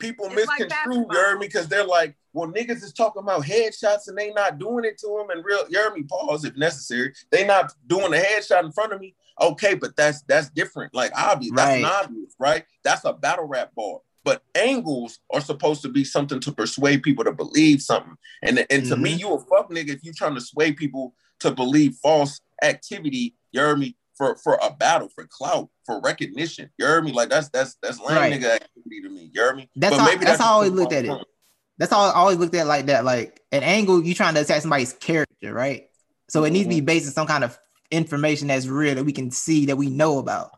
[0.00, 1.16] people It's like misconstrue, you basketball.
[1.16, 1.46] heard me?
[1.46, 5.06] Because they're like, well, niggas is talking about headshots and they not doing it to
[5.06, 6.02] them and real, you heard me?
[6.02, 7.14] Pause if necessary.
[7.32, 9.14] They not doing a headshot in front of me.
[9.40, 10.94] Okay, but that's that's different.
[10.94, 11.80] Like obvious, Right.
[11.82, 12.64] that's obvious, right?
[12.84, 14.00] That's a battle rap bar.
[14.22, 18.16] But angles are supposed to be something to persuade people to believe something.
[18.42, 19.18] And and to me, Mhm.
[19.20, 23.34] you a fuck nigga if you trying to sway people to believe false activity.
[23.52, 23.96] You heard me?
[24.18, 26.70] For for a battle, for clout, for recognition.
[26.78, 27.12] You heard me?
[27.12, 28.32] Like that's that's that's lame Right.
[28.34, 29.30] nigga activity to me.
[29.32, 29.70] You heard me?
[29.76, 31.08] That's But how- maybe that's how I always looked at it.
[31.08, 31.28] point.
[31.78, 33.04] That's all I always looked at it like that.
[33.04, 35.88] Like an angle, you trying to attack somebody's character, right?
[36.28, 36.86] So it needs to be Mm-hmm.
[36.86, 37.58] based on some kind of
[37.90, 40.50] information that's real that we can see that we know about.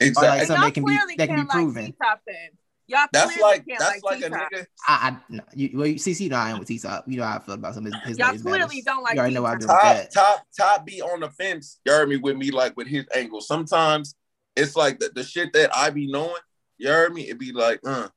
[0.00, 0.28] Exactly.
[0.38, 1.86] like something that can be that can be can't like proven.
[1.86, 2.20] T-Top.
[2.86, 4.52] Y'all That's clearly like can't that's like, like, a T-Top.
[4.52, 4.66] nigga.
[4.86, 7.04] I, I no, you, well, you see, know I am with T Top.
[7.08, 8.84] You know how I feel about some of his, his Y'all latest clearly battles.
[8.84, 10.12] don't like You already know how I do with Top that.
[10.12, 11.80] top top be on the fence.
[11.84, 13.40] You heard me with me like with his angle.
[13.40, 14.14] Sometimes
[14.56, 16.34] it's like the, the shit that I be knowing.
[16.76, 17.22] You heard me?
[17.22, 18.08] It be like, uh,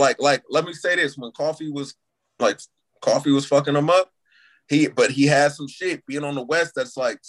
[0.00, 1.94] like like let me say this: when Coffee was
[2.38, 2.58] like
[3.00, 4.10] Coffee was fucking him up,
[4.68, 7.20] he but he had some shit being on the West that's like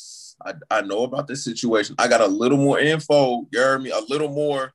[0.45, 1.95] I, I know about this situation.
[1.99, 3.47] I got a little more info.
[3.51, 3.91] You heard me?
[3.91, 4.73] A little more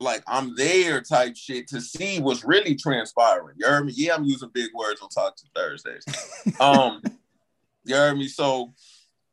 [0.00, 3.56] like I'm there type shit to see what's really transpiring.
[3.58, 3.92] You heard me?
[3.94, 6.04] Yeah, I'm using big words on Talk to Thursdays.
[6.58, 7.02] Um,
[7.84, 8.28] you heard me?
[8.28, 8.72] So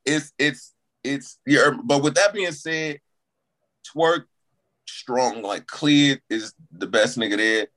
[0.06, 0.74] it's it's
[1.04, 3.00] it's you heard, but with that being said,
[3.96, 4.26] twerk
[4.90, 7.68] strong, like clear is the best nigga there.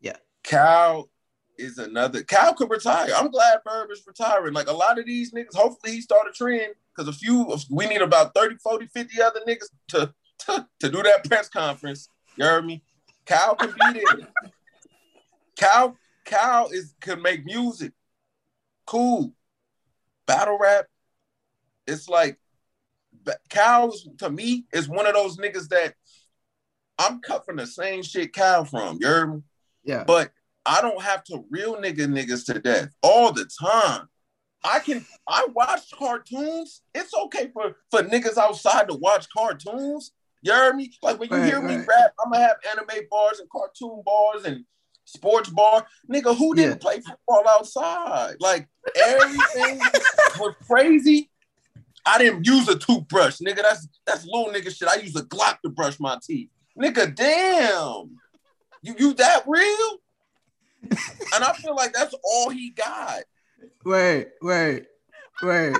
[0.00, 0.16] Yeah.
[0.42, 1.08] Cal
[1.58, 3.10] is another Cal could retire.
[3.14, 4.54] I'm glad Verb is retiring.
[4.54, 7.86] Like a lot of these niggas, hopefully he start a trend because a few we
[7.86, 12.08] need about 30, 40, 50 other niggas to to, to do that press conference.
[12.36, 12.82] You heard me?
[13.26, 14.28] Cal can be there.
[15.56, 17.92] Cal Cal is can make music.
[18.86, 19.32] Cool.
[20.26, 20.86] Battle rap.
[21.86, 22.38] It's like
[23.48, 25.94] Cal's to me is one of those niggas that
[27.02, 28.98] I'm cut from the same shit Kyle from.
[29.00, 29.42] You me?
[29.84, 30.04] Yeah.
[30.04, 30.30] But
[30.64, 34.08] I don't have to real nigga niggas to death all the time.
[34.64, 36.82] I can I watch cartoons.
[36.94, 40.12] It's okay for for niggas outside to watch cartoons.
[40.42, 40.92] You heard me?
[41.02, 41.86] Like when you Right, hear me right.
[41.88, 44.64] rap, I'm gonna have anime bars and cartoon bars and
[45.04, 45.84] sports bar.
[46.10, 46.76] Nigga, who didn't Yeah.
[46.78, 48.36] play football outside?
[48.38, 49.80] Like everything
[50.38, 51.28] was crazy.
[52.04, 53.62] I didn't use a toothbrush, nigga.
[53.62, 54.88] That's that's little nigga shit.
[54.88, 56.50] I use a Glock to brush my teeth.
[56.78, 58.18] Nigga, damn,
[58.82, 59.98] you you that real?
[61.34, 63.22] and I feel like that's all he got.
[63.84, 64.86] Wait, wait,
[65.42, 65.76] wait.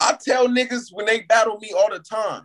[0.00, 2.42] I tell niggas when they battle me all the time,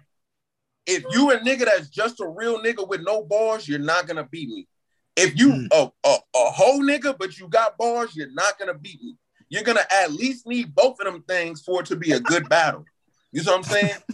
[0.86, 4.24] if you a nigga that's just a real nigga with no bars, you're not gonna
[4.26, 4.68] beat me.
[5.16, 5.68] If you Mm.
[5.72, 9.16] a, a, a whole nigga but you got bars, you're not gonna beat me.
[9.50, 12.48] You're gonna at least need both of them things for it to be a good
[12.48, 12.86] battle.
[13.32, 13.96] You know what I'm saying?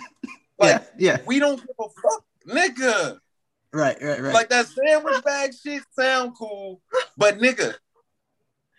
[0.58, 1.22] Like yeah, yeah.
[1.26, 3.20] we don't give a fuck, nigga.
[3.74, 4.34] Right, right, right.
[4.34, 6.82] Like that sandwich bag shit sound cool,
[7.18, 7.74] but nigga,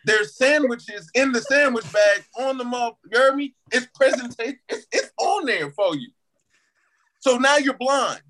[0.06, 2.94] there's sandwiches in the sandwich bag on the mug.
[3.10, 3.54] You heard me?
[3.72, 4.58] It's presentation.
[4.68, 6.08] It's, it's on there for you.
[7.20, 8.20] So now you're blind.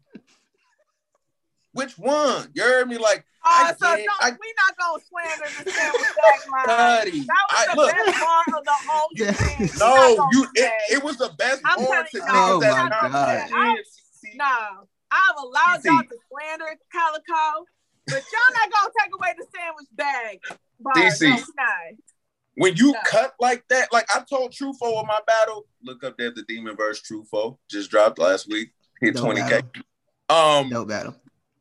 [1.73, 2.49] Which one?
[2.55, 2.97] You heard me?
[2.99, 4.07] Like Oh, I so get it.
[4.07, 7.27] no, I- we not gonna slander the sandwich bag line.
[7.27, 7.95] That was I- the look.
[7.95, 9.31] best part of the whole Yeah.
[9.31, 9.79] event.
[9.79, 10.47] No, you.
[10.55, 13.51] It, it was the best I'm bar telling to you, niggas Oh my God.
[13.51, 15.89] saying, see, No, I've allowed See.
[15.89, 17.67] y'all to slander Calicoe,
[18.07, 20.41] but y'all not gonna take away the sandwich bag.
[20.81, 20.93] Bar.
[20.95, 21.29] DC.
[21.29, 21.97] No, we not.
[22.59, 23.01] When you No.
[23.07, 26.77] cut like that, like I told Trufo in my battle, look up there the Demon
[26.77, 28.71] verse Trufo just dropped last week,
[29.01, 29.63] hit Dope 20k.
[30.29, 30.59] battle.
[30.63, 31.17] Um, Dope battle.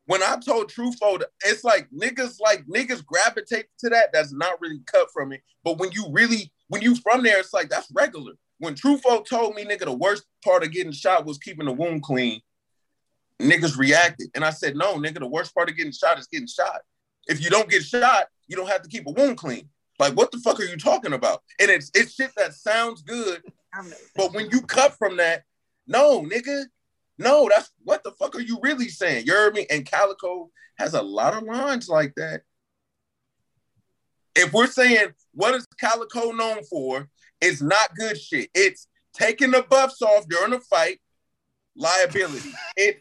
[0.06, 4.12] when I told Trufo, it's like niggas like niggas gravitate to that.
[4.12, 5.42] That's not really cut from it.
[5.64, 8.32] But when you really when you from there, it's like that's regular.
[8.58, 12.02] When Trufo told me, nigga, the worst part of getting shot was keeping the wound
[12.02, 12.40] clean.
[13.40, 16.46] Niggas reacted, and I said, no, nigga, the worst part of getting shot is getting
[16.46, 16.80] shot.
[17.26, 19.68] If you don't get shot, you don't have to keep a wound clean.
[19.98, 21.42] Like, what the fuck are you talking about?
[21.60, 23.42] And it's it's shit that sounds good,
[24.14, 25.44] but when you cut from that,
[25.86, 26.64] no, nigga,
[27.18, 29.26] no, that's what the fuck are you really saying?
[29.26, 29.66] You heard me?
[29.70, 32.42] And Calicoe has a lot of lines like that.
[34.34, 37.08] If we're saying what is Calicoe known for,
[37.40, 38.50] it's not good shit.
[38.54, 41.00] It's taking the buffs off during a fight,
[41.74, 42.50] liability.
[42.76, 43.00] It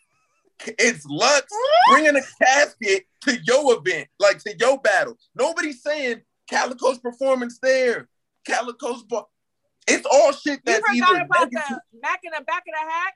[0.66, 1.48] it's Lux
[1.92, 5.18] bringing a casket to your event, like to your battle.
[5.36, 8.08] Nobody's saying Calicoe's performance there.
[8.46, 9.22] Calicoe's, bu-
[9.88, 12.74] it's all shit You that's forgot either about negative- the back in the back of
[12.74, 13.14] the hack.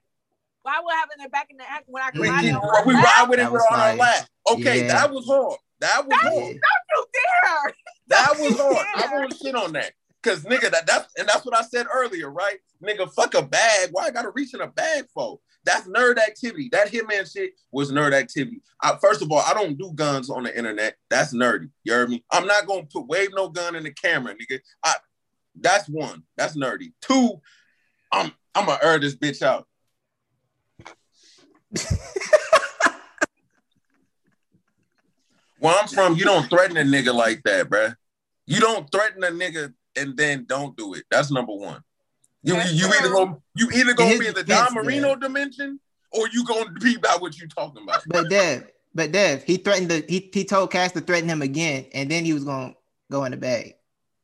[0.64, 2.56] Why would having the back in the hack when I can we, ride it keep-
[2.56, 4.28] on my we ride with it That was on our lap.
[4.52, 4.88] Okay, Yeah.
[4.88, 5.58] that was hard.
[5.80, 6.34] That was That hard.
[6.36, 6.96] Yeah.
[6.96, 7.74] You dare?
[8.10, 8.76] That was hard.
[8.96, 9.20] I Yeah.
[9.20, 9.94] won't shit on that.
[10.24, 12.58] Cause nigga, that that's and that's what I said earlier, right?
[12.84, 13.90] Nigga, fuck a bag.
[13.94, 15.40] Why I gotta reach in a bag for?
[15.66, 16.70] That's nerd activity.
[16.72, 18.62] That hitman shit was nerd activity.
[18.82, 20.96] I, first of all, I don't do guns on the internet.
[21.10, 21.70] That's nerdy.
[21.84, 22.24] You heard me?
[22.32, 24.60] I'm not gonna put wave no gun in the camera, nigga.
[24.84, 24.94] I
[25.60, 26.24] that's one.
[26.38, 26.94] That's nerdy.
[27.02, 27.42] Two,
[28.12, 29.68] I'm I'm gonna air this bitch out.
[35.60, 37.96] Where I'm from, you don't threaten a nigga like that, bruh.
[38.46, 41.04] You don't threaten a nigga and then don't do it.
[41.12, 41.82] That's number one.
[42.44, 45.80] You That's you either gonna you either gonna be in the Don Marino dimension
[46.12, 48.02] or you gonna be about what you talking about.
[48.08, 51.86] But Dev, but Dev, he threatened to he, he told Cass to threaten him again,
[51.94, 52.74] and then he was gonna
[53.12, 53.76] go in the bag.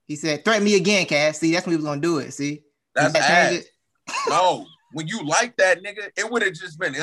[0.08, 2.32] He said, "Threaten me again, Cass." See, that's when he was gonna do it.
[2.32, 2.64] See,
[2.94, 3.68] That's it.
[4.30, 6.94] No, when you like that nigga, it would have just been.
[6.94, 7.02] You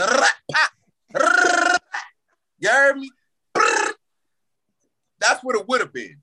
[2.69, 3.11] heard me?
[5.19, 6.17] That's what it would have been.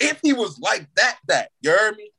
[0.00, 2.10] If he was like that, that you heard me?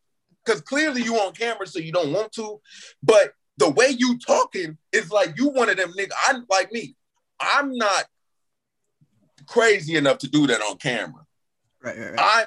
[0.44, 2.60] Because clearly you on camera, so you don't want to.
[3.04, 6.12] But the way you talking is like you one of them nigga.
[6.28, 6.96] I'm like me.
[7.40, 8.06] I'm not
[9.46, 11.26] crazy enough to do that on camera.
[11.84, 12.20] Right, right, right.
[12.20, 12.46] I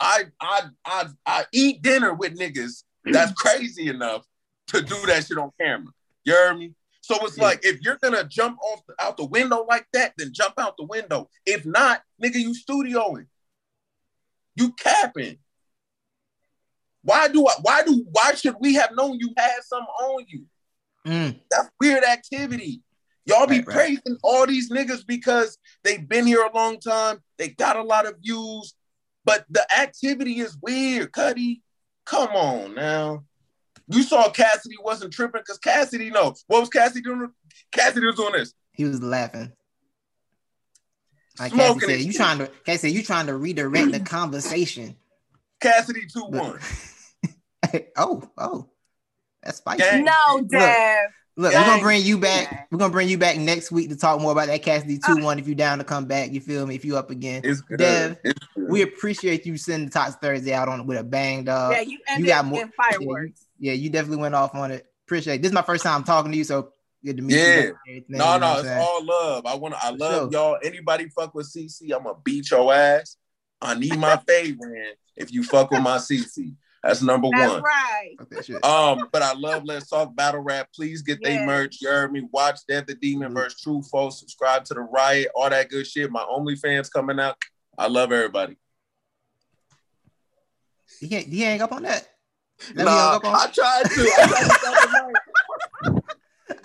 [0.00, 4.26] I I I I eat dinner with niggas that's crazy enough
[4.68, 5.92] to do that shit on camera.
[6.24, 6.74] You heard me?
[7.00, 7.44] So it's Yeah.
[7.44, 10.76] like if you're gonna jump off the, out the window like that, then jump out
[10.76, 11.28] the window.
[11.46, 13.26] If not, nigga, you studioing.
[14.54, 15.38] You capping.
[17.02, 20.44] Why do I why do why should we have known you had something on you?
[21.06, 22.82] Mm, That's weird activity.
[23.24, 23.74] Y'all be Right, right.
[23.76, 27.18] praising all these niggas because they've been here a long time.
[27.38, 28.74] They got a lot of views,
[29.24, 31.62] but the activity is weird, Cuddy.
[32.04, 33.24] Come on now.
[33.88, 36.34] You saw Cassidy wasn't tripping because Cassidy no.
[36.48, 37.30] what was Cassidy doing?
[37.72, 38.52] Cassidy was doing this.
[38.72, 39.52] he was laughing.
[41.38, 44.96] Like Cassie Smoking said, you trying to Cassie said you trying to redirect the conversation.
[45.60, 46.40] Cassidy 2 But-
[47.72, 47.82] 1.
[47.96, 48.68] oh, oh,
[49.42, 49.82] that's spicy.
[49.82, 50.04] Gang.
[50.04, 51.10] No, Dev.
[51.36, 52.68] Look, we're gonna bring you back.
[52.70, 55.22] We're gonna bring you back next week to talk more about that Cassidy uh, two
[55.22, 55.38] one.
[55.38, 56.74] If you're down to come back, you feel me?
[56.74, 57.78] If you up again, It's good.
[57.78, 58.68] Dev, It's good.
[58.68, 61.72] we appreciate you sending the Tots Thursday out on with a bang, dog.
[61.72, 63.46] yeah, you ended got more- fireworks.
[63.58, 64.86] Yeah, you definitely went off on it.
[65.06, 65.42] Appreciate it.
[65.42, 66.72] This is my first time talking to you, so
[67.04, 67.54] good to meet Yeah.
[67.54, 67.60] you.
[67.60, 68.80] and everything, No, you know no, it's saying?
[68.80, 69.46] all love.
[69.46, 69.84] I want to.
[69.84, 70.40] I love sure.
[70.42, 70.58] y'all.
[70.62, 73.16] Anybody fuck with CC, I'm gonna beat your ass.
[73.62, 76.54] I need my fade win if you fuck with my CC.
[76.82, 77.62] That's number That's one.
[77.62, 78.14] right.
[78.18, 78.64] Fuck that shit.
[78.64, 80.68] Um, but I love Let's Talk Battle Rap.
[80.74, 81.46] Please get they Yes.
[81.46, 81.76] merch.
[81.82, 82.26] You heard me.
[82.32, 83.34] Watch Dev the Demon Mhm.
[83.34, 84.08] versus True Foe.
[84.08, 85.30] Subscribe to the Riot.
[85.34, 86.10] All that good shit.
[86.10, 87.36] My OnlyFans coming out.
[87.76, 88.56] I love everybody.
[91.00, 91.26] He can't.
[91.26, 92.08] He hang up on that.
[92.68, 94.12] Let me hang Nah, up on- I tried to.
[94.18, 95.12] I, tried to stop.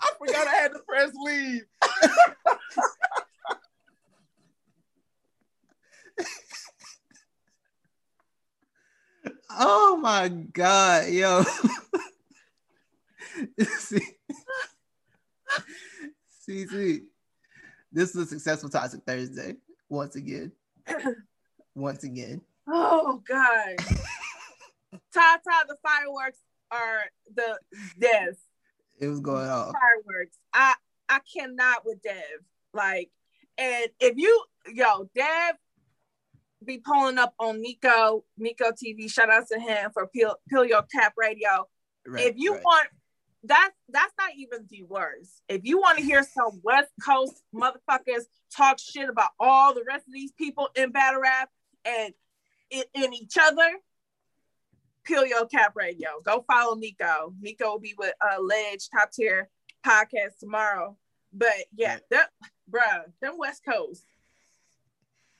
[0.00, 1.62] I forgot I had to press leave.
[9.56, 11.42] Oh my god, yo.
[13.78, 14.00] see,
[16.40, 17.02] see, see.
[17.92, 19.54] This is a successful Toxic Thursday
[19.88, 20.50] once again.
[21.74, 22.40] once again.
[22.66, 23.76] Oh God.
[25.12, 26.40] Tata, the fireworks
[26.72, 27.02] are
[27.34, 27.58] the
[28.00, 28.38] death.
[28.98, 29.72] It was going off.
[29.72, 30.36] Fireworks.
[30.52, 30.74] I
[31.08, 32.40] I cannot with Dev.
[32.72, 33.10] Like,
[33.56, 35.54] and if you yo, Dev
[36.64, 39.10] be pulling up on Nico, Nico TV.
[39.10, 41.68] Shout out to him for Peel, Peel Your Cap Radio.
[42.06, 42.62] Right, if you right.
[42.62, 42.88] want
[43.44, 45.42] that that's not even the worst.
[45.48, 48.24] If you want to hear some West Coast motherfuckers
[48.54, 51.50] talk shit about all the rest of these people in battle rap
[51.84, 52.14] and
[52.70, 53.68] in, in each other,
[55.04, 56.08] Peel Your Cap Radio.
[56.24, 57.34] Go follow Nico.
[57.40, 59.48] Nico will be with uh Ledge Top Tier
[59.84, 60.96] Podcast tomorrow.
[61.32, 62.30] But yeah, that
[62.70, 64.04] bruh, them West Coast.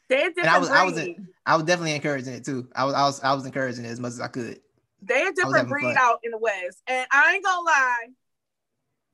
[0.08, 0.48] They're different.
[0.48, 1.16] I was- I was breed.
[1.46, 2.68] I was definitely encouraging it too.
[2.74, 4.60] I was, I was, I was encouraging it as much as I could.
[5.02, 5.96] They're a different breed fun.
[5.98, 6.82] out in the West.
[6.86, 8.06] And I ain't gonna lie.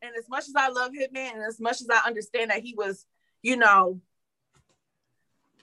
[0.02, 2.74] And as much as I love Hitman and as much as I understand that he
[2.76, 3.04] was,
[3.42, 4.00] you know,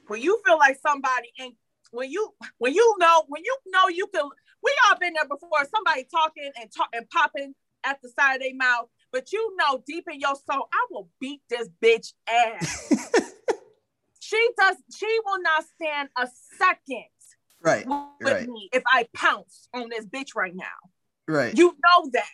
[0.07, 1.53] when you feel like somebody and
[1.91, 4.27] when you when you know when you know you can
[4.63, 8.41] we all been there before somebody talking and talk and popping at the side of
[8.41, 13.26] their mouth, but you know deep in your soul, I will beat this bitch ass.
[14.27, 16.27] She does she will not stand a
[16.57, 17.05] second
[17.61, 20.65] Right, with right, me if I pounce on this bitch right now.
[21.27, 21.57] right.
[21.57, 22.25] You know that.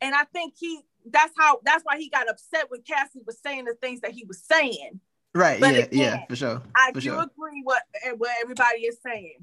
[0.00, 3.66] And I think he that's how that's why he got upset when Cassie was saying
[3.66, 5.00] the things that he was saying.
[5.34, 6.62] Right, But yeah, again, yeah, for sure.
[6.74, 7.22] I for do sure.
[7.22, 7.82] agree what
[8.18, 9.38] what everybody is saying.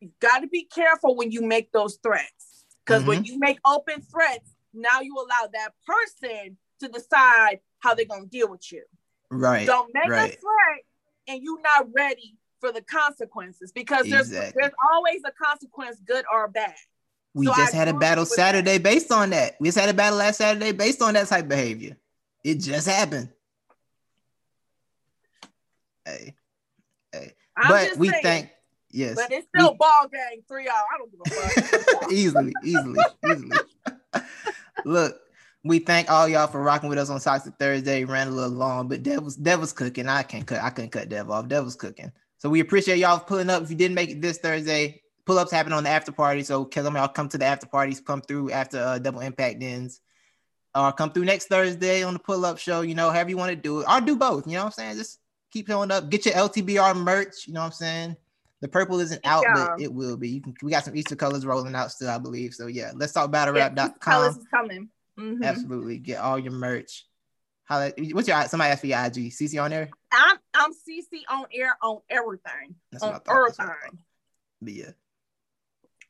[0.00, 2.66] You got to be careful when you make those threats.
[2.84, 3.08] Because Mm-hmm.
[3.08, 8.26] when you make open threats, now you allow that person to decide how they're gonna
[8.26, 8.82] deal with you.
[9.30, 9.66] Right.
[9.66, 10.30] Don't make a right.
[10.30, 10.80] threat
[11.28, 14.60] and you're not ready for the consequences because there's Exactly.
[14.60, 16.74] there's always a consequence, good or bad.
[17.34, 18.36] We So I just had a battle with that.
[18.36, 19.56] Saturday based on that.
[19.60, 21.96] We just had a battle last Saturday based on that type of behavior.
[22.44, 23.28] It just happened.
[26.04, 26.34] Hey,
[27.12, 27.32] hey.
[27.56, 28.50] I'm but we saying, think
[28.90, 30.74] yes, But it's still ball game three y'all.
[30.74, 32.12] I don't give a fuck.
[32.12, 33.58] easily, easily, easily.
[34.84, 35.20] Look,
[35.64, 38.04] we thank all y'all for rocking with us on Toxic Thursday.
[38.04, 40.06] Ran a little long, but Dev was Dev was cooking.
[40.06, 40.62] I can't cut.
[40.62, 41.48] I couldn't cut Dev off.
[41.48, 42.12] Dev was cooking.
[42.36, 43.62] So we appreciate y'all pulling up.
[43.62, 46.42] If you didn't make it this Thursday, pull ups happen on the after party.
[46.42, 46.96] So kill them.
[46.96, 48.00] Y'all come to the after parties.
[48.00, 50.00] Come through after uh, Double Impact ends.
[50.74, 52.82] Or come through next Thursday on the pull up show.
[52.82, 53.86] You know, however you want to do it.
[53.88, 54.46] Or do both.
[54.46, 54.96] You know what I'm saying?
[54.98, 55.18] Just
[55.50, 56.10] keep showing up.
[56.10, 57.46] Get your LTBR merch.
[57.46, 58.16] You know what I'm saying?
[58.60, 59.54] The purple isn't out, Yeah.
[59.54, 60.28] but it will be.
[60.28, 60.54] You can.
[60.62, 62.52] We got some Easter colors rolling out still, I believe.
[62.54, 64.90] So yeah, let's talk Yeah, Colors is coming.
[65.18, 65.42] Mhm.
[65.44, 67.06] Absolutely, get all your merch.
[67.64, 69.30] Holla, what's your somebody asked for your IG?
[69.30, 69.88] CC on air?
[70.12, 72.74] I'm I'm CC on air on everything.
[72.92, 73.44] That's on what I thought.
[73.46, 73.90] That's what I everything.
[73.90, 73.98] thought.
[74.62, 74.90] But yeah,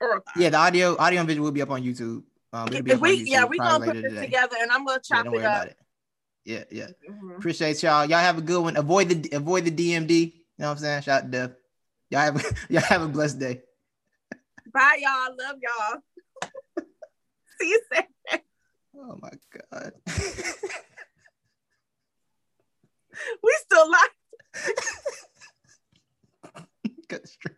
[0.00, 0.42] Everything.
[0.42, 0.50] yeah.
[0.50, 2.24] The audio, audio and visual will be up on YouTube.
[2.52, 4.24] Um, it'll be If up on we YouTube yeah, we probably gonna put this today.
[4.26, 5.52] together and I'm gonna Yeah, chop don't it up.
[5.52, 5.78] about it.
[6.44, 6.86] Yeah, yeah.
[7.08, 7.36] Mhm.
[7.38, 8.04] Appreciate y'all.
[8.04, 8.76] Y'all have a good one.
[8.76, 10.12] Avoid the avoid the DMD.
[10.12, 11.02] You know what I'm saying?
[11.02, 11.56] Shout out to Dev.
[12.10, 13.62] Y'all have a, y'all have a blessed day.
[14.72, 15.36] Bye y'all.
[15.38, 16.00] Love y'all.
[17.60, 18.04] See you soon.
[18.96, 19.92] Oh my god.
[23.42, 24.10] We still live.
[27.08, 27.56] The string.